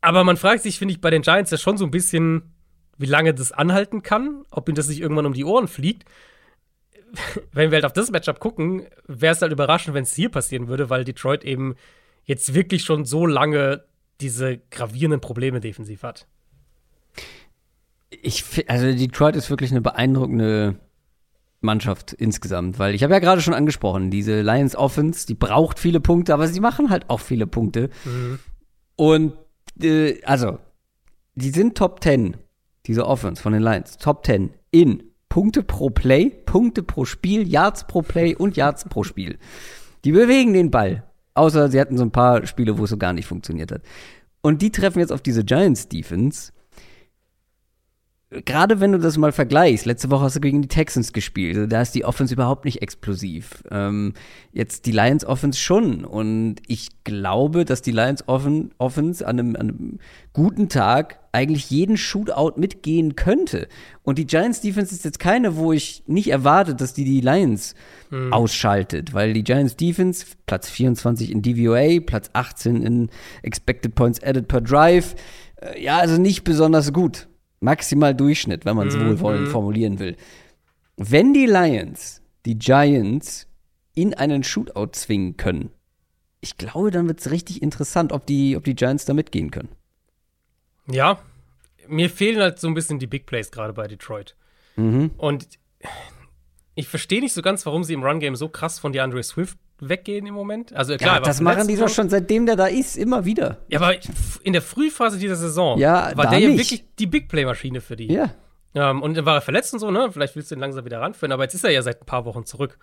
[0.00, 2.54] Aber man fragt sich, finde ich, bei den Giants ja schon so ein bisschen,
[2.96, 6.04] wie lange das anhalten kann, ob ihm das nicht irgendwann um die Ohren fliegt.
[7.52, 10.68] Wenn wir halt auf das Matchup gucken, wäre es halt überraschend, wenn es hier passieren
[10.68, 11.74] würde, weil Detroit eben
[12.24, 13.84] jetzt wirklich schon so lange
[14.20, 16.26] diese gravierenden Probleme defensiv hat.
[18.10, 20.76] Ich, also Detroit ist wirklich eine beeindruckende
[21.60, 26.00] Mannschaft insgesamt, weil ich habe ja gerade schon angesprochen, diese Lions Offense, die braucht viele
[26.00, 27.90] Punkte, aber sie machen halt auch viele Punkte.
[28.04, 28.38] Mhm.
[28.96, 29.32] Und
[29.80, 30.58] äh, also,
[31.34, 32.36] die sind Top 10
[32.86, 35.02] diese Offense von den Lions, Top 10 in
[35.36, 39.36] Punkte pro Play, Punkte pro Spiel, Yards pro Play und Yards pro Spiel.
[40.02, 41.04] Die bewegen den Ball.
[41.34, 43.82] Außer sie hatten so ein paar Spiele, wo es so gar nicht funktioniert hat.
[44.40, 46.52] Und die treffen jetzt auf diese Giants Defense,
[48.30, 51.66] gerade wenn du das mal vergleichst, letzte Woche hast du gegen die Texans gespielt, also
[51.68, 53.62] da ist die Offense überhaupt nicht explosiv.
[53.70, 54.14] Ähm,
[54.52, 56.04] jetzt die Lions Offense schon.
[56.04, 59.98] Und ich glaube, dass die Lions Offen Offense an einem, an einem
[60.32, 63.68] guten Tag eigentlich jeden Shootout mitgehen könnte.
[64.02, 67.74] Und die Giants Defense ist jetzt keine, wo ich nicht erwarte, dass die die Lions
[68.08, 68.32] hm.
[68.32, 73.10] ausschaltet, weil die Giants Defense Platz 24 in DVOA, Platz 18 in
[73.42, 75.14] Expected Points Added per Drive,
[75.60, 77.28] äh, ja, also nicht besonders gut
[77.60, 79.08] maximal Durchschnitt, wenn man es mhm.
[79.08, 80.16] wohlwollend formulieren will.
[80.96, 83.46] Wenn die Lions die Giants
[83.94, 85.70] in einen Shootout zwingen können,
[86.40, 89.68] ich glaube, dann wird es richtig interessant, ob die, ob die Giants da mitgehen können.
[90.90, 91.18] Ja,
[91.88, 94.34] mir fehlen halt so ein bisschen die Big Plays gerade bei Detroit.
[94.76, 95.12] Mhm.
[95.16, 95.46] Und
[96.74, 100.26] ich verstehe nicht so ganz, warum sie im Run-Game so krass von DeAndre Swift weggehen
[100.26, 100.74] im Moment.
[100.74, 103.58] Also klar, ja, das machen die doch schon seitdem der da ist, immer wieder.
[103.68, 103.96] Ja, aber
[104.42, 108.12] in der Frühphase dieser Saison ja, war der ja wirklich die Big Play-Maschine für die.
[108.12, 108.30] Ja.
[108.74, 110.10] Ähm, und dann war er verletzt und so, ne?
[110.12, 112.24] Vielleicht willst du ihn langsam wieder ranführen, aber jetzt ist er ja seit ein paar
[112.24, 112.78] Wochen zurück.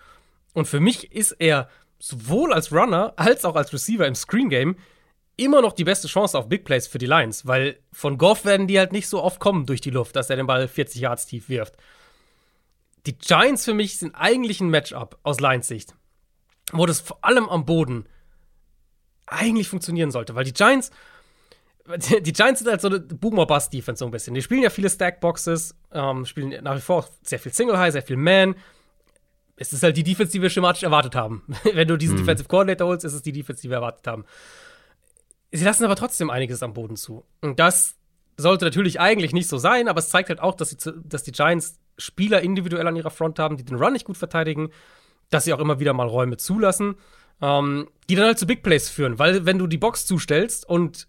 [0.53, 1.67] Und für mich ist er
[1.99, 4.75] sowohl als Runner als auch als Receiver im Screen Game
[5.37, 8.67] immer noch die beste Chance auf Big Plays für die Lions, weil von Goff werden
[8.67, 11.25] die halt nicht so oft kommen durch die Luft, dass er den Ball 40 Yards
[11.25, 11.75] tief wirft.
[13.05, 15.93] Die Giants für mich sind eigentlich ein Matchup aus Lions Sicht
[16.73, 18.05] wo das vor allem am Boden
[19.27, 20.91] eigentlich funktionieren sollte, weil die Giants,
[22.21, 24.33] die Giants sind halt so eine Boomer-Bust-Defense so ein bisschen.
[24.33, 28.17] Die spielen ja viele Stack-Boxes, ähm, spielen nach wie vor sehr viel Single-High, sehr viel
[28.17, 28.55] Man.
[29.55, 31.43] Es ist halt die Defense, die wir schematisch erwartet haben.
[31.73, 32.21] Wenn du diesen mhm.
[32.21, 34.25] Defensive Coordinator holst, ist es die Defense, die wir erwartet haben.
[35.53, 37.23] Sie lassen aber trotzdem einiges am Boden zu.
[37.41, 37.95] Und das
[38.35, 41.31] sollte natürlich eigentlich nicht so sein, aber es zeigt halt auch, dass, sie, dass die
[41.31, 44.71] Giants Spieler individuell an ihrer Front haben, die den Run nicht gut verteidigen
[45.33, 46.95] dass sie auch immer wieder mal Räume zulassen,
[47.41, 49.19] ähm, die dann halt zu Big Plays führen.
[49.19, 51.07] Weil, wenn du die Box zustellst und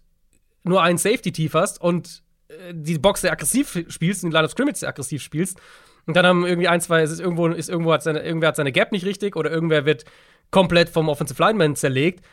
[0.63, 4.45] nur einen Safety tief hast und äh, die Box sehr aggressiv spielst und die Line
[4.45, 5.59] of Scrimmage sehr aggressiv spielst,
[6.07, 8.55] Und dann haben irgendwie ein, zwei, es ist irgendwo, ist irgendwo hat seine, irgendwer hat
[8.55, 10.05] seine Gap nicht richtig oder irgendwer wird
[10.51, 12.23] komplett vom Offensive Lineman zerlegt.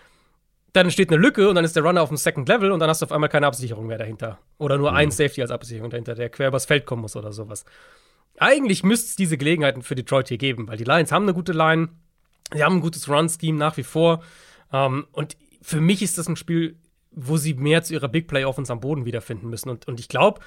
[0.73, 2.89] Dann entsteht eine Lücke und dann ist der Runner auf dem Second Level und dann
[2.89, 4.39] hast du auf einmal keine Absicherung mehr dahinter.
[4.59, 4.97] Oder nur mhm.
[4.97, 7.65] ein Safety als Absicherung dahinter, der quer übers Feld kommen muss oder sowas.
[8.39, 11.53] Eigentlich müsste es diese Gelegenheiten für Detroit hier geben, weil die Lions haben eine gute
[11.53, 11.91] Line,
[12.53, 14.23] sie haben ein gutes Run-Scheme nach wie vor.
[14.71, 16.79] Um, ähm, und für mich ist das ein Spiel,
[17.11, 19.69] wo sie mehr zu ihrer Big Play Offense am Boden wiederfinden müssen.
[19.69, 20.41] Und, und ich glaube,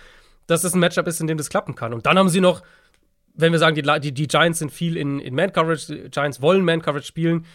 [0.48, 1.94] dass das ein Matchup ist, in dem das klappen kann.
[1.94, 2.64] Und dann haben sie noch,
[3.34, 6.66] wenn wir sagen, die, die, die Giants sind viel in, in Man-Coverage, die Giants wollen
[6.66, 7.46] Man-Coverage spielen.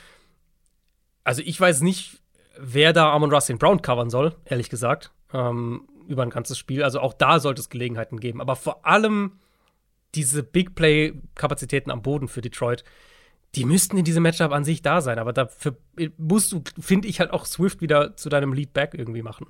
[1.24, 2.20] Also ich weiß nicht,
[2.58, 6.82] wer da Amon Rustin Brown covern soll, ehrlich gesagt, ähm, über ein ganzes Spiel.
[6.82, 8.40] Also auch da sollte es Gelegenheiten geben.
[8.40, 9.38] Aber vor allem
[10.14, 12.84] diese Big Play-Kapazitäten am Boden für Detroit,
[13.54, 15.18] die müssten in diesem Matchup an sich da sein.
[15.18, 15.76] Aber dafür
[16.16, 19.46] musst du, finde ich, halt auch Swift wieder zu deinem Lead-Back irgendwie machen.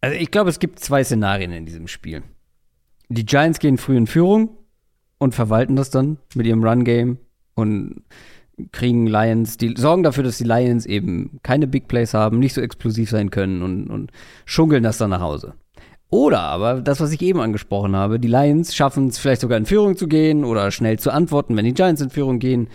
[0.00, 2.22] Also ich glaube, es gibt zwei Szenarien in diesem Spiel.
[3.08, 4.56] Die Giants gehen früh in Führung
[5.18, 7.18] und verwalten das dann mit ihrem Run-Game
[7.54, 8.02] und
[8.70, 12.60] kriegen Lions, die sorgen dafür, dass die Lions eben keine Big Plays haben, nicht so
[12.60, 14.10] explosiv sein können und, und
[14.44, 15.54] schunkeln das dann nach Hause.
[16.10, 19.64] Oder aber das, was ich eben angesprochen habe, die Lions schaffen es vielleicht sogar in
[19.64, 22.68] Führung zu gehen oder schnell zu antworten, wenn die Giants in Führung gehen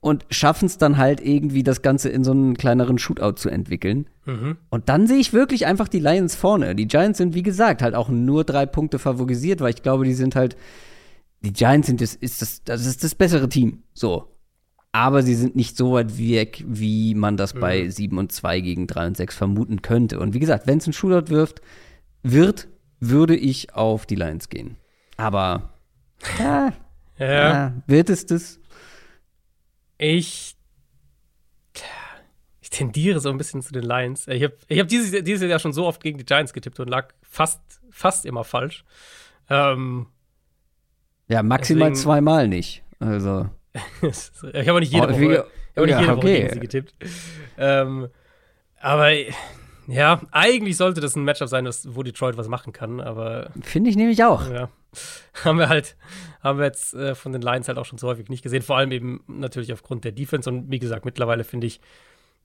[0.00, 4.08] und schaffen es dann halt irgendwie das Ganze in so einen kleineren Shootout zu entwickeln.
[4.26, 4.56] Mhm.
[4.70, 6.74] Und dann sehe ich wirklich einfach die Lions vorne.
[6.74, 10.14] Die Giants sind, wie gesagt, halt auch nur drei Punkte favorisiert, weil ich glaube, die
[10.14, 10.56] sind halt,
[11.42, 13.82] die Giants sind das, ist das, das ist das bessere Team.
[13.92, 14.28] So.
[14.92, 17.60] Aber sie sind nicht so weit weg, wie man das mhm.
[17.60, 20.18] bei 7 und 2 gegen 3 und 6 vermuten könnte.
[20.18, 21.60] Und wie gesagt, wenn es einen Shootout wirft,
[22.22, 22.68] wird,
[23.00, 24.76] würde ich auf die Lions gehen.
[25.16, 25.74] Aber
[26.38, 26.72] ja,
[27.18, 27.26] ja.
[27.26, 28.58] ja wird es das?
[29.98, 30.56] Ich,
[32.60, 34.26] ich tendiere so ein bisschen zu den Lions.
[34.28, 36.88] Ich habe ich hab dieses, dieses Jahr schon so oft gegen die Giants getippt und
[36.88, 37.60] lag fast,
[37.90, 38.84] fast immer falsch.
[39.50, 40.06] Ähm,
[41.28, 42.82] ja, maximal deswegen, zweimal nicht.
[43.00, 43.50] Also.
[44.02, 45.38] ich habe nicht jede oh, Woche, ich
[45.76, 46.40] hab nicht ja, jede Woche okay.
[46.40, 46.94] gegen sie getippt.
[47.56, 48.08] Ähm,
[48.80, 49.10] aber
[49.88, 53.50] ja, eigentlich sollte das ein Matchup sein, wo Detroit was machen kann, aber.
[53.62, 54.48] Finde ich nämlich auch.
[54.50, 54.68] Ja.
[55.44, 55.96] Haben wir halt,
[56.42, 58.62] haben wir jetzt äh, von den Lions halt auch schon so häufig nicht gesehen.
[58.62, 60.48] Vor allem eben natürlich aufgrund der Defense.
[60.48, 61.80] Und wie gesagt, mittlerweile finde ich,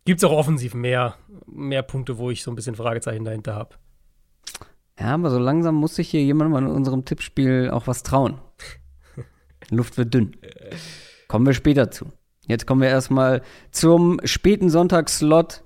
[0.06, 3.76] gibt es auch offensiv mehr, mehr Punkte, wo ich so ein bisschen Fragezeichen dahinter habe.
[5.00, 8.40] Ja, aber so langsam muss sich hier jemand mal in unserem Tippspiel auch was trauen.
[9.70, 10.36] Luft wird dünn.
[11.34, 12.12] Kommen wir später zu.
[12.46, 13.42] Jetzt kommen wir erstmal
[13.72, 15.64] zum späten Sonntagsslot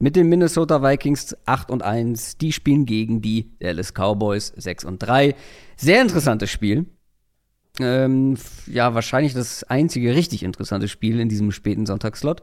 [0.00, 2.38] mit den Minnesota Vikings 8 und 1.
[2.38, 5.36] Die spielen gegen die Dallas Cowboys 6 und 3.
[5.76, 6.86] Sehr interessantes Spiel.
[7.78, 8.36] Ähm,
[8.66, 12.42] ja, wahrscheinlich das einzige richtig interessante Spiel in diesem späten Sonntagsslot.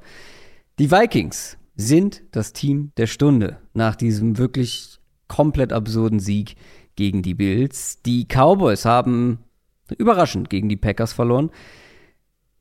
[0.79, 6.55] Die Vikings sind das Team der Stunde nach diesem wirklich komplett absurden Sieg
[6.95, 8.01] gegen die Bills.
[8.03, 9.39] Die Cowboys haben
[9.97, 11.51] überraschend gegen die Packers verloren.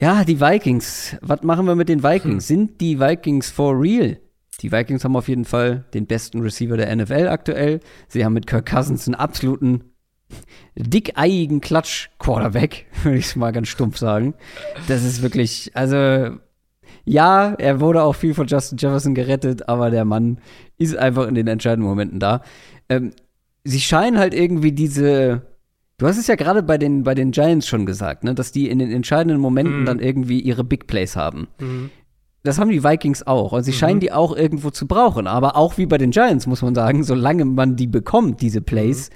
[0.01, 1.17] Ja, die Vikings.
[1.23, 2.49] Was machen wir mit den Vikings?
[2.49, 2.57] Hm.
[2.57, 4.19] Sind die Vikings for real?
[4.61, 7.81] Die Vikings haben auf jeden Fall den besten Receiver der NFL aktuell.
[8.07, 9.93] Sie haben mit Kirk Cousins einen absoluten
[10.77, 14.35] dickeiigen Klatsch-Quarterback, würde ich es mal ganz stumpf sagen.
[14.87, 16.37] Das ist wirklich, also
[17.05, 20.41] ja, er wurde auch viel von Justin Jefferson gerettet, aber der Mann
[20.77, 22.43] ist einfach in den entscheidenden Momenten da.
[22.89, 23.13] Ähm,
[23.65, 25.43] sie scheinen halt irgendwie diese
[25.99, 28.69] Du hast es ja gerade bei den, bei den Giants schon gesagt, ne, dass die
[28.69, 29.85] in den entscheidenden Momenten mhm.
[29.87, 31.49] dann irgendwie ihre Big Plays haben.
[31.61, 31.91] Mhm
[32.49, 33.53] das haben die Vikings auch.
[33.53, 33.77] Und sie mhm.
[33.77, 35.27] scheinen die auch irgendwo zu brauchen.
[35.27, 39.11] Aber auch wie bei den Giants, muss man sagen, solange man die bekommt, diese Plays,
[39.11, 39.15] mhm.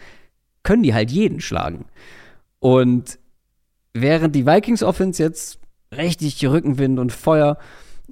[0.63, 1.87] können die halt jeden schlagen.
[2.59, 3.19] Und
[3.95, 5.59] während die Vikings Offense jetzt
[5.97, 7.59] richtig Rückenwind und Feuer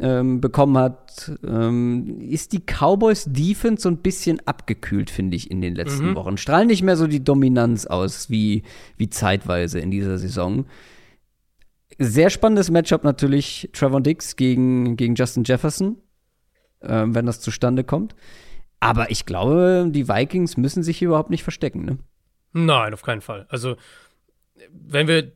[0.01, 5.61] ähm, bekommen hat, ähm, ist die Cowboys Defense so ein bisschen abgekühlt, finde ich, in
[5.61, 6.15] den letzten mhm.
[6.17, 6.37] Wochen.
[6.37, 8.63] Strahlen nicht mehr so die Dominanz aus wie,
[8.97, 10.67] wie zeitweise in dieser Saison.
[11.99, 15.97] Sehr spannendes Matchup natürlich Trevor Dix gegen, gegen Justin Jefferson,
[16.81, 18.15] äh, wenn das zustande kommt.
[18.81, 21.99] Aber ich glaube, die Vikings müssen sich hier überhaupt nicht verstecken, ne?
[22.53, 23.47] Nein, auf keinen Fall.
[23.51, 23.77] Also,
[24.73, 25.33] wenn wir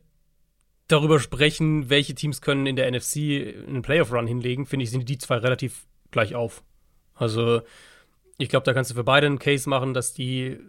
[0.87, 3.17] darüber sprechen, welche Teams können in der NFC
[3.67, 6.63] einen Playoff-Run hinlegen, finde ich, sind die zwei relativ gleich auf.
[7.15, 7.61] Also,
[8.37, 10.59] ich glaube, da kannst du für beide einen Case machen, dass die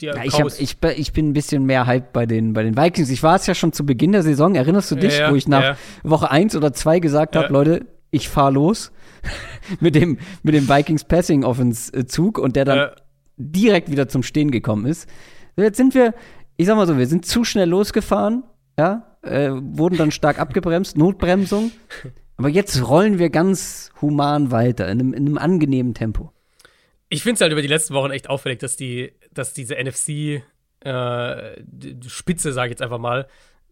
[0.00, 3.10] ja, ich, hab, ich, ich, bin ein bisschen mehr Hype bei den, bei den Vikings.
[3.10, 5.46] Ich war es ja schon zu Beginn der Saison, erinnerst du dich, ja, wo ich
[5.46, 5.76] nach ja.
[6.02, 8.92] Woche 1 oder 2 gesagt habe, Leute, ich fahr los
[9.80, 12.90] mit dem, mit dem Vikings Passing Offense Zug und der dann
[13.36, 15.08] direkt wieder zum Stehen gekommen ist.
[15.56, 16.14] Jetzt sind wir,
[16.56, 18.42] ich sag mal so, wir sind zu schnell losgefahren,
[18.78, 21.70] ja, äh, wurden dann stark abgebremst, Notbremsung.
[22.36, 26.32] Aber jetzt rollen wir ganz human weiter, in einem, in einem angenehmen Tempo.
[27.08, 30.42] Ich finde es halt über die letzten Wochen echt auffällig, dass die, dass diese NFC
[30.80, 31.62] äh,
[32.06, 33.28] Spitze, sage ich jetzt einfach mal,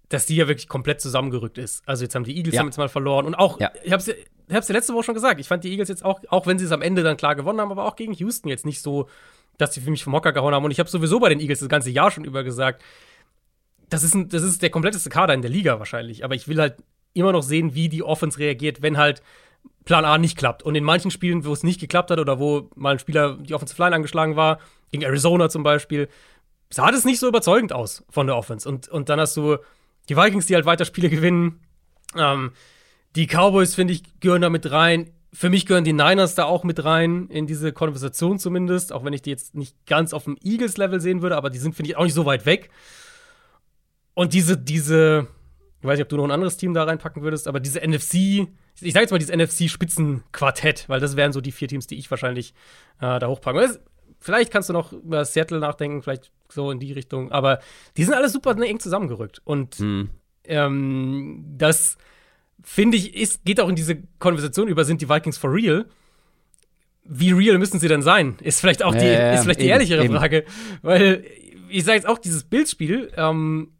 [0.09, 1.83] dass die ja wirklich komplett zusammengerückt ist.
[1.87, 2.61] Also jetzt haben die Eagles Ja.
[2.61, 3.71] haben jetzt mal verloren und auch, Ja.
[3.83, 3.93] ich ich
[4.57, 6.67] hab's ja letzte Woche schon gesagt, ich fand die Eagles jetzt auch, auch wenn sie
[6.67, 9.09] es am Ende dann klar gewonnen haben, aber auch gegen Houston jetzt nicht so,
[9.57, 10.65] dass sie für mich vom Hocker gehauen haben.
[10.65, 12.83] Und ich habe sowieso bei den Eagles das ganze Jahr schon über gesagt,
[13.93, 16.25] das ist, ein, das ist der kompletteste Kader in der Liga wahrscheinlich.
[16.25, 16.77] Aber ich will halt
[17.13, 19.23] immer noch sehen, wie die Offense reagiert, wenn halt
[19.85, 20.63] Plan A nicht klappt.
[20.63, 23.55] Und in manchen Spielen, wo es nicht geklappt hat oder wo mal ein Spieler die
[23.55, 24.61] Offensive Line angeschlagen war,
[24.91, 26.09] gegen Arizona zum Beispiel,
[26.71, 28.67] sah das nicht so überzeugend aus von der Offense.
[28.67, 29.59] Und, und dann hast du
[30.09, 31.61] die Vikings, die halt weiter Spiele gewinnen.
[32.17, 32.53] Ähm,
[33.15, 35.11] die Cowboys, finde ich, gehören da mit rein.
[35.35, 39.13] Für mich gehören die Niners da auch mit rein, in diese Konversation zumindest, auch wenn
[39.13, 41.97] ich die jetzt nicht ganz auf dem Eagles-Level sehen würde, aber die sind, finde ich,
[41.97, 42.71] auch nicht so weit weg.
[44.15, 45.27] Und diese, diese,
[45.81, 48.15] ich weiß nicht, ob du noch ein anderes Team da reinpacken würdest, aber diese NFC,
[48.81, 52.11] ich sage jetzt mal dieses NFC-Spitzenquartett, weil das wären so die vier Teams, die ich
[52.11, 52.55] wahrscheinlich
[53.01, 53.81] äh, da hochpacken würde.
[54.19, 57.59] Vielleicht kannst du noch über Seattle nachdenken, vielleicht so in die Richtung, aber
[57.97, 59.41] die sind alle super eng zusammengerückt.
[59.45, 60.11] Und Hm.
[60.45, 61.97] ähm, das
[62.63, 65.87] finde ich, ist, geht auch in diese Konversation über, sind die Vikings for real?
[67.05, 68.37] Wie real müssen sie denn sein?
[68.41, 70.15] Ist vielleicht auch die, Ja, ja, ja, ist vielleicht die eben, ehrlichere eben.
[70.15, 70.45] Frage.
[70.83, 71.25] Weil
[71.69, 73.73] ich sage jetzt auch, dieses Bildspiel, ähm,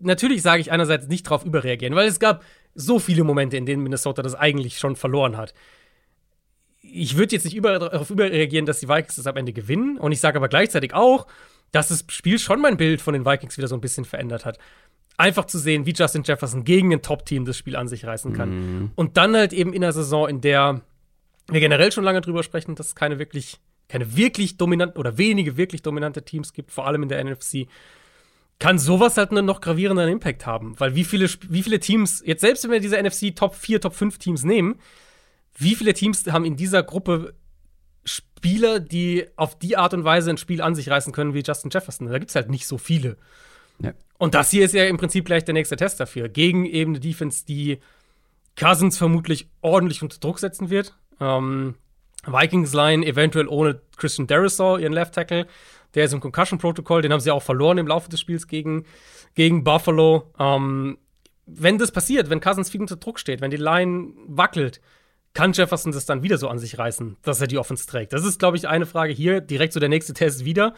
[0.00, 2.44] natürlich sage ich einerseits nicht drauf überreagieren, weil es gab
[2.74, 5.54] so viele Momente, in denen Minnesota das eigentlich schon verloren hat.
[6.80, 9.98] Ich würde jetzt nicht über, darauf überreagieren, dass die Vikings das am Ende gewinnen.
[9.98, 11.26] Und ich sage aber gleichzeitig auch,
[11.72, 14.58] dass das Spiel schon mein Bild von den Vikings wieder so ein bisschen verändert hat.
[15.16, 18.92] Einfach zu sehen, wie Justin Jefferson gegen ein Top-Team das Spiel an sich reißen kann.
[18.94, 20.80] Und dann halt eben in einer Saison, in der
[21.50, 23.58] wir generell schon lange drüber sprechen, dass es keine wirklich,
[23.88, 27.66] keine wirklich dominanten oder wenige wirklich dominante Teams gibt, vor allem in der NFC,
[28.58, 30.78] kann sowas halt einen noch gravierenden Impact haben.
[30.78, 33.94] Weil wie viele, wie viele Teams, jetzt selbst wenn wir diese NFC Top 4, Top
[33.94, 34.80] 5 Teams nehmen,
[35.56, 37.34] wie viele Teams haben in dieser Gruppe
[38.04, 41.70] Spieler, die auf die Art und Weise ein Spiel an sich reißen können wie Justin
[41.70, 42.08] Jefferson?
[42.08, 43.16] Da gibt es halt nicht so viele.
[43.80, 43.92] Ja.
[44.18, 46.28] Und das hier ist ja im Prinzip gleich der nächste Test dafür.
[46.28, 47.78] Gegen eben eine Defense, die
[48.58, 50.96] Cousins vermutlich ordentlich unter Druck setzen wird.
[51.20, 51.76] Ähm,
[52.26, 55.46] Vikings Line eventuell ohne Christian Derisaw, ihren Left Tackle.
[55.94, 58.84] Der ist im Concussion-Protokoll, den haben sie auch verloren im Laufe des Spiels gegen,
[59.34, 60.32] gegen Buffalo.
[60.38, 60.98] Ähm,
[61.46, 64.80] wenn das passiert, wenn Cousins viel unter Druck steht, wenn die Line wackelt,
[65.34, 68.12] kann Jefferson das dann wieder so an sich reißen, dass er die Offense trägt?
[68.12, 69.40] Das ist, glaube ich, eine Frage hier.
[69.40, 70.74] Direkt so der nächste Test wieder.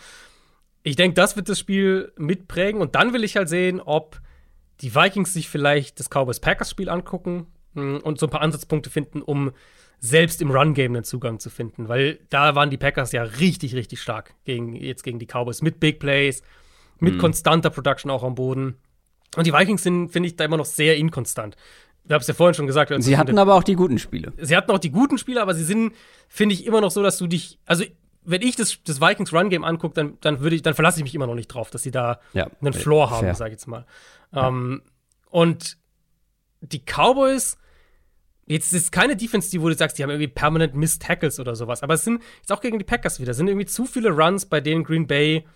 [0.82, 2.80] Ich denke, das wird das Spiel mitprägen.
[2.80, 4.20] Und dann will ich halt sehen, ob
[4.80, 9.52] die Vikings sich vielleicht das Cowboys-Packers-Spiel angucken mh, und so ein paar Ansatzpunkte finden, um
[10.00, 11.88] selbst im Run-Game einen Zugang zu finden.
[11.88, 15.62] Weil da waren die Packers ja richtig, richtig stark gegen, jetzt gegen die Cowboys.
[15.62, 16.42] Mit Big Plays,
[16.98, 18.76] mit konstanter Production auch am Boden.
[19.36, 21.56] Und die Vikings sind, finde ich, da immer noch sehr inkonstant.
[22.04, 22.92] Ich habe es ja vorhin schon gesagt.
[23.02, 24.32] Sie hatten aber auch die guten Spiele.
[24.38, 25.94] sie hatten auch die guten Spieler, aber sie sind,
[26.28, 27.84] finde ich, immer noch so, dass du dich, also
[28.24, 31.04] wenn ich das, das Vikings Run Game angucke, dann, dann würde ich, dann verlasse ich
[31.04, 33.54] mich immer noch nicht drauf, dass sie da Ja, einen äh, Floor haben, sage ich
[33.54, 33.86] jetzt mal.
[34.32, 34.82] Ähm,
[35.30, 35.78] und
[36.60, 37.56] die Cowboys,
[38.46, 41.54] jetzt ist keine Defense, die wo du sagst, die haben irgendwie permanent Missed Tackles oder
[41.54, 44.10] sowas, aber es sind jetzt auch gegen die Packers wieder, es sind irgendwie zu viele
[44.10, 45.46] Runs, bei denen Green Bay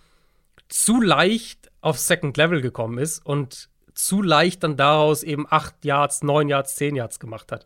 [0.69, 6.23] zu leicht auf Second Level gekommen ist und zu leicht dann daraus eben 8 Yards,
[6.23, 7.65] 9 Yards, 10 Yards gemacht hat.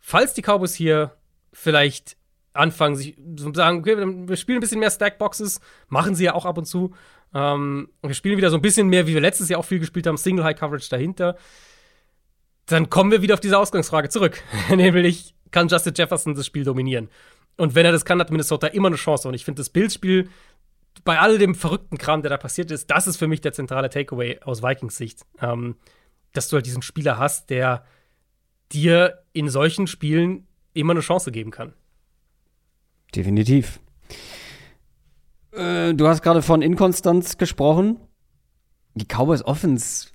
[0.00, 1.12] Falls die Cowboys hier
[1.52, 2.16] vielleicht
[2.52, 3.96] anfangen, sich zu sagen, okay,
[4.28, 6.94] wir spielen ein bisschen mehr Stackboxes, machen sie ja auch ab und zu.
[7.34, 10.06] Ähm, wir spielen wieder so ein bisschen mehr, wie wir letztes Jahr auch viel gespielt
[10.06, 11.36] haben, Single High Coverage dahinter.
[12.66, 14.42] Dann kommen wir wieder auf diese Ausgangsfrage zurück.
[14.70, 17.08] Nämlich, kann Justin Jefferson das Spiel dominieren?
[17.56, 19.28] Und wenn er das kann, hat Minnesota immer eine Chance.
[19.28, 20.28] Und ich finde, das Bildspiel
[21.04, 23.90] bei all dem verrückten Kram, der da passiert ist, das ist für mich der zentrale
[23.90, 25.22] Takeaway aus Vikings Sicht.
[25.40, 25.76] Ähm,
[26.32, 27.84] dass du halt diesen Spieler hast, der
[28.72, 31.72] dir in solchen Spielen immer eine Chance geben kann.
[33.14, 33.78] Definitiv.
[35.52, 38.00] Äh, du hast gerade von Inkonstanz gesprochen.
[38.94, 40.08] Die Cowboys Offense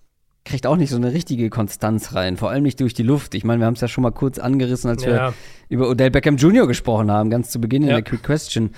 [0.45, 3.35] kriegt auch nicht so eine richtige Konstanz rein, vor allem nicht durch die Luft.
[3.35, 5.33] Ich meine, wir haben es ja schon mal kurz angerissen, als wir Ja.
[5.67, 6.65] über Odell Beckham Jr.
[6.67, 7.95] gesprochen haben, ganz zu Beginn in Ja.
[7.95, 8.71] der Quick Question.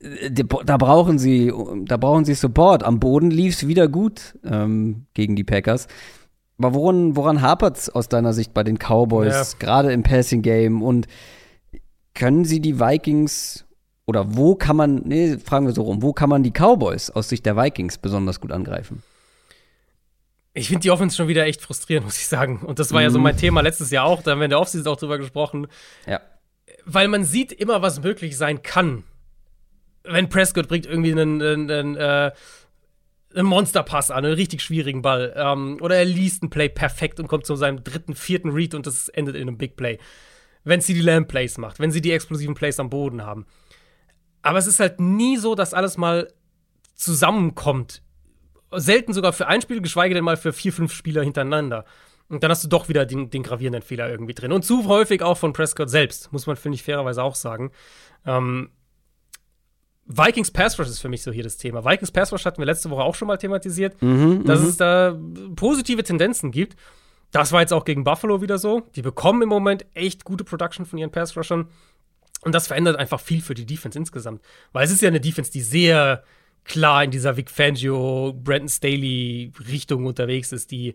[0.00, 1.52] Äh, Da brauchen sie,
[1.84, 2.82] da brauchen sie Support.
[2.82, 5.86] Am Boden lief es wieder gut ähm, gegen die Packers.
[6.58, 10.82] Aber woran, woran hapert es aus deiner Sicht bei den Cowboys, gerade im Passing Game?
[10.82, 11.06] Und
[12.14, 13.64] können sie die Vikings
[14.06, 17.28] oder wo kann man, nee, fragen wir so rum, wo kann man die Cowboys aus
[17.28, 19.02] Sicht der Vikings besonders gut angreifen?
[20.52, 22.58] Ich finde die Offense schon wieder echt frustrierend, muss ich sagen.
[22.60, 23.24] Und das war ja so Mhm.
[23.24, 24.22] mein Thema letztes Jahr auch.
[24.22, 25.66] Da haben wir in der Offseason auch drüber gesprochen.
[26.06, 26.20] Ja.
[26.84, 29.04] Weil man sieht immer, was möglich sein kann.
[30.04, 32.32] Wenn Prescott bringt irgendwie einen, einen, einen, äh,
[33.34, 35.32] einen Monsterpass an, einen richtig schwierigen Ball.
[35.36, 38.86] Ähm, oder er liest ein Play perfekt und kommt zu seinem dritten, vierten Read und
[38.86, 39.98] das endet in einem Big Play.
[40.64, 43.46] Wenn sie die Lamb Plays macht, wenn sie die explosiven Plays am Boden haben.
[44.42, 46.28] Aber es ist halt nie so, dass alles mal
[46.94, 48.02] zusammenkommt.
[48.72, 51.84] Selten sogar für ein Spiel, geschweige denn mal für vier, fünf Spieler hintereinander.
[52.28, 54.52] Und dann hast du doch wieder den, den gravierenden Fehler irgendwie drin.
[54.52, 57.72] Und zu häufig auch von Prescott selbst, muss man, finde ich, fairerweise auch sagen.
[58.24, 58.70] Ähm,
[60.06, 61.84] Vikings Pass Rush ist für mich so hier das Thema.
[61.84, 64.66] Vikings Pass Rush hatten wir letzte Woche auch schon mal thematisiert, mhm, dass mhm.
[64.68, 65.18] es da
[65.56, 66.76] positive Tendenzen gibt.
[67.32, 68.82] Das war jetzt auch gegen Buffalo wieder so.
[68.96, 71.68] Die bekommen im Moment echt gute Production von ihren Pass Rushern.
[72.42, 74.42] Und das verändert einfach viel für die Defense insgesamt.
[74.72, 76.24] Weil es ist ja eine Defense, die sehr
[76.64, 80.94] klar in dieser Vic Fangio, Brandon Staley Richtung unterwegs ist, die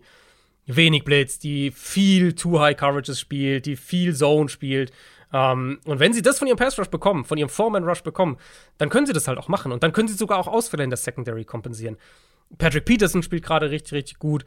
[0.66, 4.92] wenig Blitz, die viel Too High Coverages spielt, die viel Zone spielt.
[5.32, 8.02] Um, ähm, und wenn sie das von ihrem Pass Rush bekommen, von ihrem Foreman Rush
[8.02, 8.38] bekommen,
[8.78, 9.72] dann können sie das halt auch machen.
[9.72, 11.96] Und dann können sie sogar auch Ausfälle in der Secondary kompensieren.
[12.58, 14.44] Patrick Peterson spielt gerade richtig, richtig gut.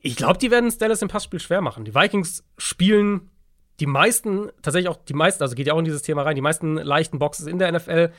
[0.00, 1.84] Ich glaube, die werden Dallas im Passspiel schwer machen.
[1.84, 3.30] Die Vikings spielen
[3.78, 6.42] die meisten, tatsächlich auch die meisten, also geht ja auch in dieses Thema rein, die
[6.42, 8.10] meisten leichten Boxes in der NFL.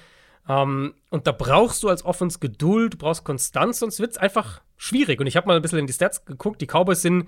[0.47, 4.17] Um, ähm, und da brauchst du als Offense Geduld, du brauchst Konstanz, sonst wird es
[4.17, 5.19] einfach schwierig.
[5.19, 6.61] Und ich habe mal ein bisschen in die Stats geguckt.
[6.61, 7.27] Die Cowboys sind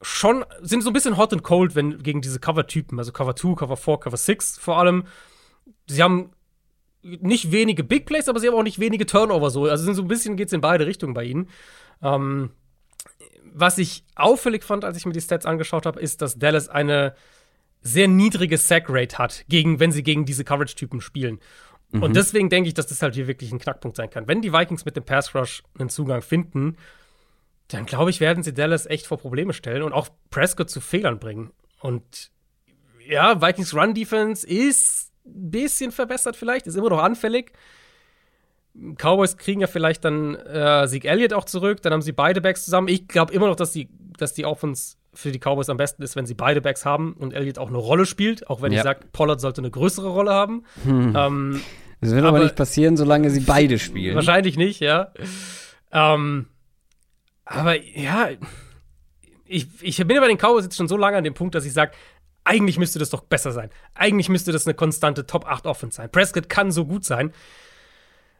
[0.00, 3.54] schon, sind so ein bisschen hot and cold, wenn gegen diese Cover-Typen, also Cover 2,
[3.54, 5.04] Cover 4, Cover 6 vor allem.
[5.86, 6.30] Sie haben
[7.02, 9.66] nicht wenige Big Plays, aber sie haben auch nicht wenige Turnover so.
[9.66, 11.48] Also sind so ein bisschen geht's in beide Richtungen bei ihnen.
[12.02, 12.50] Ähm,
[13.52, 17.14] was ich auffällig fand, als ich mir die Stats angeschaut habe, ist, dass Dallas eine
[17.80, 21.38] sehr niedrige Sack-Rate hat, gegen, wenn sie gegen diese Coverage-Typen spielen.
[21.90, 22.02] Mhm.
[22.02, 24.28] Und deswegen denke ich, dass das halt hier wirklich ein Knackpunkt sein kann.
[24.28, 26.76] Wenn die Vikings mit dem Pass Rush einen Zugang finden,
[27.68, 31.18] dann glaube ich, werden sie Dallas echt vor Probleme stellen und auch Prescott zu Fehlern
[31.18, 31.50] bringen.
[31.80, 32.30] Und
[33.06, 37.52] ja, Vikings Run Defense ist ein bisschen verbessert vielleicht, ist immer noch anfällig.
[38.96, 42.64] Cowboys kriegen ja vielleicht dann äh, Sieg Elliott auch zurück, dann haben sie beide Backs
[42.64, 42.88] zusammen.
[42.88, 46.16] Ich glaube immer noch, dass die, dass die Offense für die Cowboys am besten ist,
[46.16, 48.78] wenn sie beide Backs haben und Elliott auch eine Rolle spielt, auch wenn ja.
[48.78, 50.64] ich sage, Pollard sollte eine größere Rolle haben.
[50.84, 51.14] Hm.
[51.16, 51.60] Ähm,
[52.00, 54.14] das wird aber, aber, nicht passieren, solange sie beide spielen.
[54.14, 55.12] Wahrscheinlich nicht, ja.
[55.90, 56.46] Ähm,
[57.44, 58.28] aber ja,
[59.46, 61.72] ich, ich bin bei den Cowboys jetzt schon so lange an dem Punkt, dass ich
[61.72, 61.92] sage,
[62.44, 63.70] eigentlich müsste das doch besser sein.
[63.94, 66.10] Eigentlich müsste das eine konstante Top 8 Offense sein.
[66.10, 67.32] Prescott kann so gut sein.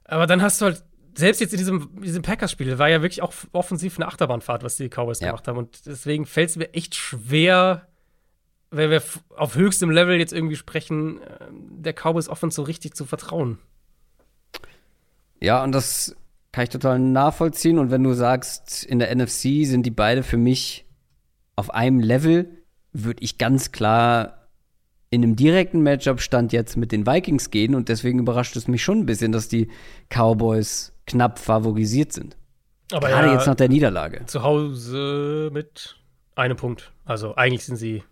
[0.05, 0.85] Aber dann hast du halt,
[1.19, 4.89] selbst jetzt in diesem, diesem Packers-Spiel, war ja wirklich auch offensiv eine Achterbahnfahrt, was die
[4.89, 5.29] Cowboys ja.
[5.29, 5.59] gemacht haben.
[5.59, 7.89] Und deswegen fällt es mir echt schwer,
[8.71, 9.03] wenn wir
[9.37, 13.59] auf höchstem Level jetzt irgendwie sprechen, äh, der Cowboys Offense so richtig zu vertrauen.
[15.41, 16.15] Ja, und das
[16.53, 17.79] kann ich total nachvollziehen.
[17.79, 20.87] Und wenn du sagst, in der NFC sind die beide für mich
[21.57, 22.49] auf einem Level,
[22.93, 24.49] würde ich ganz klar
[25.11, 28.83] in einem direkten Matchup stand jetzt mit den Vikings gehen und deswegen überrascht es mich
[28.83, 29.69] schon ein bisschen, dass die
[30.11, 32.37] Cowboys knapp favorisiert sind.
[32.93, 34.25] Aber Gerade ja, jetzt nach der Niederlage.
[34.27, 35.97] Zu Hause mit
[36.35, 36.93] einem Punkt.
[37.05, 38.03] Also eigentlich sind sie.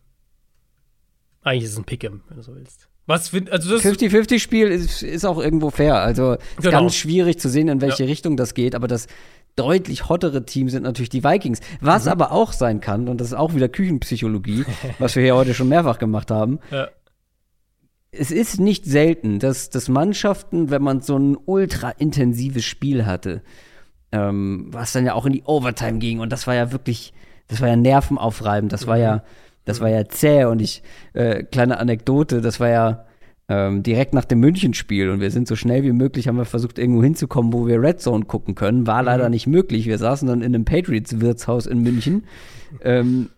[1.42, 2.88] Eigentlich ist es ein Pick'em, wenn du so willst.
[3.06, 5.96] Was find, also das 50-50-Spiel ist, ist auch irgendwo fair.
[5.96, 6.70] Also genau.
[6.72, 8.08] ganz schwierig zu sehen, in welche ja.
[8.08, 9.06] Richtung das geht, aber das
[9.54, 11.60] deutlich hottere Team sind natürlich die Vikings.
[11.80, 12.10] Was mhm.
[12.10, 14.64] aber auch sein kann, und das ist auch wieder Küchenpsychologie,
[14.98, 16.58] was wir hier heute schon mehrfach gemacht haben.
[16.72, 16.88] Ja.
[18.18, 23.42] Es ist nicht selten, dass, dass Mannschaften, wenn man so ein ultra intensives Spiel hatte,
[24.12, 27.12] ähm, was dann ja auch in die Overtime ging, und das war ja wirklich,
[27.48, 29.22] das war ja nervenaufreibend, das war ja,
[29.64, 30.82] das war ja zäh und ich,
[31.12, 33.06] äh, kleine Anekdote, das war ja,
[33.48, 36.78] ähm, direkt nach dem Münchenspiel und wir sind so schnell wie möglich, haben wir versucht,
[36.78, 38.86] irgendwo hinzukommen, wo wir Red Zone gucken können.
[38.86, 39.30] War leider mhm.
[39.30, 39.86] nicht möglich.
[39.86, 42.24] Wir saßen dann in einem Patriots-Wirtshaus in München,
[42.82, 43.30] ähm,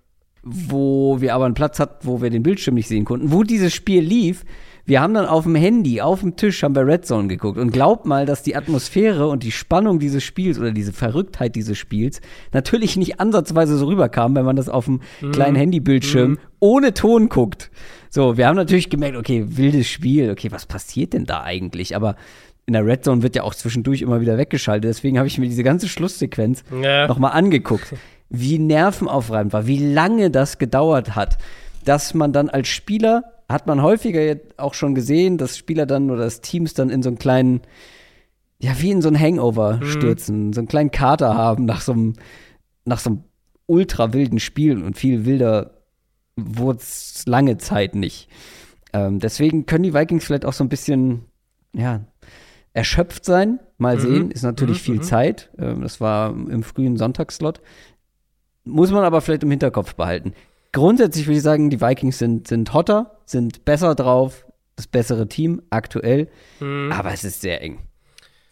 [0.43, 3.33] wo wir aber einen Platz hatten, wo wir den Bildschirm nicht sehen konnten.
[3.33, 4.45] Wo dieses Spiel lief,
[4.89, 7.73] wir haben dann auf dem Handy, auf dem Tisch, haben wir Red Zone geguckt und
[7.73, 12.23] glaubt mal, dass die Atmosphäre und die Spannung dieses Spiels oder diese Verrücktheit dieses Spiels
[12.55, 15.33] natürlich nicht ansatzweise so rüberkam, wenn man das auf dem mhm.
[15.33, 16.39] kleinen Handybildschirm mhm.
[16.61, 17.71] ohne Ton guckt.
[18.09, 21.95] So, wir haben natürlich gemerkt, okay, wildes Spiel, okay, was passiert denn da eigentlich?
[21.95, 22.17] Aber
[22.65, 24.89] in der Red Zone wird ja auch zwischendurch immer wieder weggeschaltet.
[24.89, 27.07] Deswegen habe ich mir diese ganze Schlusssequenz ja.
[27.09, 27.95] nochmal angeguckt.
[28.31, 31.39] Wie nervenaufreibend war, wie lange das gedauert hat,
[31.85, 36.25] dass man dann als Spieler hat man häufiger auch schon gesehen, dass Spieler dann oder
[36.25, 37.63] das Teams dann in so einen kleinen,
[38.59, 39.87] ja, wie in so einen Hangover mhm.
[39.87, 42.13] stürzen, so einen kleinen Kater haben nach so einem,
[42.85, 43.25] nach so einem
[43.67, 45.79] ultra wilden Spiel und viel wilder
[46.37, 48.29] wurde es lange Zeit nicht.
[48.93, 51.25] Ähm, deswegen können die Vikings vielleicht auch so ein bisschen,
[51.75, 52.01] ja,
[52.75, 53.61] erschöpft sein.
[53.77, 54.01] Mal mhm.
[54.01, 54.85] sehen, ist natürlich mhm.
[54.85, 55.03] viel mhm.
[55.03, 55.51] Zeit.
[55.59, 57.61] Ähm, das war im frühen Sonntagsslot.
[58.69, 60.35] Muss man aber vielleicht im Hinterkopf behalten
[60.73, 64.47] grundsätzlich würde ich sagen, die Vikings sind, sind hotter, sind besser drauf,
[64.77, 66.29] das bessere Team aktuell,
[66.61, 66.93] mhm.
[66.93, 67.81] aber es ist sehr eng.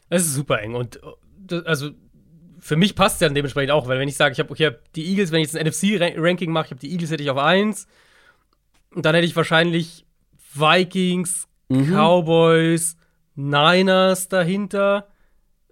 [0.08, 1.00] Es ist super eng und
[1.64, 1.90] also
[2.58, 4.92] für mich passt es ja dementsprechend auch, weil wenn ich sage, ich habe okay, hab
[4.94, 7.38] die Eagles, wenn ich jetzt ein NFC-Ranking mache, ich habe die Eagles hätte ich auf
[7.38, 7.86] 1
[8.94, 10.04] und dann hätte ich wahrscheinlich
[10.54, 11.92] Vikings, mhm.
[11.92, 12.96] Cowboys,
[13.34, 15.08] Niners dahinter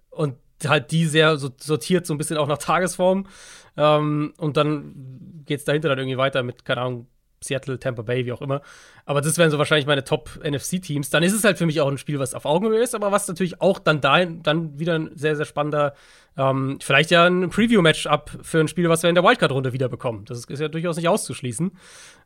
[0.09, 0.35] und
[0.65, 3.27] halt die sehr so sortiert, so ein bisschen auch nach Tagesform.
[3.77, 7.07] Ähm, und dann geht es dahinter dann irgendwie weiter mit, keine Ahnung,
[7.45, 8.61] Seattle, Tampa Bay, wie auch immer.
[9.05, 11.09] Aber das wären so wahrscheinlich meine Top-NFC-Teams.
[11.09, 13.27] Dann ist es halt für mich auch ein Spiel, was auf Augenhöhe ist, aber was
[13.27, 15.93] natürlich auch dann da, dann wieder ein sehr, sehr spannender,
[16.37, 20.25] ähm, vielleicht ja ein Preview-Match-up für ein Spiel, was wir in der Wildcard-Runde wieder bekommen.
[20.25, 21.71] Das ist ja durchaus nicht auszuschließen.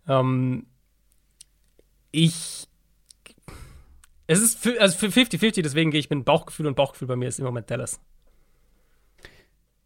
[0.08, 0.66] Ähm,
[2.12, 2.68] ich.
[4.26, 7.28] Es ist für, also für 50-50, deswegen gehe ich mit Bauchgefühl und Bauchgefühl bei mir
[7.28, 8.00] ist im Moment Dallas.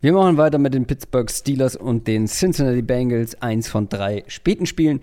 [0.03, 3.41] Wir machen weiter mit den Pittsburgh Steelers und den Cincinnati Bengals.
[3.41, 4.99] Eins von drei späten Spielen.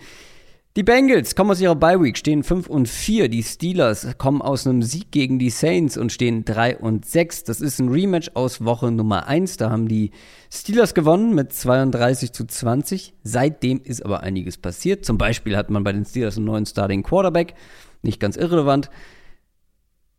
[0.77, 3.31] Die Bengals kommen aus ihrer Bye Week, stehen 5 und 4.
[3.31, 7.45] Die Steelers kommen aus einem Sieg gegen die Saints und stehen 3 und 6.
[7.45, 9.57] Das ist ein Rematch aus Woche Nummer 1.
[9.57, 10.11] Da haben die
[10.53, 13.15] Steelers gewonnen mit 32 zu 20.
[13.23, 15.07] Seitdem ist aber einiges passiert.
[15.07, 17.55] Zum Beispiel hat man bei den Steelers einen neuen Starting Quarterback.
[18.03, 18.91] Nicht ganz irrelevant.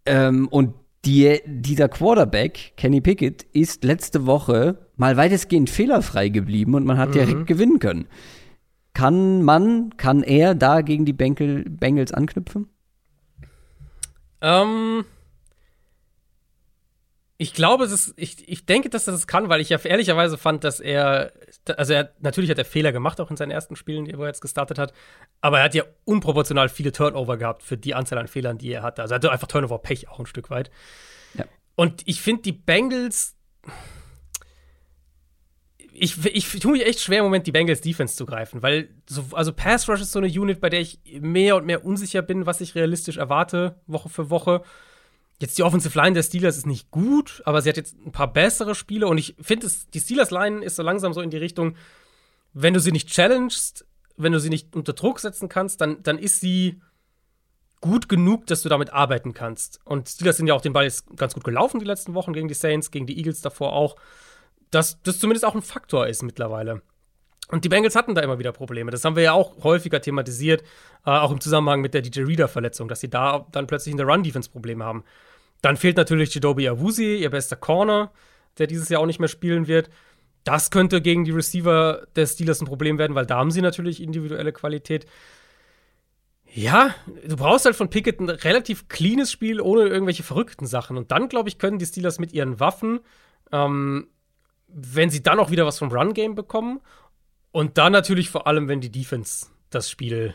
[0.08, 0.74] Ähm, und
[1.06, 7.10] die, dieser Quarterback, Kenny Pickett, ist letzte Woche mal weitestgehend fehlerfrei geblieben und man hat
[7.10, 7.14] mhm.
[7.14, 8.07] direkt gewinnen können.
[8.94, 12.68] Kann man, kann er da gegen die Bengals anknüpfen?
[14.41, 15.06] Ähm.
[17.41, 20.38] Ich glaube, es ist, ich, ich denke, dass er das kann, weil ich ja ehrlicherweise
[20.38, 21.34] fand, dass er,
[21.76, 24.41] also er, natürlich hat er Fehler gemacht, auch in seinen ersten Spielen, wo er jetzt
[24.41, 24.93] gestartet hat,
[25.41, 28.84] aber er hat ja unproportional viele Turnover gehabt für die Anzahl an Fehlern, die er
[28.84, 29.01] hatte.
[29.01, 30.69] Also er hatte einfach Turnover-Pech auch ein Stück weit.
[31.34, 31.45] Ja.
[31.73, 33.35] Und ich finde, die Bengals,
[35.93, 39.26] ich, ich tue mich echt schwer im Moment, die Bengals Defense zu greifen, weil so,
[39.31, 42.45] also Pass Rush ist so eine Unit, bei der ich mehr und mehr unsicher bin,
[42.45, 44.61] was ich realistisch erwarte, Woche für Woche.
[45.41, 48.31] Jetzt die Offensive Line der Steelers ist nicht gut, aber sie hat jetzt ein paar
[48.31, 51.76] bessere Spiele und ich finde, die Steelers Line ist so langsam so in die Richtung,
[52.53, 53.88] wenn du sie nicht challengest,
[54.18, 56.80] wenn du sie nicht unter Druck setzen kannst, dann, dann ist sie
[57.80, 59.80] gut genug, dass du damit arbeiten kannst.
[59.84, 62.47] Und Steelers sind ja auch den Ball jetzt ganz gut gelaufen die letzten Wochen gegen
[62.47, 63.95] die Saints, gegen die Eagles davor auch.
[64.69, 66.84] Dass das zumindest auch ein Faktor ist mittlerweile.
[67.47, 68.91] Und die Bengals hatten da immer wieder Probleme.
[68.91, 70.61] Das haben wir ja auch häufiger thematisiert,
[71.03, 74.05] äh, auch im Zusammenhang mit der DJ Reader-Verletzung, dass sie da dann plötzlich in der
[74.05, 75.03] Run-Defense Probleme haben.
[75.62, 78.12] Dann fehlt natürlich Jadobi Awusi, ihr bester Corner,
[78.58, 79.90] der dieses Jahr auch nicht mehr spielen wird.
[80.44, 84.02] Das könnte gegen die Receiver der Steelers ein Problem werden, weil da haben sie natürlich
[84.02, 85.06] individuelle Qualität.
[86.54, 86.96] Ja,
[87.28, 90.98] du brauchst halt von Pickett ein relativ cleanes Spiel ohne irgendwelche verrückten Sachen.
[90.98, 93.00] Und dann, glaube ich, können die Steelers mit ihren Waffen,
[93.52, 94.08] ähm,
[94.68, 96.82] wenn sie dann auch wieder was vom Run-Game bekommen,
[97.52, 100.34] und dann natürlich vor allem, wenn die Defense das Spiel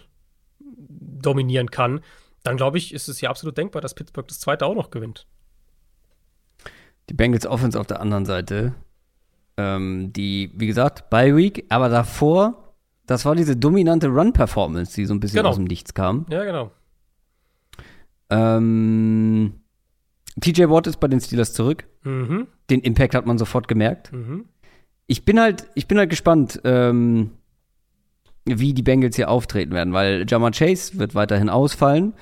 [0.59, 2.01] dominieren kann,
[2.47, 5.27] dann glaube ich, ist es ja absolut denkbar, dass Pittsburgh das zweite auch noch gewinnt.
[7.11, 8.75] Die Bengals Offense auf der anderen Seite,
[9.57, 12.75] ähm, die, wie gesagt, Bye Week, aber davor,
[13.07, 15.51] das war diese dominante Run-Performance, die so ein bisschen genau.
[15.51, 16.27] aus dem Nichts kam.
[16.29, 16.71] Ja, genau.
[18.31, 19.55] Ähm,
[20.41, 21.85] TJ Watt ist bei den Steelers zurück.
[22.03, 22.49] Mhm.
[22.71, 24.13] Den Impact hat man sofort gemerkt.
[24.13, 24.47] Mhm.
[25.07, 27.31] Ich bin halt, ich bin halt gespannt, ähm,
[28.47, 32.15] wie die Bengals hier auftreten werden, weil Jamar Chase wird weiterhin ausfallen.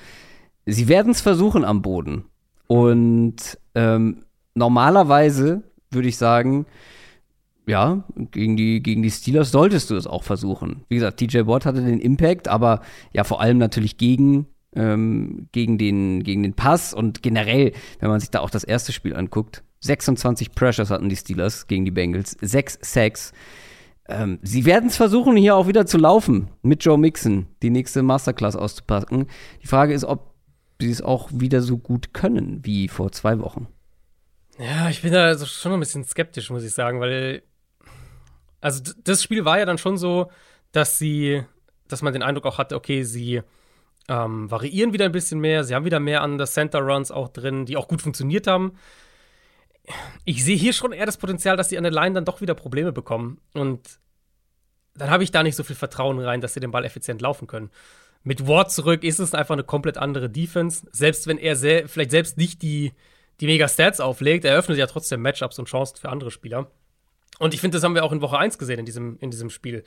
[0.65, 2.25] Sie werden es versuchen am Boden.
[2.67, 4.23] Und ähm,
[4.55, 5.61] normalerweise
[5.91, 6.65] würde ich sagen,
[7.67, 10.83] ja, gegen die, gegen die Steelers solltest du es auch versuchen.
[10.87, 12.81] Wie gesagt, TJ Watt hatte den Impact, aber
[13.13, 18.19] ja, vor allem natürlich gegen, ähm, gegen, den, gegen den Pass und generell, wenn man
[18.19, 19.63] sich da auch das erste Spiel anguckt.
[19.81, 23.33] 26 Pressures hatten die Steelers gegen die Bengals, 6 Sacks.
[24.07, 28.03] Ähm, sie werden es versuchen, hier auch wieder zu laufen mit Joe Mixon, die nächste
[28.03, 29.27] Masterclass auszupacken.
[29.63, 30.35] Die Frage ist, ob
[30.79, 33.67] sie es auch wieder so gut können wie vor zwei Wochen.
[34.59, 37.43] Ja, ich bin da also schon ein bisschen skeptisch, muss ich sagen, weil
[38.61, 40.31] also das Spiel war ja dann schon so,
[40.71, 41.43] dass sie,
[41.87, 43.41] dass man den Eindruck auch hatte, okay, sie
[44.07, 47.29] ähm, variieren wieder ein bisschen mehr, sie haben wieder mehr an der Center Runs auch
[47.29, 48.73] drin, die auch gut funktioniert haben
[50.23, 52.55] ich sehe hier schon eher das Potenzial, dass sie an der Line dann doch wieder
[52.55, 53.39] Probleme bekommen.
[53.53, 53.99] Und
[54.95, 57.47] dann habe ich da nicht so viel Vertrauen rein, dass sie den Ball effizient laufen
[57.47, 57.69] können.
[58.23, 60.87] Mit Ward zurück ist es einfach eine komplett andere Defense.
[60.91, 62.93] Selbst wenn er sehr, vielleicht selbst nicht die,
[63.39, 66.71] die Mega-Stats auflegt, eröffnet ja trotzdem Matchups und Chancen für andere Spieler.
[67.37, 69.49] Und ich finde, das haben wir auch in Woche 1 gesehen in diesem, in diesem
[69.49, 69.83] Spiel.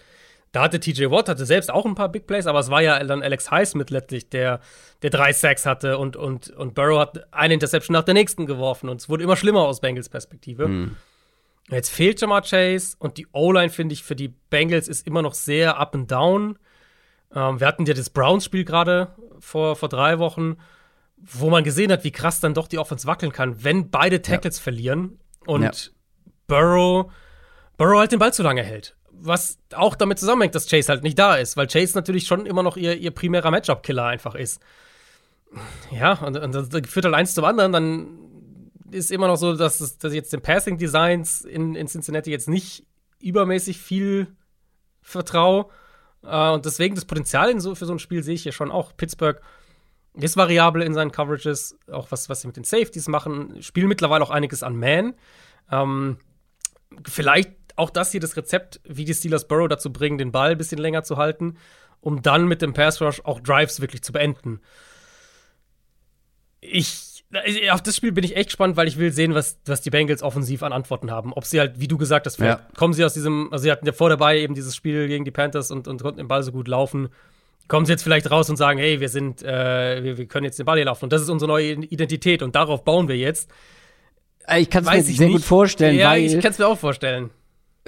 [0.52, 3.02] Da hatte TJ Watt hatte selbst auch ein paar Big Plays, aber es war ja
[3.04, 4.60] dann Alex Highsmith letztlich, der,
[5.02, 8.88] der drei Sacks hatte und, und, und Burrow hat eine Interception nach der nächsten geworfen
[8.88, 10.68] und es wurde immer schlimmer aus Bengals Perspektive.
[10.68, 10.96] Mhm.
[11.70, 15.34] Jetzt fehlt Jamar Chase und die O-Line, finde ich, für die Bengals ist immer noch
[15.34, 16.58] sehr up and down.
[17.34, 20.56] Ähm, wir hatten ja das Browns-Spiel gerade vor, vor drei Wochen,
[21.18, 24.56] wo man gesehen hat, wie krass dann doch die Offense wackeln kann, wenn beide Tackles
[24.56, 24.62] ja.
[24.62, 25.72] verlieren und ja.
[26.46, 27.12] Burrow,
[27.76, 31.18] Burrow halt den Ball zu lange hält was auch damit zusammenhängt, dass Chase halt nicht
[31.18, 34.60] da ist, weil Chase natürlich schon immer noch ihr, ihr primärer Matchup-Killer einfach ist.
[35.90, 38.08] Ja, und, und das führt halt eins zum anderen, dann
[38.90, 42.48] ist immer noch so, dass, es, dass jetzt den Passing Designs in, in Cincinnati jetzt
[42.48, 42.86] nicht
[43.20, 44.28] übermäßig viel
[45.02, 45.66] vertraue.
[46.22, 48.96] Äh, und deswegen das Potenzial so, für so ein Spiel sehe ich hier schon auch.
[48.96, 49.40] Pittsburgh
[50.14, 54.24] ist variabel in seinen Coverages, auch was, was sie mit den Safeties machen, spielen mittlerweile
[54.24, 55.14] auch einiges an Man.
[55.70, 56.18] Ähm,
[57.06, 60.58] vielleicht auch das hier das Rezept, wie die Steelers Burrow dazu bringen, den Ball ein
[60.58, 61.56] bisschen länger zu halten,
[62.00, 64.60] um dann mit dem Pass Rush auch Drives wirklich zu beenden.
[66.60, 67.24] Ich,
[67.70, 70.22] auf das Spiel bin ich echt gespannt, weil ich will sehen, was, was die Bengals
[70.22, 71.32] offensiv an Antworten haben.
[71.32, 72.60] Ob sie halt, wie du gesagt hast, ja.
[72.76, 75.30] kommen sie aus diesem, also sie hatten ja vor dabei eben dieses Spiel gegen die
[75.30, 77.08] Panthers und, und konnten den Ball so gut laufen.
[77.68, 80.58] Kommen sie jetzt vielleicht raus und sagen, hey, wir sind, äh, wir, wir können jetzt
[80.58, 83.50] den Ball hier laufen und das ist unsere neue Identität und darauf bauen wir jetzt.
[84.56, 85.36] Ich kann es mir sehr nicht.
[85.36, 87.30] gut vorstellen, ja, weil ich kann es mir auch vorstellen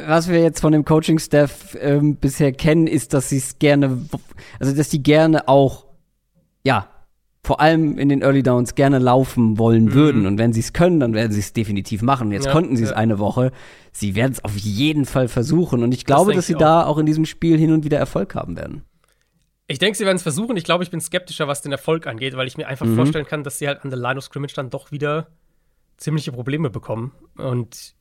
[0.06, 3.98] was wir jetzt von dem Coaching-Staff ähm, bisher kennen, ist, dass sie es gerne,
[4.58, 5.86] also dass die gerne auch,
[6.64, 6.88] ja,
[7.42, 9.94] vor allem in den Early Downs gerne laufen wollen mhm.
[9.94, 10.26] würden.
[10.26, 12.32] Und wenn sie es können, dann werden sie es definitiv machen.
[12.32, 12.96] Jetzt ja, konnten sie es ja.
[12.96, 13.50] eine Woche.
[13.92, 15.82] Sie werden es auf jeden Fall versuchen.
[15.82, 16.60] Und ich glaube, das dass sie auch.
[16.60, 18.84] da auch in diesem Spiel hin und wieder Erfolg haben werden.
[19.68, 20.56] Ich denke, sie werden es versuchen.
[20.56, 22.96] Ich glaube, ich bin skeptischer, was den Erfolg angeht, weil ich mir einfach mhm.
[22.96, 25.28] vorstellen kann, dass sie halt an der Line of Scrimmage dann doch wieder
[25.96, 27.12] ziemliche Probleme bekommen.
[27.36, 27.94] Und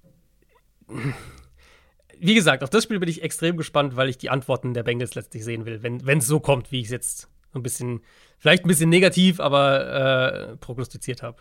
[2.20, 5.16] wie gesagt, auf das Spiel bin ich extrem gespannt, weil ich die Antworten der Bengals
[5.16, 8.02] letztlich sehen will, wenn es so kommt, wie ich es jetzt so ein bisschen,
[8.38, 11.38] vielleicht ein bisschen negativ, aber äh, prognostiziert habe.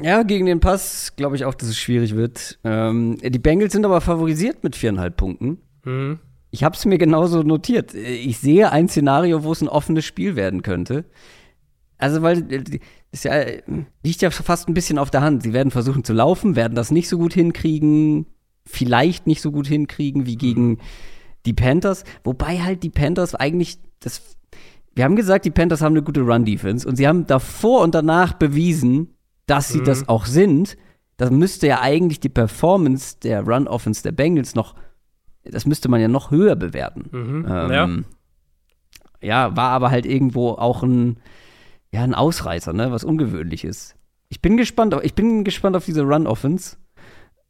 [0.00, 2.58] Ja, gegen den Pass glaube ich auch, dass es schwierig wird.
[2.64, 5.58] Ähm, die Bengals sind aber favorisiert mit viereinhalb Punkten.
[5.84, 6.18] Mhm.
[6.50, 7.94] Ich habe es mir genauso notiert.
[7.94, 11.04] Ich sehe ein Szenario, wo es ein offenes Spiel werden könnte.
[11.96, 12.42] Also, weil
[13.10, 13.42] das ja,
[14.02, 15.42] liegt ja fast ein bisschen auf der Hand.
[15.42, 18.26] Sie werden versuchen zu laufen, werden das nicht so gut hinkriegen
[18.66, 20.78] vielleicht nicht so gut hinkriegen wie gegen mhm.
[21.46, 22.04] die Panthers.
[22.24, 24.36] Wobei halt die Panthers eigentlich das.
[24.94, 28.34] Wir haben gesagt, die Panthers haben eine gute Run-Defense und sie haben davor und danach
[28.34, 29.14] bewiesen,
[29.46, 29.84] dass sie mhm.
[29.84, 30.76] das auch sind.
[31.16, 34.74] Das müsste ja eigentlich die Performance der Run-Offense der Bengals noch,
[35.44, 37.08] das müsste man ja noch höher bewerten.
[37.10, 37.46] Mhm.
[37.48, 38.04] Ähm,
[39.22, 39.46] ja.
[39.46, 41.18] ja, war aber halt irgendwo auch ein,
[41.90, 43.96] ja, ein Ausreißer, ne, was ungewöhnlich ist.
[44.28, 46.76] Ich bin gespannt, ich bin gespannt auf diese Run-Offense.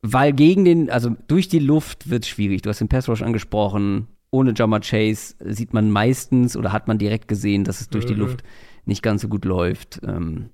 [0.02, 2.62] Weil gegen den, also durch die Luft wird es schwierig.
[2.62, 4.08] Du hast den Pass Rush angesprochen.
[4.30, 8.08] Ohne Jammer Chase sieht man meistens oder hat man direkt gesehen, dass es durch mhm.
[8.08, 8.42] die Luft
[8.84, 10.00] nicht ganz so gut läuft.
[10.04, 10.50] Ähm,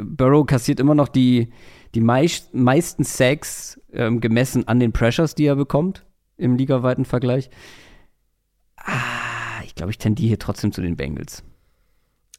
[0.00, 1.52] Burrow kassiert immer noch die,
[1.94, 6.04] die meist, meisten Sacks ähm, gemessen an den Pressures, die er bekommt
[6.36, 7.50] im ligaweiten Vergleich.
[8.76, 11.42] Ah, ich glaube, ich tendiere hier trotzdem zu den Bengals.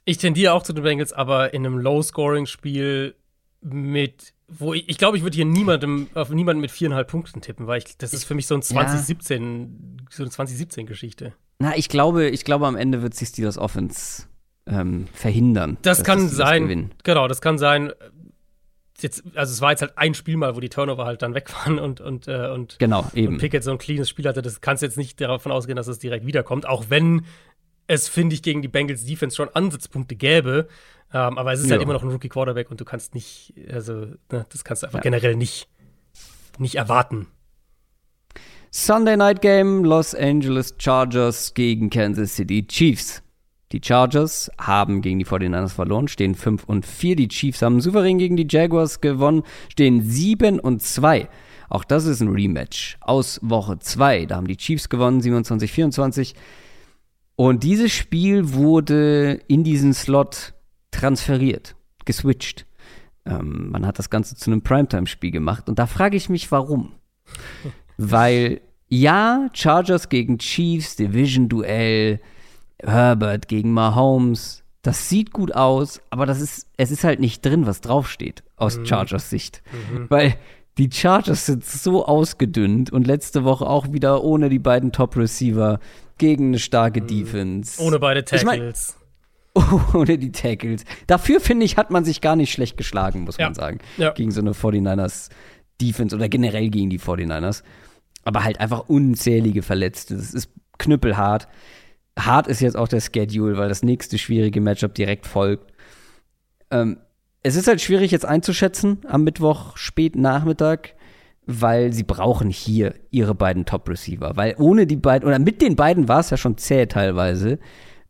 [0.06, 3.16] Ich tendiere auch zu den Bengals, aber in einem Low-Scoring-Spiel
[3.62, 7.68] mit wo ich, ich glaube, ich würde hier niemandem, auf niemanden mit viereinhalb Punkten tippen,
[7.68, 10.06] weil ich, das ist für mich so ein 2017, ja.
[10.10, 11.34] so eine 2017-Geschichte.
[11.60, 14.24] Na, ich glaube, ich glaube, am Ende wird sich Steelers Offense
[14.66, 15.78] ähm, verhindern.
[15.82, 16.92] Das kann sein.
[17.04, 17.92] Genau, das kann sein.
[19.00, 21.54] Jetzt, also es war jetzt halt ein Spiel mal, wo die Turnover halt dann weg
[21.54, 23.34] waren und und äh, und, genau, eben.
[23.34, 24.42] und Pickett so ein cleanes Spiel hatte.
[24.42, 27.26] Das kannst jetzt nicht davon ausgehen, dass es direkt wiederkommt, auch wenn
[27.88, 30.68] es, finde ich, gegen die Bengals Defense schon Ansatzpunkte gäbe.
[31.14, 31.78] Ähm, aber es ist halt ja.
[31.78, 33.94] halt immer noch ein Rookie Quarterback und du kannst nicht, also,
[34.32, 35.04] ne, das kannst du einfach ja.
[35.04, 35.70] generell nicht,
[36.58, 37.28] nicht erwarten.
[38.72, 43.24] Sunday Night Game, Los Angeles Chargers gegen Kansas City Chiefs.
[43.72, 47.16] Die Chargers haben gegen die 49ers verloren, stehen 5 und 4.
[47.16, 51.28] Die Chiefs haben souverän gegen die Jaguars gewonnen, stehen 7 und 2.
[51.70, 54.26] Auch das ist ein Rematch aus Woche 2.
[54.26, 56.34] Da haben die Chiefs gewonnen, 27-24.
[57.38, 60.56] Und dieses Spiel wurde in diesen Slot
[60.90, 62.66] transferiert, geswitcht.
[63.26, 65.70] Ähm, man hat das Ganze zu einem Primetime-Spiel gemacht.
[65.70, 66.94] Und da frage ich mich, warum.
[67.98, 72.20] Weil, ja, Chargers gegen Chiefs, Division-Duell,
[72.82, 77.68] Herbert gegen Mahomes, das sieht gut aus, aber das ist, es ist halt nicht drin,
[77.68, 78.86] was draufsteht, aus mhm.
[78.88, 79.62] Chargers Sicht.
[79.92, 80.06] Mhm.
[80.10, 80.36] Weil
[80.80, 85.80] die Chargers sind so ausgedünnt und letzte Woche auch wieder ohne die beiden Top-Receiver
[86.18, 87.08] gegen eine starke mhm.
[87.08, 87.82] Defense.
[87.82, 88.42] Ohne beide Tackles.
[88.42, 88.74] Ich mein,
[89.94, 90.84] ohne die Tackles.
[91.08, 93.48] Dafür, finde ich, hat man sich gar nicht schlecht geschlagen, muss ja.
[93.48, 93.80] man sagen.
[93.98, 94.12] Ja.
[94.12, 95.30] Gegen so eine 49ers
[95.82, 97.64] Defense oder generell gegen die 49ers.
[98.24, 100.16] Aber halt einfach unzählige Verletzte.
[100.16, 101.48] Das ist knüppelhart.
[102.18, 105.72] Hart ist jetzt auch der Schedule, weil das nächste schwierige Matchup direkt folgt.
[106.72, 106.98] Ähm,
[107.44, 110.96] es ist halt schwierig jetzt einzuschätzen am Mittwoch spät Nachmittag
[111.48, 114.34] weil sie brauchen hier ihre beiden Top-Receiver.
[114.36, 117.58] Weil ohne die beiden, oder mit den beiden war es ja schon zäh teilweise.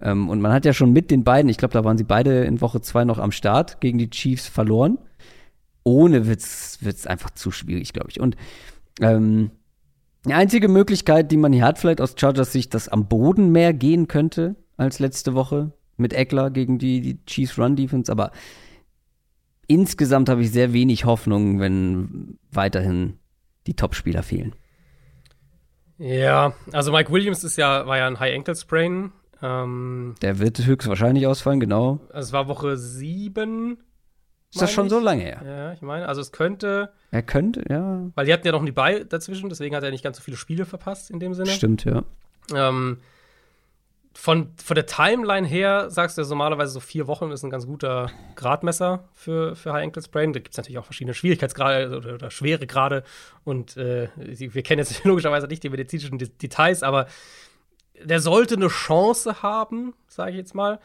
[0.01, 2.43] Ähm, und man hat ja schon mit den beiden, ich glaube, da waren sie beide
[2.43, 4.97] in Woche zwei noch am Start, gegen die Chiefs verloren.
[5.83, 8.19] Ohne wird's, wird's einfach zu schwierig, glaube ich.
[8.19, 8.35] Und
[9.01, 9.51] ähm,
[10.25, 13.71] die einzige Möglichkeit, die man hier hat, vielleicht aus Chargers Sicht, dass am Boden mehr
[13.71, 18.31] gehen könnte als letzte Woche mit Eckler gegen die, die Chiefs Run Defense, aber
[19.67, 23.19] insgesamt habe ich sehr wenig Hoffnung, wenn weiterhin
[23.67, 24.55] die Topspieler fehlen.
[25.99, 29.11] Ja, also Mike Williams ist ja, war ja ein High Ankle Sprain.
[29.41, 31.99] Ähm, Der wird höchstwahrscheinlich ausfallen, genau.
[32.13, 33.79] es war Woche sieben.
[34.53, 34.91] Ist das schon ich.
[34.91, 35.41] so lange her?
[35.45, 38.09] Ja, ich meine, also es könnte, Er könnte, ja.
[38.15, 40.37] weil die hatten ja noch nie bei dazwischen, deswegen hat er nicht ganz so viele
[40.37, 41.49] Spiele verpasst in dem Sinne.
[41.49, 42.03] Stimmt, ja.
[42.55, 42.99] Ähm,
[44.19, 47.67] von, von der Timeline her sagst du ja normalerweise so vier Wochen ist ein ganz
[47.67, 50.33] guter Gradmesser für, für High Ankle Sprain.
[50.33, 53.03] Da gibt es natürlich auch verschiedene Schwierigkeitsgrade oder, oder schwere Grade.
[53.43, 57.05] Und äh, wir kennen jetzt logischerweise nicht die medizinischen De Details, aber
[58.03, 60.79] der sollte eine Chance haben, sage ich jetzt mal.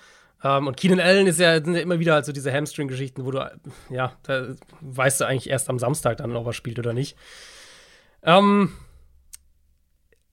[0.45, 3.31] Ähm, und Keenan Allen ist ja, sind ja immer wieder halt so diese Hamstring-Geschichten, wo
[3.31, 3.51] du,
[3.89, 4.49] ja, da
[4.83, 7.17] weißt du eigentlich erst am Samstag dann, ob er spielt oder nicht.
[8.25, 8.75] Ähm,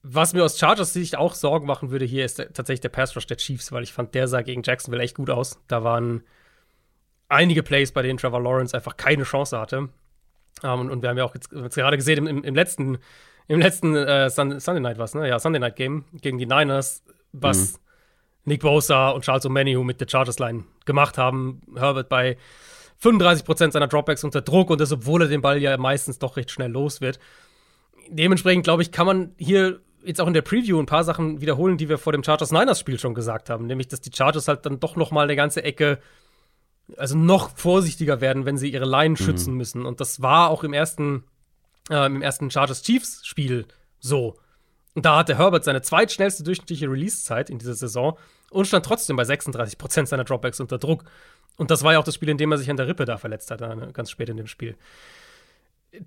[0.02, 3.26] was mir aus Chargers Sicht auch Sorgen machen würde hier, ist tatsächlich der Pass Rush
[3.26, 5.60] der Chiefs, weil ich fand, der sah gegen Jacksonville echt gut aus.
[5.68, 6.22] Da waren
[7.28, 9.88] einige Plays, bei denen Trevor Lawrence einfach keine Chance hatte.
[10.62, 12.98] Ähm, und, und wir haben ja auch jetzt, jetzt gerade gesehen, im, im, letzten,
[13.46, 15.28] im letzten äh, Sun, Sunday Night was, ne?
[15.28, 17.02] Ja, Sunday Night Game gegen die Niners,
[17.32, 17.78] was
[18.44, 21.60] Nick Bosa und Charles O'Manihu mit der Chargers Line gemacht haben.
[21.76, 22.36] Herbert bei
[23.02, 26.50] 35% seiner Dropbacks unter Druck und das, obwohl er den Ball ja meistens doch recht
[26.50, 27.18] schnell los wird.
[28.08, 31.76] Dementsprechend, glaube ich, kann man hier jetzt auch in der Preview ein paar Sachen wiederholen,
[31.76, 33.66] die wir vor dem Chargers-Niners-Spiel schon gesagt haben.
[33.66, 35.98] Nämlich, dass die Chargers halt dann doch noch mal eine ganze Ecke,
[36.96, 39.86] also noch vorsichtiger werden, wenn sie ihre Line schützen müssen.
[39.86, 41.24] Und das war auch im ersten,
[41.90, 43.66] äh, im ersten Chargers-Chiefs-Spiel
[43.98, 44.36] so.
[44.94, 48.18] Und da hatte Herbert seine zweitschnellste durchschnittliche Release-Zeit in dieser Saison
[48.50, 51.04] und stand trotzdem bei 36% seiner Dropbacks unter Druck.
[51.56, 53.18] Und das war ja auch das Spiel, in dem er sich an der Rippe da
[53.18, 54.76] verletzt hat, äh, ganz spät in dem Spiel.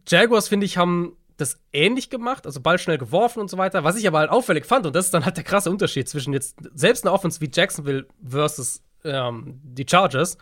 [0.07, 3.84] Jaguars, finde ich, haben das ähnlich gemacht, also Ball schnell geworfen und so weiter.
[3.84, 6.34] Was ich aber halt auffällig fand, und das ist dann halt der krasse Unterschied zwischen
[6.34, 10.38] jetzt selbst einer Offense wie Jacksonville versus ähm, die Chargers,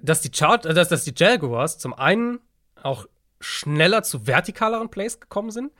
[0.00, 2.40] dass die, Char äh, dass, dass die Jaguars zum einen
[2.82, 3.06] auch
[3.40, 5.72] schneller zu vertikaleren Plays gekommen sind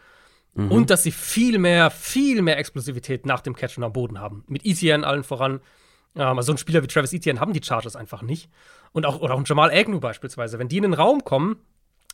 [0.55, 4.45] und dass sie viel mehr, viel mehr Explosivität nach dem Catchen am Boden haben.
[4.49, 5.61] Mit Etienne allen voran.
[6.17, 8.51] Ähm, also so ein Spieler wie Travis Etienne haben die Chargers einfach nicht.
[8.93, 10.59] Und auch, oder auch ein Jamal Agnew beispielsweise.
[10.59, 11.57] Wenn die in den Raum kommen,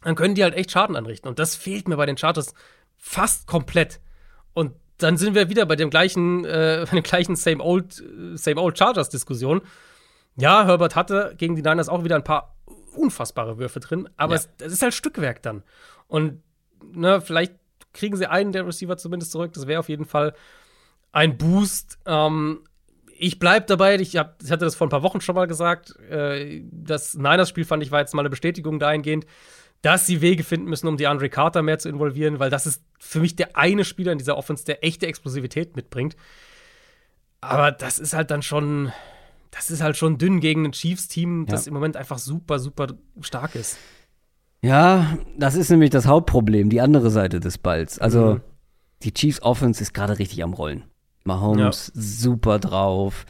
[0.02, 1.28] dann können die halt echt Schaden anrichten.
[1.28, 2.54] Und das fehlt mir bei den Chargers
[2.96, 4.00] fast komplett.
[4.54, 8.02] Und dann sind wir wieder bei dem gleichen, äh, bei dem gleichen Same Old,
[8.34, 9.62] Same Old Chargers-Diskussion.
[10.36, 12.54] Ja, Herbert hatte gegen die Niners auch wieder ein paar
[12.94, 14.40] unfassbare Würfe drin, aber Ja.
[14.40, 15.62] es, es ist halt Stückwerk dann.
[16.08, 16.42] Und
[16.92, 17.54] ne, vielleicht
[17.92, 19.52] kriegen sie einen der Receiver zumindest zurück.
[19.54, 20.34] Das wäre auf jeden Fall
[21.12, 21.98] ein Boost.
[22.06, 22.60] Ähm,
[23.18, 25.98] ich bleib dabei, ich, hab, ich hatte das vor ein paar Wochen schon mal gesagt.
[26.10, 29.26] Äh, das Niners-Spiel fand ich war jetzt mal eine Bestätigung dahingehend,
[29.82, 32.82] dass sie Wege finden müssen, um die Andre Carter mehr zu involvieren, weil das ist
[32.98, 36.16] für mich der eine Spieler in dieser Offense, der echte Explosivität mitbringt.
[37.40, 38.92] Aber das ist halt dann schon,
[39.50, 41.68] das ist halt schon dünn gegen ein Chiefs-Team, das Ja.
[41.70, 42.88] im Moment einfach super, super
[43.20, 43.78] stark ist.
[44.62, 47.98] Ja, das ist nämlich das Hauptproblem, die andere Seite des Balls.
[47.98, 48.40] Also, Mhm.
[49.02, 50.84] die Chiefs Offense ist gerade richtig am Rollen.
[51.24, 53.26] Mahomes super drauf.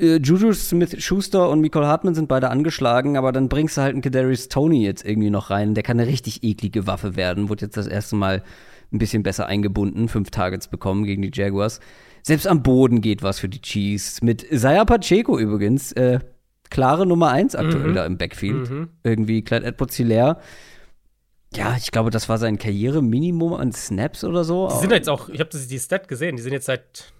[0.00, 4.02] Äh, Juju Smith-Schuster und Nicole Hartmann sind beide angeschlagen, aber dann bringst du halt einen
[4.02, 5.74] Kadarius Tony jetzt irgendwie noch rein.
[5.74, 7.48] Der kann eine richtig eklige Waffe werden.
[7.48, 8.42] Wurde jetzt das erste Mal
[8.92, 11.80] ein bisschen besser eingebunden, fünf Targets bekommen gegen die Jaguars.
[12.22, 14.22] Selbst am Boden geht was für die Chiefs.
[14.22, 16.20] Mit Isaiah Pacheco übrigens, äh,
[16.70, 17.94] klare Nummer eins aktuell Mhm.
[17.94, 18.70] da im Backfield.
[18.70, 18.88] Mhm.
[19.02, 20.38] Irgendwie Clyde Edwards Hilaire.
[21.54, 24.68] Ja, ich glaube, das war sein Karriereminimum an Snaps oder so.
[24.68, 27.12] Die sind jetzt auch, ich habe die Stat gesehen, die sind jetzt seit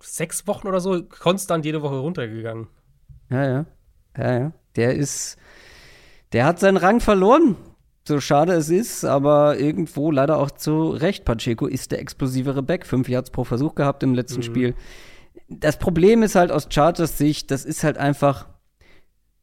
[0.00, 2.68] sechs Wochen oder so konstant jede Woche runtergegangen.
[3.30, 3.66] Ja, ja.
[4.16, 4.52] Ja, ja.
[4.76, 5.36] Der ist.
[6.32, 7.56] Der hat seinen Rang verloren.
[8.06, 11.24] So schade es ist, aber irgendwo leider auch zu Recht.
[11.24, 12.86] Pacheco ist der explosivere Back.
[12.86, 14.74] Fünf Yards pro Versuch gehabt im letzten Spiel.
[15.48, 18.48] Das Problem ist halt aus Chargers Sicht, das ist halt einfach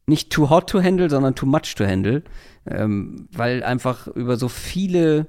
[0.08, 2.24] nicht too hot to handle, sondern too much to handle.
[2.68, 5.28] Ähm, weil einfach über so viele,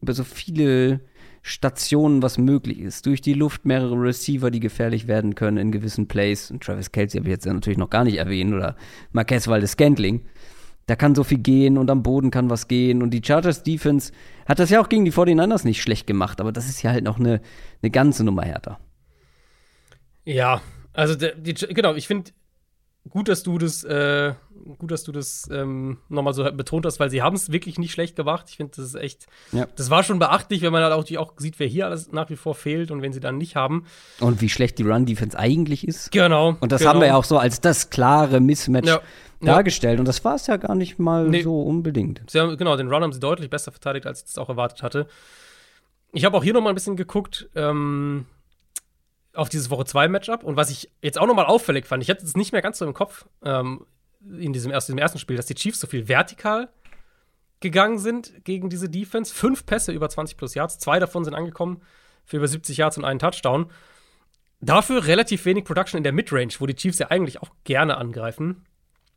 [0.00, 1.00] über so viele
[1.46, 3.04] Stationen was möglich ist.
[3.04, 6.50] Durch die Luft mehrere Receiver, die gefährlich werden können in gewissen Plays.
[6.50, 8.54] Und Travis Kelsey habe ich jetzt ja natürlich noch gar nicht erwähnt.
[8.54, 8.76] Oder
[9.12, 10.24] Marquez Valdes Scantling.
[10.86, 13.02] Da kann so viel gehen und am Boden kann was gehen.
[13.02, 14.10] Und die Chargers Defense
[14.46, 16.40] hat das ja auch gegen die 49ers nicht schlecht gemacht.
[16.40, 17.42] Aber das ist ja halt noch eine,
[17.82, 18.80] eine ganze Nummer härter.
[20.24, 20.62] Ja,
[20.94, 22.30] also die, genau, ich finde
[23.08, 24.34] gut, dass du das, äh,
[24.78, 27.92] gut, dass du das ähm, nochmal so betont hast, weil sie haben es wirklich nicht
[27.92, 28.46] schlecht gemacht.
[28.48, 29.66] Ich finde, das ist echt, Ja.
[29.76, 32.30] das war schon beachtlich, wenn man halt auch, die auch sieht, wer hier alles nach
[32.30, 33.84] wie vor fehlt und wenn sie dann nicht haben.
[34.20, 36.10] Und wie schlecht die Run-Defense eigentlich ist.
[36.12, 36.56] Genau.
[36.60, 36.92] Und das genau.
[36.94, 39.00] haben wir ja auch so als das klare Mismatch Ja.
[39.42, 39.98] dargestellt.
[39.98, 41.42] Und das war es ja gar nicht mal Nee.
[41.42, 42.22] so unbedingt.
[42.30, 44.82] Sie haben, genau, den Run haben sie deutlich besser verteidigt, als ich es auch erwartet
[44.82, 45.06] hatte.
[46.12, 48.26] Ich habe auch hier noch mal ein bisschen geguckt ähm,
[49.34, 52.10] auf dieses Woche 2 Matchup und was ich jetzt auch noch mal auffällig fand, ich
[52.10, 53.26] hatte es nicht mehr ganz so im Kopf.
[53.44, 53.86] Ähm,
[54.26, 56.70] in diesem, ersten, diesem ersten Spiel, dass die Chiefs so viel vertikal
[57.60, 59.34] gegangen sind gegen diese Defense.
[59.34, 61.82] Fünf Pässe über 20 plus Yards, zwei davon sind angekommen
[62.24, 63.70] für über 70 Yards und einen Touchdown.
[64.60, 68.64] Dafür relativ wenig Production in der Midrange, wo die Chiefs ja eigentlich auch gerne angreifen.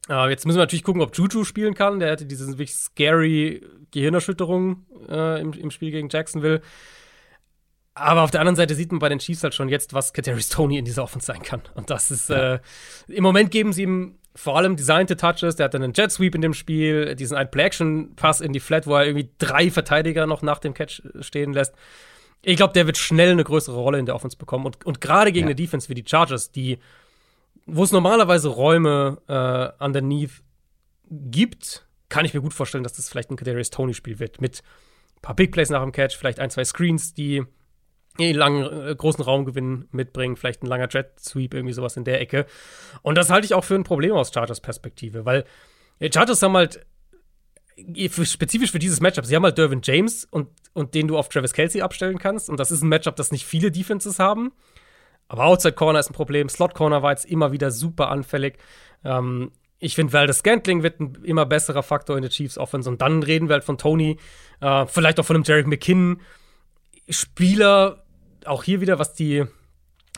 [0.09, 1.99] Äh, jetzt müssen wir natürlich gucken, ob Juju spielen kann.
[1.99, 3.61] Der hatte diese wirklich scary
[3.91, 6.61] Gehirnerschütterung äh, im, im Spiel gegen Jacksonville.
[7.99, 10.49] Aber auf der anderen Seite sieht man bei den Chiefs halt schon jetzt, was Kadarius
[10.49, 11.61] Tony in dieser Offense sein kann.
[11.73, 12.55] Und das ist, ja.
[12.55, 12.59] äh,
[13.07, 15.55] im Moment geben sie ihm vor allem designte Touches.
[15.55, 18.85] Der hat dann einen Jet Sweep in dem Spiel, diesen ein Play-Action-Pass in die Flat,
[18.85, 21.73] wo er irgendwie drei Verteidiger noch nach dem Catch stehen lässt.
[22.43, 24.67] Ich glaube, der wird schnell eine größere Rolle in der Offense bekommen.
[24.67, 25.47] Und, und gerade gegen ja.
[25.47, 26.77] eine Defense wie die Chargers, die,
[27.65, 30.43] wo es normalerweise Räume äh, underneath
[31.09, 34.39] gibt, kann ich mir gut vorstellen, dass das vielleicht ein Kadarius Tony-Spiel wird.
[34.39, 34.61] Mit
[35.15, 37.43] ein paar Big Plays nach dem Catch, vielleicht ein, zwei Screens, die
[38.19, 42.21] einen langen, äh, großen Raumgewinn mitbringen, vielleicht ein langer Jet Sweep, irgendwie sowas in der
[42.21, 42.45] Ecke.
[43.01, 45.45] Und das halte ich auch für ein Problem aus Chargers Perspektive, weil
[45.99, 46.85] die Chargers haben halt
[48.09, 51.29] für, spezifisch für dieses Matchup, sie haben halt Dervin James und, und den du auf
[51.29, 52.49] Travis Kelsey abstellen kannst.
[52.49, 54.51] Und das ist ein Matchup, das nicht viele Defenses haben.
[55.27, 56.49] Aber Outside Corner ist ein Problem.
[56.49, 58.57] Slot Corner war jetzt immer wieder super anfällig.
[59.03, 62.89] Ähm, ich finde, Valdez Scantling wird ein immer besserer Faktor in der Chiefs Offense.
[62.89, 64.17] Und dann reden wir halt von Tony,
[64.61, 66.21] äh, vielleicht auch von einem Jarek McKinnon.
[67.09, 68.03] Spieler,
[68.47, 69.45] auch hier wieder, was die,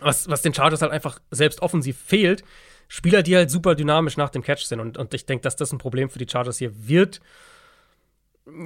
[0.02, 2.44] was, was den Chargers halt einfach selbst offensiv fehlt.
[2.88, 4.80] Spieler, die halt super dynamisch nach dem Catch sind.
[4.80, 7.22] Und, und ich denke, dass das ein Problem für die Chargers hier wird.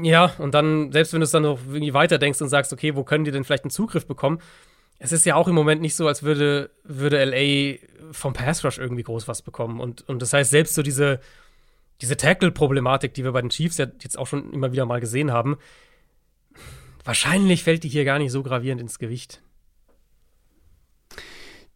[0.02, 3.04] Ja, und dann, selbst wenn du es dann noch irgendwie weiterdenkst und sagst, okay, wo
[3.04, 4.40] können die denn vielleicht einen Zugriff bekommen?
[4.98, 7.78] Es ist ja auch im Moment nicht so, als würde, würde LA
[8.14, 9.82] vom Pass Rush irgendwie groß was bekommen.
[9.82, 11.20] Und, und das heißt, selbst so diese,
[12.00, 15.34] diese Tackle-Problematik, die wir bei den Chiefs ja jetzt auch schon immer wieder mal gesehen
[15.34, 15.58] haben,
[17.04, 19.42] wahrscheinlich fällt die hier gar nicht so gravierend ins Gewicht.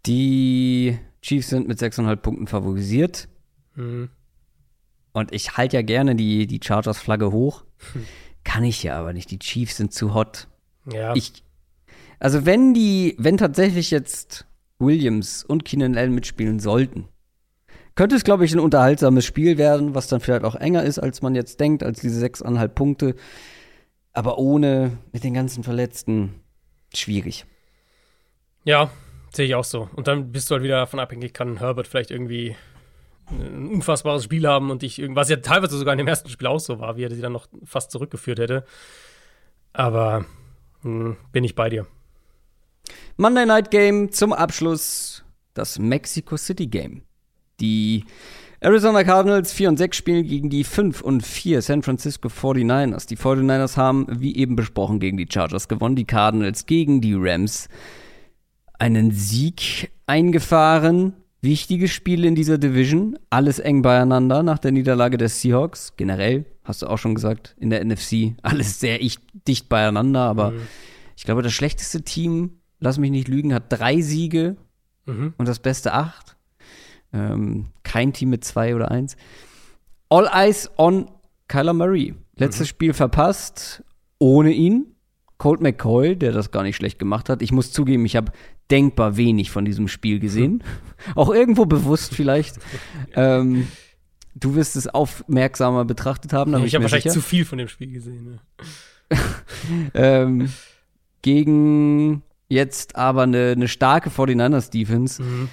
[0.08, 3.28] Die Chiefs sind mit 6,5 Punkten favorisiert.
[3.76, 4.10] Mhm.
[5.12, 7.66] Und ich halte ja gerne die, die Chargers-Flagge hoch.
[7.94, 8.06] Hm.
[8.44, 9.32] Kann ich ja aber nicht.
[9.32, 10.48] Die Chiefs sind zu hot.
[10.92, 11.16] Ja.
[11.16, 11.44] Ich,
[12.20, 14.46] also, wenn die, wenn tatsächlich jetzt
[14.80, 17.08] Williams und Keenan Allen mitspielen sollten,
[17.96, 21.24] könnte es, glaube ich, ein unterhaltsames Spiel werden, was dann vielleicht auch enger ist, als
[21.24, 23.16] man jetzt denkt, als diese 6,5 Punkte.
[24.14, 26.36] Aber ohne, mit den ganzen Verletzten,
[26.94, 27.46] schwierig.
[28.64, 28.92] Ja,
[29.34, 29.90] Sehe ich auch so.
[29.96, 32.56] Und dann bist du halt wieder davon abhängig, kann Herbert vielleicht irgendwie
[33.30, 36.60] ein unfassbares Spiel haben und ich was ja teilweise sogar in dem ersten Spiel auch
[36.60, 38.64] so war, wie er sie dann noch fast zurückgeführt hätte.
[39.74, 40.26] Aber
[40.84, 41.88] mh, hm, bin ich bei dir.
[43.18, 45.24] Monday Night Game zum Abschluss
[45.54, 47.02] das Mexico City Game.
[47.60, 48.06] Die
[48.60, 53.08] Arizona Cardinals 4 und 6 spielen gegen die 5 und 4 San Francisco 49ers.
[53.08, 57.70] Die 49ers haben, wie eben besprochen, gegen die Chargers gewonnen, die Cardinals gegen die Rams
[58.80, 61.14] einen Sieg eingefahren.
[61.42, 65.94] Wichtige Spiele in dieser Division, alles eng beieinander nach der Niederlage der Seahawks.
[65.96, 69.00] Generell, hast du auch schon gesagt, in der NFC, alles sehr
[69.48, 70.62] dicht beieinander, aber mhm.
[71.16, 74.58] ich glaube, das schlechteste Team, lass mich nicht lügen, hat drei Siege
[75.06, 75.34] mhm.
[75.38, 76.36] und das beste acht.
[77.14, 79.16] Ähm, kein Team mit zwei oder eins.
[80.10, 81.10] All Eyes on
[81.48, 82.16] Kyler Murray.
[82.36, 82.70] Letztes mhm.
[82.70, 83.84] Spiel verpasst,
[84.20, 84.96] ohne ihn.
[85.38, 87.44] Colt McCoy, der das gar nicht schlecht gemacht hat.
[87.44, 88.32] Ich muss zugeben, ich habe
[88.72, 90.64] denkbar wenig von diesem Spiel gesehen.
[91.16, 92.58] Auch irgendwo bewusst vielleicht.
[93.16, 93.68] ähm,
[94.36, 96.54] du wirst es aufmerksamer betrachtet haben.
[96.64, 97.14] ich habe wahrscheinlich sicher.
[97.14, 98.40] zu viel von dem Spiel gesehen.
[99.12, 99.18] Ja.
[99.94, 100.50] ähm,
[101.22, 105.22] gegen jetzt aber eine, eine starke 49ers Defense.
[105.22, 105.50] Mhm.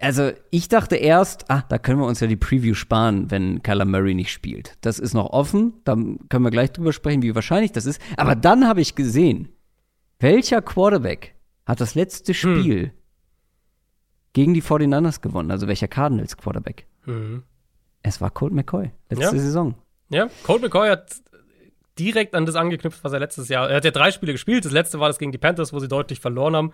[0.00, 3.84] Also, ich dachte erst, ah, da können wir uns ja die Preview sparen, wenn Kyler
[3.84, 4.76] Murray nicht spielt.
[4.80, 8.00] Das ist noch offen, da können wir gleich drüber sprechen, wie wahrscheinlich das ist.
[8.16, 9.48] Aber dann habe ich gesehen,
[10.18, 11.33] welcher Quarterback
[11.66, 12.34] hat das letzte hm.
[12.34, 12.90] Spiel hm.
[14.32, 16.86] gegen die 49ers gewonnen, also welcher Cardinals Quarterback?
[17.06, 17.42] Mhm.
[18.02, 19.42] Es war Colt McCoy, letzte ja.
[19.42, 19.74] Saison.
[20.10, 21.22] Ja, Colt McCoy hat
[21.98, 23.70] direkt an das angeknüpft, was er letztes Jahr.
[23.70, 24.64] Er hat ja drei Spiele gespielt.
[24.64, 26.72] Das letzte war das gegen die Panthers, wo sie deutlich verloren haben.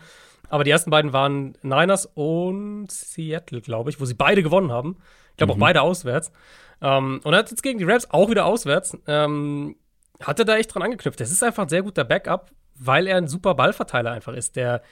[0.48, 4.96] Aber die ersten beiden waren Niners und Seattle, glaube ich, wo sie beide gewonnen haben.
[5.32, 5.58] Ich glaube mhm.
[5.58, 6.32] auch beide auswärts.
[6.80, 8.96] Ähm, und er hat jetzt gegen die Rams auch wieder auswärts.
[9.06, 9.76] Ähm,
[10.20, 11.20] hat er da echt dran angeknüpft.
[11.20, 12.50] Das ist einfach ein sehr guter Backup,
[12.80, 14.82] weil er ein super Ballverteiler einfach ist, der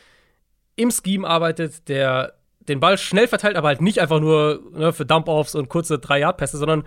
[0.76, 5.06] im Scheme arbeitet, der den Ball schnell verteilt, aber halt nicht einfach nur ne, für
[5.06, 6.84] Dump-Offs und kurze Drei-Yard-Pässe, sondern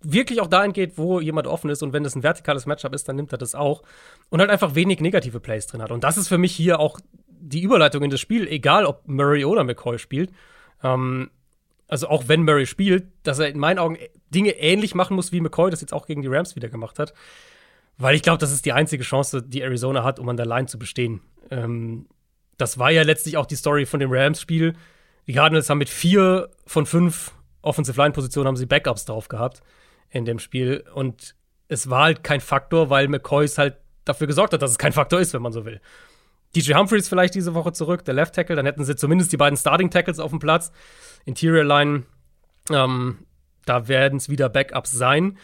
[0.00, 3.08] wirklich auch dahin geht, wo jemand offen ist und wenn das ein vertikales Matchup ist,
[3.08, 3.82] dann nimmt er das auch
[4.28, 5.90] und halt einfach wenig negative Plays drin hat.
[5.90, 9.44] Und das ist für mich hier auch die Überleitung in das Spiel, egal ob Murray
[9.44, 10.30] oder McCoy spielt.
[10.82, 11.30] Ähm,
[11.88, 13.98] also auch wenn Murray spielt, dass er in meinen Augen
[14.30, 17.12] Dinge ähnlich machen muss, wie McCoy das jetzt auch gegen die Rams wieder gemacht hat.
[17.98, 20.66] Weil ich glaube, das ist die einzige Chance, die Arizona hat, um an der Line
[20.66, 21.20] zu bestehen.
[21.50, 22.06] Ähm,
[22.58, 24.74] das war ja letztlich auch die Story von dem Rams-Spiel.
[25.26, 27.32] Die Cardinals haben mit vier von fünf
[27.62, 29.60] Offensive Line Position haben sie Backups drauf gehabt
[30.10, 31.34] in dem Spiel und
[31.68, 35.18] es war halt kein Faktor, weil McCoys halt dafür gesorgt hat, dass es kein Faktor
[35.18, 35.80] ist, wenn man so will.
[36.54, 39.56] DJ Humphreys vielleicht diese Woche zurück, der Left Tackle, dann hätten sie zumindest die beiden
[39.56, 40.70] Starting Tackles auf dem Platz.
[41.24, 42.04] Interior Line,
[42.70, 43.18] ähm,
[43.64, 45.36] da werden es wieder Backups sein.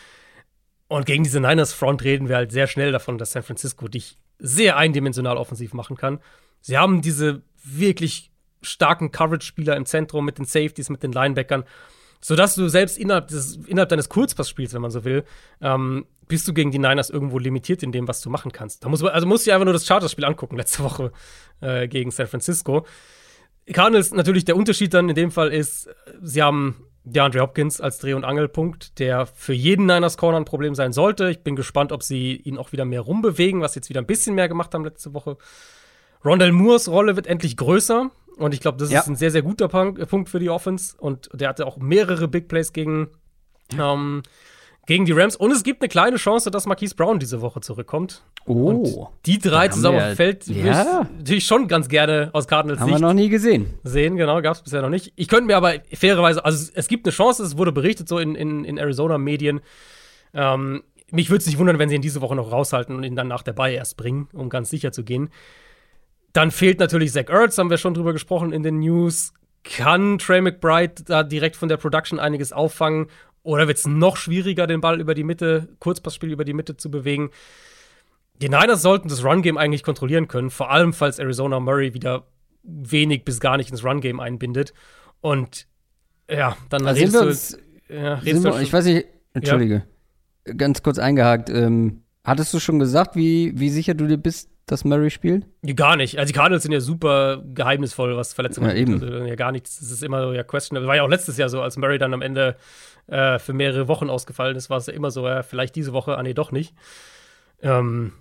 [0.92, 4.18] Und gegen diese Niners Front reden wir halt sehr schnell davon, dass San Francisco dich
[4.38, 6.18] sehr eindimensional offensiv machen kann.
[6.60, 11.64] Sie haben diese wirklich starken Coverage-Spieler im Zentrum mit den Safeties, mit den Linebackern,
[12.20, 15.24] sodass du selbst innerhalb, des, innerhalb deines Kurzpassspiels, wenn man so will,
[15.62, 18.84] ähm, bist du gegen die Niners irgendwo limitiert in dem, was du machen kannst.
[18.84, 21.10] Da muss man, also musst du dir einfach nur das Chargers-Spiel angucken, letzte Woche
[21.62, 22.86] äh, gegen San Francisco.
[23.72, 25.88] Cardinals natürlich der Unterschied dann in dem Fall ist,
[26.20, 30.74] sie haben DeAndre Hopkins als Dreh- und Angelpunkt, der für jeden Niners Corner ein Problem
[30.74, 31.30] sein sollte.
[31.30, 34.06] Ich bin gespannt, ob sie ihn auch wieder mehr rumbewegen, was sie jetzt wieder ein
[34.06, 35.36] bisschen mehr gemacht haben letzte Woche.
[36.24, 38.10] Rondell Moores Rolle wird endlich größer.
[38.36, 39.00] Und ich glaube, das ja.
[39.00, 40.94] ist ein sehr, sehr guter Punkt für die Offense.
[40.98, 43.08] Und der hatte auch mehrere Big Plays gegen,
[43.78, 44.22] ähm,
[44.86, 45.36] gegen die Rams.
[45.36, 48.22] Und es gibt eine kleine Chance, dass Marquise Brown diese Woche zurückkommt.
[48.46, 48.52] Oh.
[48.52, 51.06] Und die drei zusammen dem Feld ja.
[51.16, 53.66] natürlich schon ganz gerne aus Cardinals Haben Sicht wir noch nie gesehen.
[53.84, 55.12] Sehen, genau, gab es bisher noch nicht.
[55.16, 58.34] Ich könnte mir aber fairerweise, also es gibt eine Chance, es wurde berichtet so in,
[58.34, 59.60] in, in Arizona-Medien.
[60.34, 60.82] Ähm,
[61.12, 63.28] mich würde es nicht wundern, wenn sie ihn diese Woche noch raushalten und ihn dann
[63.28, 65.28] nach der Bay erst bringen, um ganz sicher zu gehen.
[66.32, 69.34] Dann fehlt natürlich Zach Ertz, haben wir schon drüber gesprochen in den News.
[69.62, 73.06] Kann Trey McBride da direkt von der Production einiges auffangen?
[73.42, 76.90] Oder wird es noch schwieriger, den Ball über die Mitte, Kurzpassspiel über die Mitte zu
[76.90, 77.30] bewegen?
[78.40, 82.26] Die Niners sollten das Run-Game eigentlich kontrollieren können, vor allem falls Arizona Murray wieder
[82.62, 84.72] wenig bis gar nicht ins Run-Game einbindet.
[85.20, 85.66] Und
[86.30, 87.26] ja, dann also redest du.
[87.26, 87.58] Uns,
[87.88, 89.84] ja, redest wir, ich weiß nicht, entschuldige,
[90.46, 90.54] ja.
[90.54, 91.50] ganz kurz eingehakt.
[91.50, 95.46] Ähm, hattest du schon gesagt, wie, wie sicher du dir bist, dass Murray spielt?
[95.62, 96.18] Ja, gar nicht.
[96.18, 98.94] Also die Cardinals sind ja super geheimnisvoll, was Verletzungen ja, eben.
[98.94, 99.80] Also, ja, gar nichts.
[99.80, 100.88] Das ist immer so ja questionable.
[100.88, 102.56] War ja auch letztes Jahr so, als Murray dann am Ende
[103.06, 106.16] äh, für mehrere Wochen ausgefallen ist, war es ja immer so, ja, vielleicht diese Woche,
[106.16, 106.74] ah nee, doch nicht.
[107.60, 108.12] Ähm,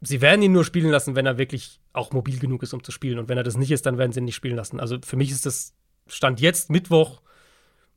[0.00, 2.92] sie werden ihn nur spielen lassen, wenn er wirklich auch mobil genug ist, um zu
[2.92, 3.18] spielen.
[3.18, 4.80] Und wenn er das nicht ist, dann werden sie ihn nicht spielen lassen.
[4.80, 5.74] Also für mich ist das
[6.06, 7.22] Stand jetzt Mittwoch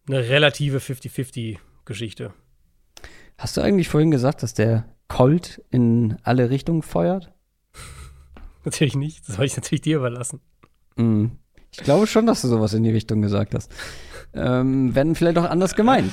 [0.08, 2.34] eine relative 50-50-Geschichte.
[3.38, 7.34] Hast du eigentlich vorhin gesagt, dass der Colt in alle Richtungen feuert?
[8.64, 9.28] natürlich nicht.
[9.28, 10.42] Das soll ich natürlich dir überlassen.
[10.96, 11.28] Mm.
[11.72, 13.70] Ich glaube schon, dass du sowas in die Richtung gesagt hast.
[14.36, 16.12] Ähm, werden vielleicht auch anders gemeint.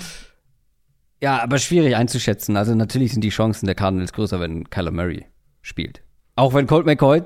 [1.23, 2.57] Ja, aber schwierig einzuschätzen.
[2.57, 5.27] Also natürlich sind die Chancen der Cardinals größer, wenn Kyler Murray
[5.61, 6.03] spielt.
[6.35, 7.23] Auch wenn Colt McCoy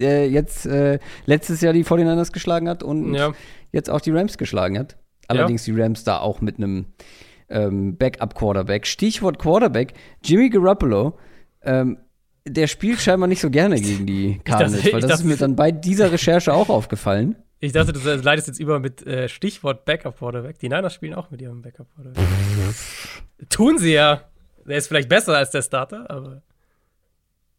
[0.00, 3.32] äh, jetzt äh, letztes Jahr die 49ers geschlagen hat und ja.
[3.72, 4.96] jetzt auch die Rams geschlagen hat.
[5.28, 5.74] Allerdings ja.
[5.74, 6.86] die Rams da auch mit einem
[7.48, 8.86] ähm, Backup-Quarterback.
[8.86, 11.18] Stichwort Quarterback, Jimmy Garoppolo.
[11.62, 11.98] Ähm,
[12.46, 15.56] der spielt scheinbar nicht so gerne gegen die Cardinals, weil das dachte, ist mir dann
[15.56, 17.36] bei dieser Recherche auch aufgefallen.
[17.64, 20.58] Ich dachte, du leitest jetzt über mit äh, Stichwort Backup Quarterback.
[20.58, 22.22] Die Niners spielen auch mit ihrem Backup Quarterback.
[23.48, 24.24] Tun sie ja.
[24.66, 26.42] Der ist vielleicht besser als der Starter, aber.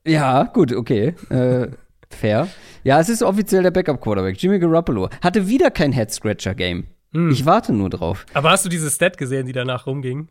[0.06, 1.16] Ja, gut, okay.
[1.30, 1.70] Äh,
[2.12, 2.48] fair.
[2.84, 4.38] Ja, es ist offiziell der Backup Quarterback.
[4.40, 6.86] Jimmy Garoppolo hatte wieder kein Head Scratcher Game.
[7.14, 7.32] Hm.
[7.32, 8.28] Ich warte nur drauf.
[8.36, 10.28] Aber hast du diese Stat gesehen, die danach rumging?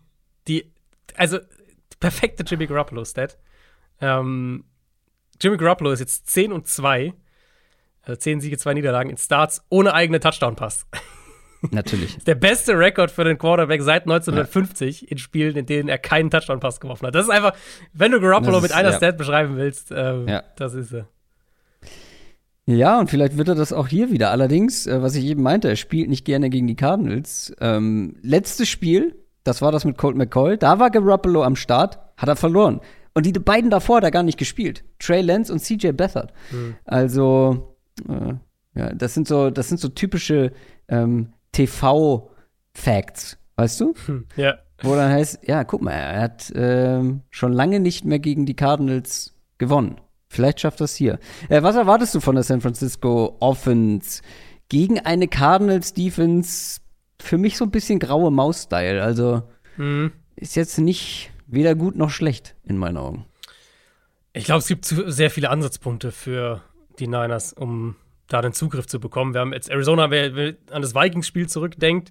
[0.46, 0.72] Die,
[1.16, 1.38] also
[1.98, 3.38] perfekte Jimmy Garoppolo Stat.
[4.00, 4.66] Ähm,
[5.40, 7.12] Jimmy Garoppolo ist jetzt 10 und 2.
[8.04, 10.86] Also 10 Siege, 2 Niederlagen in Starts ohne eigene Touchdown-Pass.
[11.70, 12.18] Natürlich.
[12.26, 15.08] der beste Rekord für den Quarterback seit 1950 ja.
[15.08, 17.14] in Spielen, in denen er keinen Touchdown-Pass geworfen hat.
[17.14, 17.54] Das ist einfach,
[17.92, 18.96] wenn du Garoppolo ist, mit einer ja.
[18.96, 20.42] Stat beschreiben willst, ähm, ja.
[20.56, 21.08] das ist er.
[22.66, 24.30] Ja, und vielleicht wird er das auch hier wieder.
[24.30, 27.54] Allerdings, äh, was ich eben meinte, er spielt nicht gerne gegen die Cardinals.
[27.60, 32.28] Ähm, letztes Spiel, das war das mit Colt McCoy, da war Garoppolo am Start, hat
[32.28, 32.80] er verloren.
[33.12, 34.82] Und die beiden davor hat er gar nicht gespielt.
[34.98, 36.32] Trey Lance und CJ Beathard.
[36.50, 36.76] Mhm.
[36.84, 37.73] Also,
[38.08, 38.34] äh,
[38.74, 40.52] ja, das sind so, das sind so typische
[40.88, 43.94] ähm, TV-Facts, weißt du?
[44.06, 44.58] Hm, ja.
[44.82, 48.56] Wo dann heißt, ja, guck mal, er hat ähm, schon lange nicht mehr gegen die
[48.56, 50.00] Cardinals gewonnen.
[50.28, 51.20] Vielleicht schafft das hier.
[51.48, 54.22] Äh, was erwartest du von der San Francisco Offense
[54.68, 56.80] gegen eine Cardinals Defense?
[57.20, 59.02] Für mich so ein bisschen graue Maus-Style.
[59.02, 59.44] Also
[59.76, 60.12] mhm.
[60.34, 63.26] ist jetzt nicht weder gut noch schlecht in meinen Augen.
[64.32, 66.62] Ich glaube, es gibt sehr viele Ansatzpunkte für
[66.98, 67.96] die Niners, um
[68.28, 69.34] da den Zugriff zu bekommen.
[69.34, 72.10] Wir haben jetzt Arizona, wer, wer an das Vikings-Spiel zurückdenkt,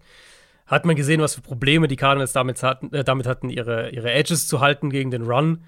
[0.65, 4.11] hat man gesehen, was für Probleme die Cardinals damit hatten, äh, damit hatten ihre, ihre
[4.11, 5.63] Edges zu halten gegen den Run.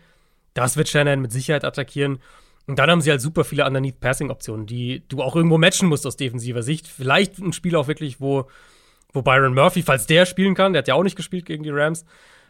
[0.53, 2.19] Das wird Shannon mit Sicherheit attackieren.
[2.67, 6.17] Und dann haben sie halt super viele Underneath-Passing-Optionen, die du auch irgendwo matchen musst aus
[6.17, 6.87] defensiver Sicht.
[6.87, 8.47] Vielleicht ein Spiel auch wirklich, wo,
[9.13, 11.69] wo Byron Murphy, falls der spielen kann, der hat ja auch nicht gespielt gegen die
[11.69, 12.05] Rams,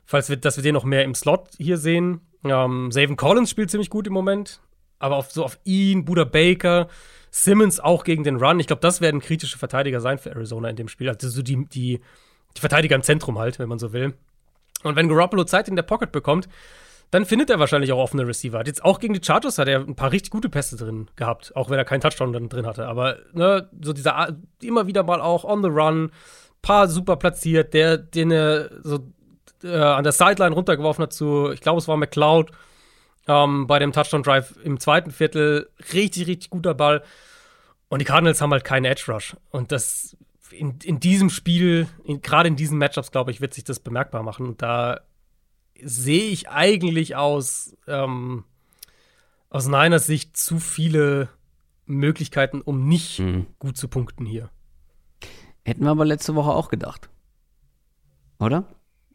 [0.06, 2.22] falls wir, dass wir den noch mehr im Slot hier sehen.
[2.46, 4.62] Ähm, Savin Collins spielt ziemlich gut im Moment,
[5.00, 6.88] aber auf, so auf ihn, Buda Baker,
[7.32, 8.60] Simmons auch gegen den Run.
[8.60, 11.10] Ich glaube, das werden kritische Verteidiger sein für Arizona in dem Spiel.
[11.10, 12.00] Also so die, die,
[12.56, 14.14] die Verteidiger im Zentrum halt, wenn man so will.
[14.84, 16.48] Und wenn Garoppolo Zeit in der Pocket bekommt,
[17.12, 18.66] dann findet er wahrscheinlich auch offene Receiver.
[18.66, 21.70] Jetzt auch gegen die Chargers hat er ein paar richtig gute Pässe drin gehabt, auch
[21.70, 22.88] wenn er keinen Touchdown dann drin hatte.
[22.88, 26.12] Aber ne, so dieser immer wieder mal auch on the run,
[26.62, 29.00] paar super platziert, der den er so
[29.64, 32.52] äh, an der Sideline runtergeworfen hat zu, ich glaube, es war McCloud
[33.28, 35.70] ähm, bei dem Touchdown Drive im zweiten Viertel.
[35.94, 37.04] Richtig, richtig guter Ball.
[37.88, 39.36] Und die Cardinals haben halt keinen Edge Rush.
[39.52, 40.18] Und das
[40.52, 44.48] in, in diesem Spiel, gerade in diesen Matchups, glaube ich, wird sich das bemerkbar machen.
[44.48, 45.02] Und da
[45.82, 48.44] sehe ich eigentlich aus, ähm,
[49.50, 51.30] aus Niners Sicht zu viele
[51.86, 53.48] Möglichkeiten, um nicht mhm.
[53.60, 54.50] gut zu punkten hier.
[55.64, 57.10] Hätten wir aber letzte Woche auch gedacht.
[58.40, 58.66] Oder?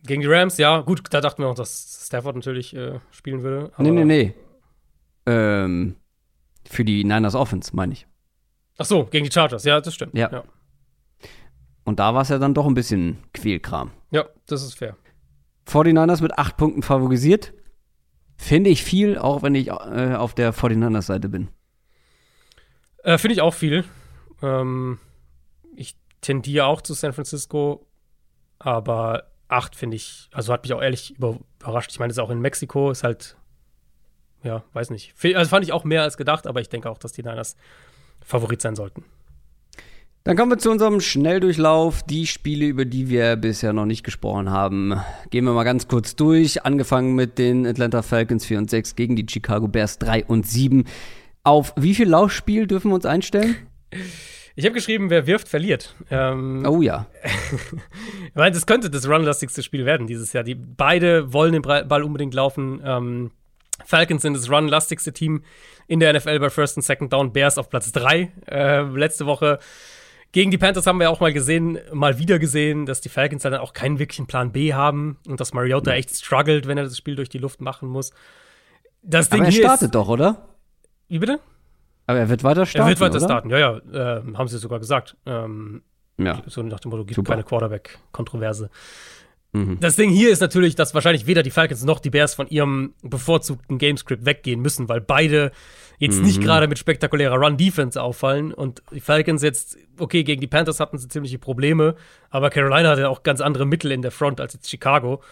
[0.04, 0.80] Gegen die Rams, ja.
[0.80, 3.70] Gut, da dachten wir auch, dass Stafford natürlich äh, spielen würde.
[3.78, 4.34] nee, nee, nee.
[5.26, 5.96] Ähm,
[6.68, 8.06] für die Niners Offense, meine ich.
[8.78, 10.16] Ach so, gegen die Chargers, ja, das stimmt.
[10.16, 10.30] Ja.
[10.32, 10.44] ja.
[11.84, 13.90] Und da war es ja dann doch ein bisschen Quälkram.
[14.10, 14.96] Ja, das ist fair.
[15.66, 17.52] 49ers mit acht Punkten favorisiert.
[18.36, 21.48] Finde ich viel, auch wenn ich äh, auf der 49ers-Seite bin.
[23.02, 23.84] Äh, Finde ich auch viel.
[24.42, 24.98] Ähm,
[25.76, 27.86] ich tendiere auch zu San Francisco,
[28.58, 31.90] aber acht finde ich, also hat mich auch ehrlich überrascht.
[31.90, 33.36] Ich meine, es ist auch in Mexiko, ist halt,
[34.42, 35.14] ja, weiß nicht.
[35.34, 37.56] Also fand ich auch mehr als gedacht, aber ich denke auch, dass die Niners
[38.20, 39.04] Favorit sein sollten.
[40.24, 42.02] Dann kommen wir zu unserem Schnelldurchlauf.
[42.02, 45.00] Die Spiele, über die wir bisher noch nicht gesprochen haben,
[45.30, 46.64] gehen wir mal ganz kurz durch.
[46.64, 50.84] Angefangen mit den Atlanta Falcons 4 und 6 gegen die Chicago Bears 3 und 7.
[51.42, 53.56] Auf wie viel Laufspiel dürfen wir uns einstellen?
[54.56, 55.94] Ich habe geschrieben, wer wirft, verliert.
[56.10, 57.06] Ähm, oh ja.
[58.34, 60.44] weil das könnte das runlastigste Spiel werden dieses Jahr.
[60.44, 62.80] Die beide wollen den Ball unbedingt laufen.
[62.84, 63.30] Ähm,
[63.84, 65.42] Falcons sind das runlastigste Team
[65.86, 67.32] in der NFL bei First und Second Down.
[67.32, 68.32] Bears auf Platz 3.
[68.46, 69.58] Äh, letzte Woche
[70.32, 73.54] gegen die Panthers haben wir auch mal gesehen, mal wieder gesehen, dass die Falcons dann
[73.54, 77.16] auch keinen wirklichen Plan B haben und dass Mariota echt struggelt, wenn er das Spiel
[77.16, 78.12] durch die Luft machen muss.
[79.02, 80.48] Das Ding Aber er startet doch, oder?
[81.08, 81.40] Wie bitte?
[82.10, 82.86] Aber er wird weiter starten.
[82.86, 83.24] Er wird weiter oder?
[83.24, 84.18] starten, ja, ja.
[84.18, 85.16] Äh, haben sie sogar gesagt.
[85.26, 85.82] Ähm,
[86.18, 86.42] ja.
[86.46, 87.32] So nach dem Motto, gibt Super.
[87.32, 88.68] keine Quarterback-Kontroverse.
[89.52, 89.78] Mhm.
[89.80, 92.94] Das Ding hier ist natürlich, dass wahrscheinlich weder die Falcons noch die Bears von ihrem
[93.02, 95.52] bevorzugten Gamescript weggehen müssen, weil beide
[95.98, 96.24] jetzt mhm.
[96.24, 98.52] nicht gerade mit spektakulärer Run-Defense auffallen.
[98.52, 101.94] Und die Falcons jetzt, okay, gegen die Panthers hatten sie ziemliche Probleme,
[102.30, 105.22] aber Carolina hatte auch ganz andere Mittel in der Front als jetzt Chicago.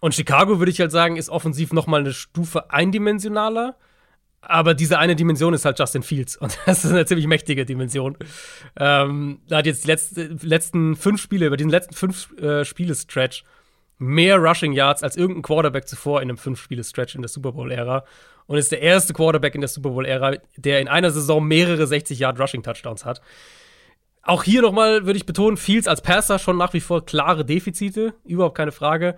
[0.00, 3.76] Und Chicago, würde ich halt sagen, ist offensiv noch mal eine Stufe eindimensionaler.
[4.50, 6.36] Aber diese eine Dimension ist halt Justin Fields.
[6.36, 8.16] Und das ist eine ziemlich mächtige Dimension.
[8.76, 13.44] Ähm, da hat jetzt die letzte, letzten fünf Spiele, über diesen letzten fünf äh, Spiele-Stretch,
[13.98, 18.04] mehr Rushing Yards als irgendein Quarterback zuvor in einem Fünf-Spiele-Stretch in der Super Bowl-Ära
[18.46, 23.04] und ist der erste Quarterback in der Super Bowl-Ära, der in einer Saison mehrere 60-Yard-Rushing-Touchdowns
[23.04, 23.20] hat.
[24.22, 28.14] Auch hier nochmal würde ich betonen, Fields als Passer schon nach wie vor klare Defizite,
[28.24, 29.16] überhaupt keine Frage.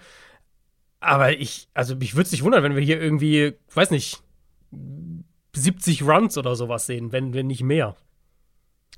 [0.99, 4.23] Aber ich, also mich würde es nicht wundern, wenn wir hier irgendwie, weiß nicht,
[5.55, 7.97] 70 Runs oder sowas sehen, wenn, wenn nicht mehr.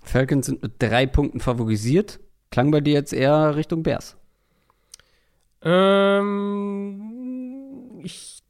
[0.03, 2.20] Falcons sind mit drei Punkten favorisiert.
[2.51, 4.16] Klang bei dir jetzt eher Richtung Bears?
[5.62, 7.01] Ähm,
[8.03, 8.43] ich,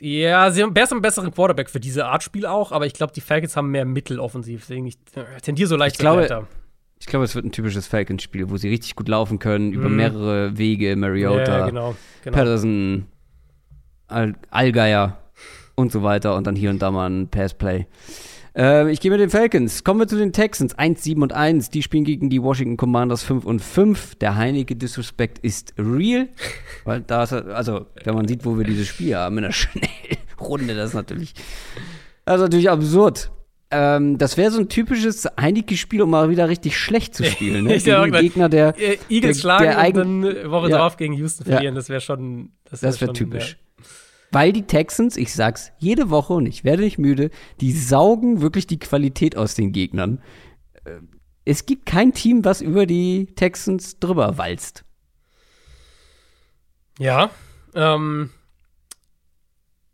[0.00, 3.12] ja, sie haben Bears einen besseren Quarterback für diese Art Spiel auch, aber ich glaube,
[3.12, 4.62] die Falcons haben mehr Mittel offensiv.
[4.62, 6.46] Deswegen ich äh, tendiere so leicht ich glaube,
[6.98, 9.96] Ich glaube, es wird ein typisches Falcons-Spiel, wo sie richtig gut laufen können, über mhm.
[9.96, 11.94] mehrere Wege, Mariota, ja, genau,
[12.24, 12.36] genau.
[12.36, 13.06] Patterson,
[14.08, 15.16] Al Allgeier
[15.78, 17.86] und so weiter und dann hier und da mal ein Passplay.
[18.56, 19.84] Äh, ich gehe mit den Falcons.
[19.84, 20.76] Kommen wir zu den Texans.
[20.76, 21.70] 1, 7 und 1.
[21.70, 24.16] Die spielen gegen die Washington Commanders 5 und 5.
[24.16, 26.28] Der Heineke Disrespect ist real.
[26.84, 29.52] Weil da ist, also, wenn man sieht, wo wir dieses Spiel haben, in der
[30.38, 31.34] Schnellrunde, das ist natürlich,
[32.24, 33.30] das ist natürlich absurd.
[33.70, 37.66] Ähm, das wäre so ein typisches Heineke-Spiel, um mal wieder richtig schlecht zu spielen.
[37.66, 37.78] Ne?
[37.78, 38.74] gegen einen Gegner, der.
[39.10, 41.74] Eagles der, schlagen der eigen, und dann Woche ja, drauf gegen Houston verlieren.
[41.74, 42.50] Ja, das wäre schon.
[42.64, 43.58] Das wäre wär typisch.
[44.30, 47.30] Weil die Texans, ich sag's jede Woche und ich werde nicht müde,
[47.60, 50.22] die saugen wirklich die Qualität aus den Gegnern.
[50.84, 51.00] Äh,
[51.44, 54.84] es gibt kein Team, was über die Texans drüber walzt.
[56.98, 57.30] Ja,
[57.74, 58.30] ähm,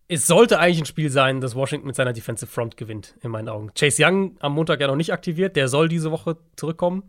[0.08, 3.48] es sollte eigentlich ein Spiel sein, das Washington mit seiner Defensive Front gewinnt, in meinen
[3.48, 3.72] Augen.
[3.74, 7.04] Chase Young am Montag ja noch nicht aktiviert, der soll diese Woche zurückkommen.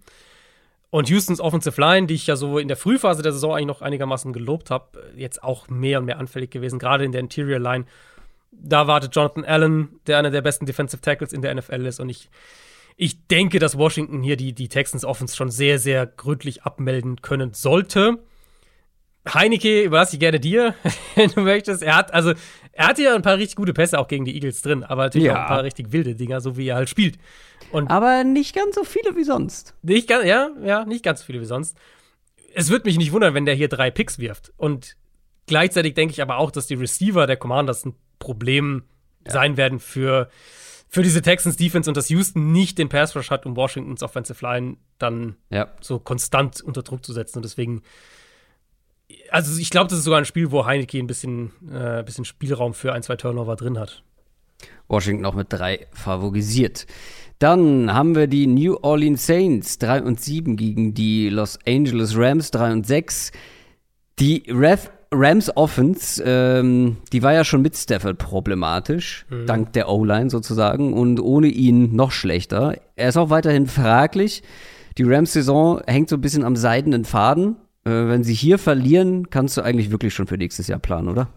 [0.89, 3.81] Und Houstons Offensive Line, die ich ja so in der Frühphase der Saison eigentlich noch
[3.81, 7.85] einigermaßen gelobt habe, jetzt auch mehr und mehr anfällig gewesen, gerade in der Interior Line.
[8.51, 11.99] Da wartet Jonathan Allen, der einer der besten Defensive Tackles in der NFL ist.
[11.99, 12.29] Und ich,
[12.95, 17.53] ich denke, dass Washington hier die, die Texans Offense schon sehr, sehr gründlich abmelden können
[17.53, 18.19] sollte.
[19.33, 20.75] Heineke überlasse ich gerne dir,
[21.15, 21.83] wenn du möchtest.
[21.83, 22.33] Er hat, also,
[22.77, 25.27] er hatte ja ein paar richtig gute Pässe auch gegen die Eagles drin, aber natürlich
[25.27, 25.33] ja.
[25.33, 27.17] auch ein paar richtig wilde Dinger, so wie er halt spielt.
[27.71, 29.73] Und aber nicht ganz so viele wie sonst.
[29.81, 31.77] Nicht ganz, ja, ja, nicht ganz so viele wie sonst.
[32.53, 34.51] es wird mich nicht wundern, wenn der hier drei Picks wirft.
[34.57, 34.97] Und
[35.47, 38.83] gleichzeitig denke ich aber auch, dass die Receiver der Commanders ein Problem
[39.25, 39.31] ja.
[39.31, 40.29] sein werden für,
[40.89, 44.43] für diese Texans Defense und dass Houston nicht den Pass Rush hat, um Washingtons Offensive
[44.45, 45.71] Line dann ja.
[45.79, 47.37] so konstant unter Druck zu setzen.
[47.37, 47.83] Und deswegen,
[49.29, 52.73] also ich glaube, das ist sogar ein Spiel, wo Heineke ein bisschen, äh, bisschen Spielraum
[52.73, 54.03] für ein, zwei Turnover drin hat.
[54.87, 56.85] Washington auch mit drei favorisiert.
[57.39, 62.51] Dann haben wir die New Orleans Saints 3 und 7 gegen die Los Angeles Rams
[62.51, 63.31] 3 und 6.
[64.19, 69.45] Die Ref Rams Offense, ähm, die war ja schon mit Stafford problematisch, mhm.
[69.45, 72.75] dank der O-Line sozusagen, und ohne ihn noch schlechter.
[72.95, 74.43] Er ist auch weiterhin fraglich.
[74.97, 77.57] Die Rams-Saison hängt so ein bisschen am seidenen Faden.
[77.85, 81.29] Äh, wenn sie hier verlieren, kannst du eigentlich wirklich schon für nächstes Jahr planen, oder?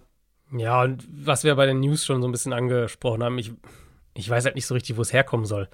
[0.56, 3.52] Ja, und was wir bei den News schon so ein bisschen angesprochen haben, ich,
[4.14, 5.68] ich weiß halt nicht so richtig, wo es herkommen soll.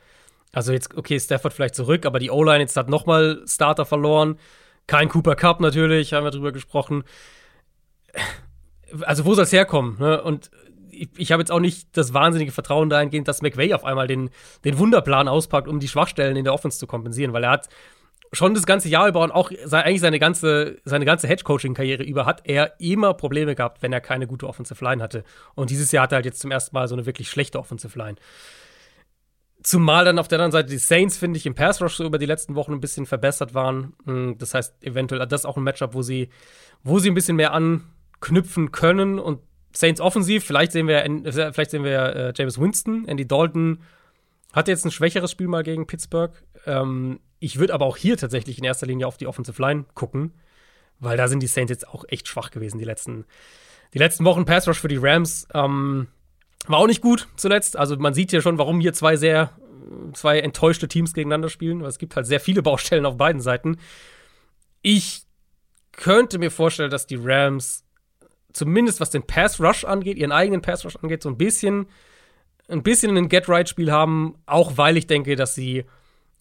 [0.53, 4.37] Also jetzt, okay, Stafford vielleicht zurück, aber die O-Line jetzt hat nochmal Starter verloren.
[4.87, 7.05] Kein Cooper Cup natürlich, haben wir drüber gesprochen
[9.03, 9.97] also wo soll es herkommen?
[9.99, 10.23] Ne?
[10.23, 10.51] Und
[10.91, 14.31] ich, ich habe jetzt auch nicht das wahnsinnige Vertrauen dahingehend, dass McVay auf einmal den,
[14.65, 17.69] den Wunderplan auspackt, um die Schwachstellen in der Offense zu kompensieren, weil er hat
[18.35, 22.43] schon das ganze Jahr über und auch eigentlich seine ganze, seine ganze Head-Coaching-Karriere über hat
[22.45, 25.25] er immer Probleme gehabt, wenn er keine gute Offensive Line hatte.
[25.55, 27.99] Und dieses Jahr hat er halt jetzt zum ersten Mal so eine wirklich schlechte Offensive
[27.99, 28.17] Line.
[29.63, 32.19] Zumal dann auf der anderen Seite die Saints, finde ich, im Pass Rush so über
[32.19, 33.95] die letzten Wochen ein bisschen verbessert waren.
[34.05, 36.29] Hm, das heißt, eventuell das auch ein Matchup, wo sie,
[36.83, 37.85] wo sie ein bisschen mehr an,
[38.21, 39.41] knüpfen können und
[39.73, 41.03] Saints offensiv, vielleicht sehen wir,
[41.53, 43.81] vielleicht sehen wir äh, James Winston, Andy Dalton
[44.55, 46.33] hat jetzt ein schwächeres Spiel mal gegen Pittsburgh.
[46.67, 50.33] Ähm, ich würde aber auch hier tatsächlich in erster Linie auf die Offensive Line gucken,
[50.99, 53.25] weil da sind die Saints jetzt auch echt schwach gewesen die letzten,
[53.93, 54.45] die letzten Wochen.
[54.45, 56.09] Pass Rush für die Rams ähm,
[56.67, 57.77] war auch nicht gut zuletzt.
[57.77, 59.51] Also man sieht hier schon, warum hier zwei sehr,
[60.15, 61.83] zwei enttäuschte Teams gegeneinander spielen.
[61.83, 63.77] Weil es gibt halt sehr viele Baustellen auf beiden Seiten.
[64.81, 65.23] Ich
[65.93, 67.85] könnte mir vorstellen, dass die Rams
[68.55, 71.87] zumindest was den Pass Rush angeht, ihren eigenen Pass Rush angeht, so ein bisschen,
[72.69, 75.85] ein bisschen ein Get-Right-Spiel haben, auch weil ich denke, dass sie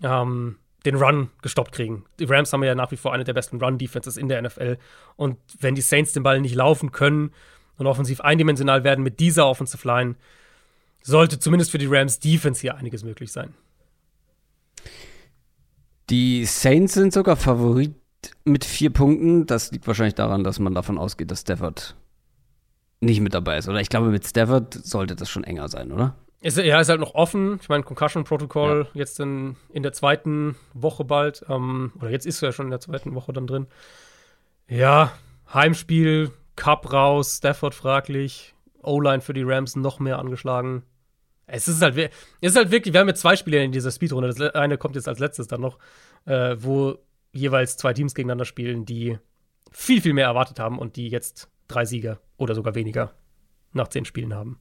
[0.03, 2.05] ähm, den Run gestoppt kriegen.
[2.19, 4.77] Die Rams haben ja nach wie vor eine der besten Run-Defenses in der NFL.
[5.15, 7.31] Und wenn die Saints den Ball nicht laufen können
[7.77, 10.15] und offensiv eindimensional werden mit dieser Offensive Line,
[11.01, 13.53] sollte zumindest für die Rams Defense hier einiges möglich sein.
[16.09, 17.95] Die Saints sind sogar Favorit
[18.43, 19.45] mit vier Punkten.
[19.45, 21.95] Das liegt wahrscheinlich daran, dass man davon ausgeht, dass Stafford
[22.99, 23.67] nicht mit dabei ist.
[23.67, 26.15] Oder ich glaube, mit Stafford sollte das schon enger sein, oder?
[26.43, 27.57] Ist, ja, ist halt noch offen.
[27.61, 28.99] Ich meine, Concussion Protocol ja.
[28.99, 31.45] jetzt in, in der zweiten Woche bald.
[31.47, 33.67] Ähm, oder jetzt ist er ja schon in der zweiten Woche dann drin.
[34.67, 35.13] Ja,
[35.53, 40.83] Heimspiel, Cup raus, Stafford fraglich, O-Line für die Rams noch mehr angeschlagen.
[41.47, 42.11] Es ist halt, es
[42.41, 44.33] ist halt wirklich, wir haben jetzt zwei Spiele in dieser Speedrunde.
[44.33, 45.79] Das eine kommt jetzt als letztes dann noch,
[46.25, 46.97] äh, wo
[47.31, 49.17] jeweils zwei Teams gegeneinander spielen, die
[49.71, 53.13] viel, viel mehr erwartet haben und die jetzt drei Siege oder sogar weniger
[53.71, 54.59] nach zehn Spielen haben.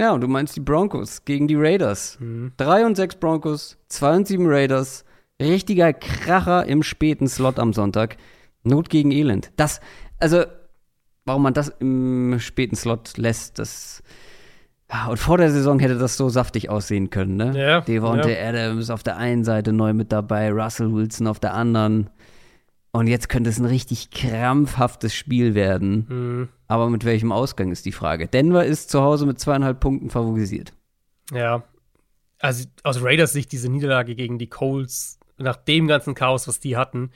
[0.00, 2.18] Ja, und du meinst die Broncos gegen die Raiders.
[2.20, 2.52] Mhm.
[2.56, 5.04] Drei und sechs Broncos, zwei und sieben Raiders.
[5.40, 8.16] Richtiger Kracher im späten Slot am Sonntag.
[8.64, 9.52] Not gegen Elend.
[9.56, 9.80] Das,
[10.18, 10.44] also,
[11.24, 14.02] warum man das im späten Slot lässt, das.
[15.08, 17.52] Und vor der Saison hätte das so saftig aussehen können, ne?
[17.56, 17.80] Ja.
[17.80, 18.48] Devontae ja.
[18.48, 22.10] Adams auf der einen Seite neu mit dabei, Russell Wilson auf der anderen.
[22.94, 26.06] Und jetzt könnte es ein richtig krampfhaftes Spiel werden.
[26.08, 26.48] Mhm.
[26.68, 28.28] Aber mit welchem Ausgang ist die Frage?
[28.28, 30.72] Denver ist zu Hause mit zweieinhalb Punkten favorisiert.
[31.32, 31.64] Ja.
[32.38, 36.76] Also aus Raiders Sicht diese Niederlage gegen die Colts, nach dem ganzen Chaos, was die
[36.76, 37.10] hatten,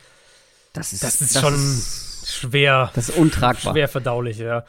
[0.72, 2.90] das ist, das ist das schon ist, schwer.
[2.96, 3.72] Das ist untragbar.
[3.72, 4.64] Schwer verdaulich, ja.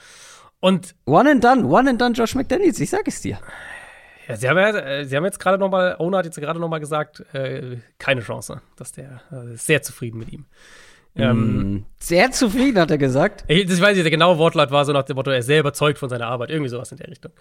[0.59, 3.39] Und One and done, one and done Josh McDaniels, ich sag es dir.
[4.27, 6.59] Ja, sie haben, ja, äh, sie haben jetzt gerade noch mal, Owner hat jetzt gerade
[6.59, 10.45] noch mal gesagt, äh, keine Chance, dass der äh, sehr zufrieden mit ihm.
[11.15, 13.43] Ähm, mm, sehr zufrieden, hat er gesagt.
[13.47, 15.59] Ich, das weiß ich, der genaue Wortlaut war so nach dem Motto, er ist sehr
[15.59, 16.49] überzeugt von seiner Arbeit.
[16.49, 17.31] Irgendwie sowas in der Richtung.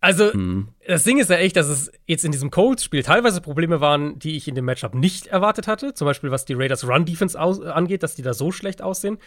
[0.00, 0.68] Also, mm.
[0.86, 4.36] das Ding ist ja echt, dass es jetzt in diesem Colts-Spiel teilweise Probleme waren, die
[4.36, 5.92] ich in dem Matchup nicht erwartet hatte.
[5.92, 9.18] Zum Beispiel, was die Raiders Run-Defense angeht, dass die da so schlecht aussehen.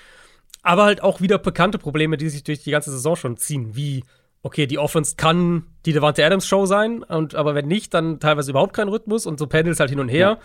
[0.63, 4.03] Aber halt auch wieder bekannte Probleme, die sich durch die ganze Saison schon ziehen, wie
[4.43, 8.51] okay, die Offense kann die Devante Adams Show sein, und, aber wenn nicht, dann teilweise
[8.51, 10.37] überhaupt kein Rhythmus und so pendelt halt hin und her.
[10.37, 10.39] Ja.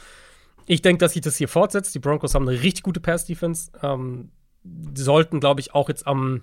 [0.68, 1.94] Ich denke, dass sich das hier fortsetzt.
[1.94, 3.72] Die Broncos haben eine richtig gute Pass-Defense.
[3.82, 4.30] Ähm,
[4.94, 6.42] sollten, glaube ich, auch jetzt am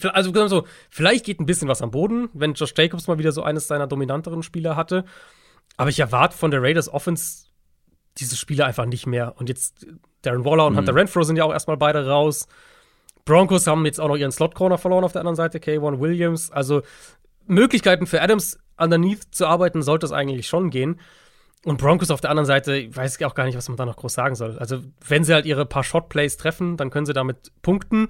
[0.00, 3.42] also so, vielleicht geht ein bisschen was am Boden, wenn Josh Jacobs mal wieder so
[3.42, 5.04] eines seiner dominanteren Spieler hatte.
[5.76, 7.46] Aber ich erwarte von der Raiders Offense
[8.18, 9.34] diese Spiele einfach nicht mehr.
[9.36, 9.86] Und jetzt
[10.22, 10.78] Darren Waller und mhm.
[10.78, 12.46] Hunter Renfro sind ja auch erstmal beide raus.
[13.24, 16.50] Broncos haben jetzt auch noch ihren Slot-Corner verloren auf der anderen Seite, K1 Williams.
[16.50, 16.82] Also
[17.46, 21.00] Möglichkeiten für Adams underneath zu arbeiten sollte es eigentlich schon gehen.
[21.64, 23.96] Und Broncos auf der anderen Seite, ich weiß auch gar nicht, was man da noch
[23.96, 24.58] groß sagen soll.
[24.58, 28.08] Also, wenn sie halt ihre paar Shotplays treffen, dann können sie damit punkten.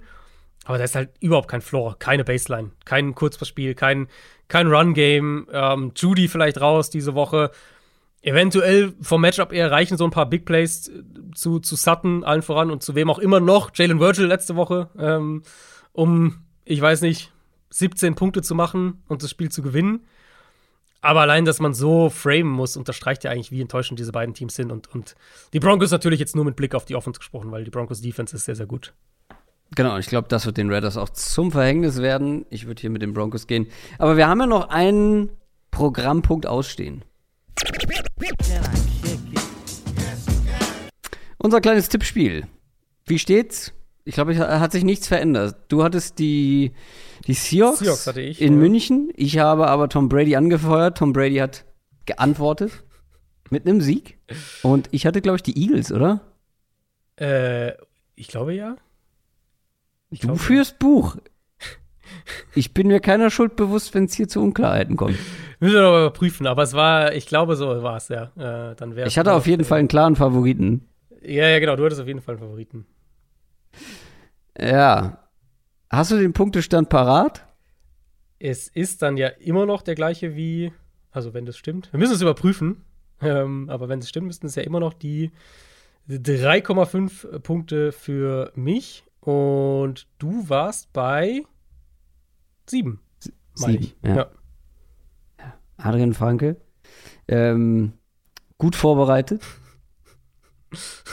[0.65, 4.09] Aber da ist halt überhaupt kein Floor, keine Baseline, kein Kurzpassspiel, kein,
[4.49, 5.49] kein Run-Game.
[5.53, 7.51] Ähm, Judy vielleicht raus diese Woche.
[8.23, 10.91] Eventuell vom Matchup eher reichen so ein paar Big Plays
[11.35, 13.71] zu, zu Sutton, allen voran und zu wem auch immer noch.
[13.75, 15.43] Jalen Virgil letzte Woche, ähm,
[15.93, 17.33] um, ich weiß nicht,
[17.71, 20.07] 17 Punkte zu machen und das Spiel zu gewinnen.
[21.03, 24.55] Aber allein, dass man so framen muss, unterstreicht ja eigentlich, wie enttäuschend diese beiden Teams
[24.55, 24.71] sind.
[24.71, 25.17] Und, und
[25.53, 28.37] die Broncos natürlich jetzt nur mit Blick auf die Offense gesprochen, weil die Broncos Defense
[28.37, 28.95] ist sehr, sehr gut.
[29.75, 32.47] Genau, ich glaube, das wird den Raiders auch zum Verhängnis werden.
[32.51, 33.67] Ich würde hier mit den Broncos gehen.
[33.99, 35.31] Aber wir haben ja noch einen
[35.73, 37.05] Programmpunkt ausstehen.
[41.39, 42.47] Unser kleines Tippspiel.
[43.07, 43.73] Wie steht's?
[44.05, 45.57] Ich glaube, es hat sich nichts verändert.
[45.69, 46.73] Du hattest die,
[47.27, 48.59] die Seahawks, Seahawks hatte ich, in ja.
[48.59, 49.13] München.
[49.15, 50.99] Ich habe aber Tom Brady angefeuert.
[50.99, 51.65] Tom Brady hat
[52.07, 52.85] geantwortet
[53.51, 54.19] mit einem Sieg.
[54.63, 56.21] Und ich hatte, glaube ich, die Eagles, oder?
[57.17, 57.73] Äh,
[58.17, 58.77] ich glaube ja.
[60.11, 61.17] Ich Du glaube, führst Buch.
[62.55, 65.17] Ich bin mir keiner Schuld bewusst, wenn es hier zu Unklarheiten kommt.
[65.61, 68.25] Müssen wir noch mal überprüfen, aber es war, ich glaube, so war es, ja.
[68.37, 70.89] Äh, dann Ich hatte auf jeden Fall einen klaren Favoriten.
[71.23, 72.87] Ja, ja, genau, du hattest auf jeden Fall einen Favoriten.
[74.59, 75.19] Ja.
[75.91, 77.47] Hast du den Punktestand parat?
[78.39, 80.73] Es ist dann ja immer noch der gleiche wie,
[81.11, 81.93] also wenn das stimmt.
[81.93, 82.85] Wir müssen es überprüfen,
[83.21, 85.31] ähm, aber wenn es stimmt, müssten es ja immer noch die
[86.09, 91.43] 3,5 Punkte für mich und du warst bei
[92.67, 92.99] 7.
[93.61, 94.09] meine Sieben, ich.
[94.09, 94.17] ja.
[94.17, 94.31] ja.
[95.77, 96.57] Adrian Franke.
[97.29, 97.93] Ähm,
[98.59, 99.43] gut vorbereitet.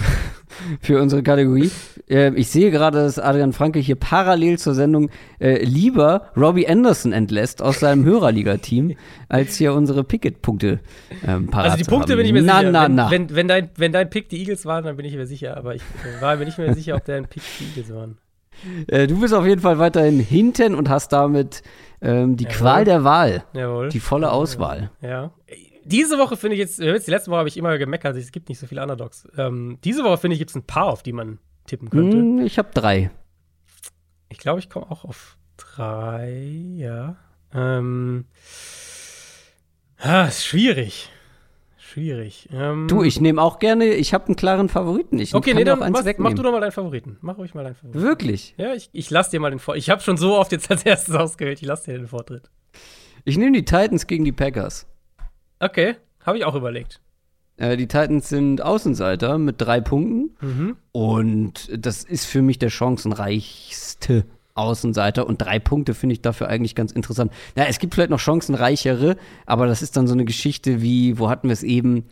[0.82, 1.72] Für unsere Kategorie.
[2.10, 5.10] Ähm, ich sehe gerade, dass Adrian Franke hier parallel zur Sendung
[5.40, 8.95] äh, lieber Robbie Anderson entlässt aus seinem Hörerliga-Team,
[9.30, 10.80] als hier unsere Picket-Punkte
[11.26, 12.72] ähm, parat Also die Punkte bin ich mir na, sicher.
[12.72, 15.15] Na, wenn, na, Wenn, wenn, dein, wenn dein Pick die Eagles waren, dann bin ich
[15.15, 15.56] mir sicher.
[15.56, 18.18] Aber ich äh, war mir nicht mehr sicher, ob dein Pick die Eagles waren.
[18.88, 21.61] äh, Du bist auf jeden Fall weiterhin hinten und hast damit
[22.02, 22.57] ähm, die Jawohl.
[22.57, 23.44] Qual der Wahl.
[23.53, 23.90] Jawohl.
[23.90, 24.90] Die volle Auswahl.
[25.02, 25.31] Ja.
[25.86, 28.49] Diese Woche finde ich jetzt, jetzt, die letzte Woche habe ich immer gemeckert, es gibt
[28.49, 29.27] nicht so viele Underdogs.
[29.38, 31.40] Ähm, diese Woche finde ich, gibt es ein paar, auf die man
[31.70, 32.18] tippen könnte.
[32.18, 33.12] Hm, ich habe drei.
[34.30, 36.32] Ich glaube, ich komme auch auf drei,
[36.76, 37.16] ja.
[37.54, 38.26] Ähm,
[39.98, 41.10] ah, ist schwierig.
[41.78, 42.48] Schwierig.
[42.52, 45.18] Ähm, Du, ich nehme auch gerne, ich habe einen klaren Favoriten.
[45.18, 47.18] Ich Okay, nee, dann mach, mach du doch mal deinen Favoriten.
[47.22, 48.02] Mach ruhig mal deinen Favoriten.
[48.02, 48.54] Wirklich?
[48.58, 49.84] Ja, ich, ich lass dir mal den Vortritt.
[49.84, 51.60] Ich habe schon so oft jetzt als erstes ausgewählt.
[51.62, 52.50] Ich lass dir den Vortritt.
[53.26, 54.86] Ich nehme die Titans gegen die Packers.
[55.60, 57.02] Okay, habe ich auch überlegt.
[57.60, 60.31] Äh, die Titans sind Außenseiter mit drei Punkten.
[60.41, 60.76] Mhm.
[60.91, 64.26] Und das ist für mich der chancenreichste
[64.56, 65.27] Außenseiter.
[65.27, 67.31] Und drei Punkte finde ich dafür eigentlich ganz interessant.
[67.56, 71.30] Ja, es gibt vielleicht noch chancenreichere, aber das ist dann so eine Geschichte wie, wo
[71.30, 72.06] hatten wir es eben?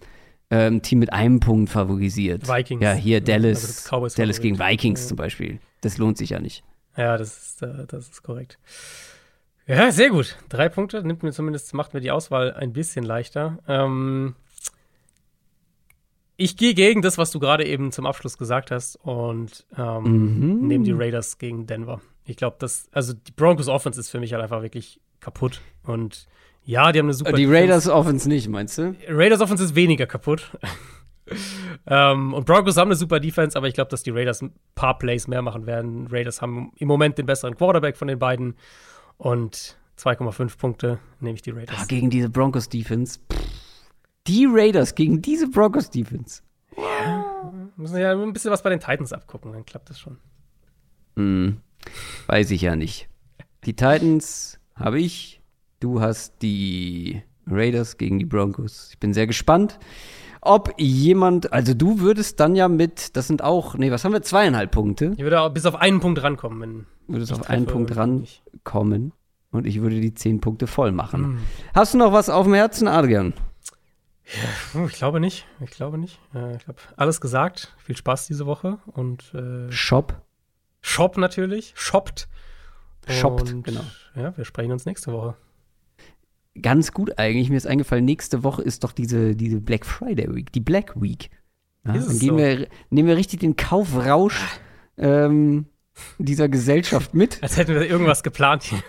[0.49, 2.47] Ähm, Team mit einem Punkt favorisiert.
[2.47, 2.81] Vikings.
[2.81, 3.91] Ja, hier Dallas.
[3.91, 4.57] also Dallas gegen.
[4.59, 5.07] Vikings Ja.
[5.09, 5.59] zum Beispiel.
[5.81, 6.63] Das lohnt sich ja nicht.
[6.95, 8.57] Ja, das ist, äh, das ist korrekt.
[9.65, 10.37] Ja, sehr gut.
[10.47, 13.59] Drei Punkte nimmt mir zumindest, macht mir die Auswahl ein bisschen leichter.
[13.67, 14.35] Ähm,
[16.37, 20.03] ich gehe gegen das, was du gerade eben zum Abschluss gesagt hast und ähm,
[20.59, 20.67] Mhm.
[20.67, 21.99] nehme die Raiders gegen Denver.
[22.25, 26.27] Ich glaube, das, also die Broncos Offense ist für mich halt einfach wirklich kaputt und
[26.63, 27.61] ja, die haben eine super Die Defense.
[27.61, 28.93] Raiders Offense nicht, meinst du?
[29.07, 30.51] Raiders Offense ist weniger kaputt.
[31.87, 34.97] ähm, und Broncos haben eine super Defense, aber ich glaube, dass die Raiders ein paar
[34.97, 36.07] Plays mehr machen werden.
[36.11, 38.55] Raiders haben im Moment den besseren Quarterback von den beiden
[39.17, 41.75] und 2,5 Punkte nehme ich die Raiders.
[41.81, 43.19] Ah, gegen diese Broncos Defense.
[43.31, 43.66] Pff.
[44.27, 46.41] Die Raiders gegen diese Broncos Defense.
[47.75, 50.17] Müssen ja ein bisschen was bei den Titans abgucken, dann klappt das schon.
[51.15, 51.57] Hm,
[52.27, 53.07] weiß ich ja nicht.
[53.65, 55.41] Die Titans habe ich.
[55.79, 58.89] Du hast die Raiders gegen die Broncos.
[58.91, 59.77] Ich bin sehr gespannt,
[60.41, 64.23] ob jemand, also du würdest dann ja mit, das sind auch, nee, was haben wir,
[64.23, 67.65] zweieinhalb Punkte, Ich würde auch bis auf einen Punkt rankommen, wenn würdest ich auf einen
[67.65, 68.41] treffe Punkt oder nicht.
[68.53, 69.13] rankommen
[69.51, 71.23] und ich würde die zehn Punkte voll machen.
[71.23, 71.37] Hm.
[71.75, 73.33] Hast du noch was auf dem Herzen, Adrian?
[74.71, 75.45] Puh, Ich glaube nicht.
[75.61, 76.19] Ich glaube nicht.
[76.33, 77.75] Äh, ich glaube, alles gesagt.
[77.77, 80.21] Viel Spaß diese Woche und äh, Shop.
[80.81, 81.73] Shop natürlich.
[81.75, 82.27] Shoppt.
[83.09, 83.83] Shoppt, Und, genau.
[84.15, 85.35] Ja, wir sprechen uns nächste Woche.
[86.61, 87.49] Ganz gut eigentlich.
[87.49, 91.29] Mir ist eingefallen, nächste Woche ist doch diese, diese Black Friday Week, die Black Week.
[91.85, 92.37] Ja, dann gehen so?
[92.37, 94.43] wir, nehmen wir richtig den Kaufrausch
[94.97, 95.67] ähm,
[96.17, 97.41] dieser Gesellschaft mit.
[97.41, 98.83] Als hätten wir irgendwas geplant hier.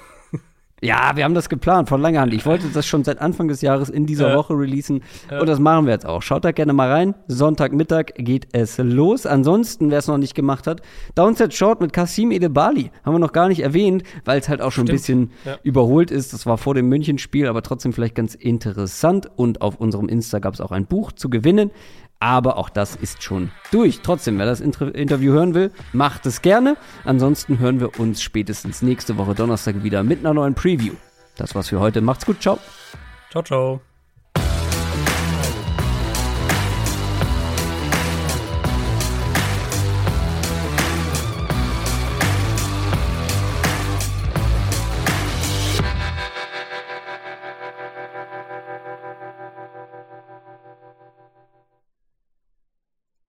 [0.80, 2.32] Ja, wir haben das geplant von langer Hand.
[2.32, 4.36] Ich wollte das schon seit Anfang des Jahres in dieser Ja.
[4.36, 5.02] Woche releasen
[5.40, 6.22] und das machen wir jetzt auch.
[6.22, 7.14] Schaut da gerne mal rein.
[7.26, 9.26] Sonntagmittag geht es los.
[9.26, 10.80] Ansonsten, wer es noch nicht gemacht hat,
[11.16, 12.90] Downset Short mit Kasim Edebali.
[13.04, 15.56] Haben wir noch gar nicht erwähnt, weil es halt auch schon ein bisschen Ja.
[15.64, 16.32] überholt ist.
[16.32, 19.28] Das war vor dem Münchenspiel, aber trotzdem vielleicht ganz interessant.
[19.34, 21.70] Und auf unserem Insta gab es auch ein Buch zu gewinnen.
[22.20, 24.00] Aber auch das ist schon durch.
[24.02, 26.76] Trotzdem, wer das Inter Interview hören will, macht es gerne.
[27.04, 30.94] Ansonsten hören wir uns spätestens nächste Woche Donnerstag wieder mit einer neuen Preview.
[31.36, 32.00] Das war's für heute.
[32.00, 32.42] Macht's gut.
[32.42, 32.58] Ciao.
[33.30, 33.87] Ciao, ciao.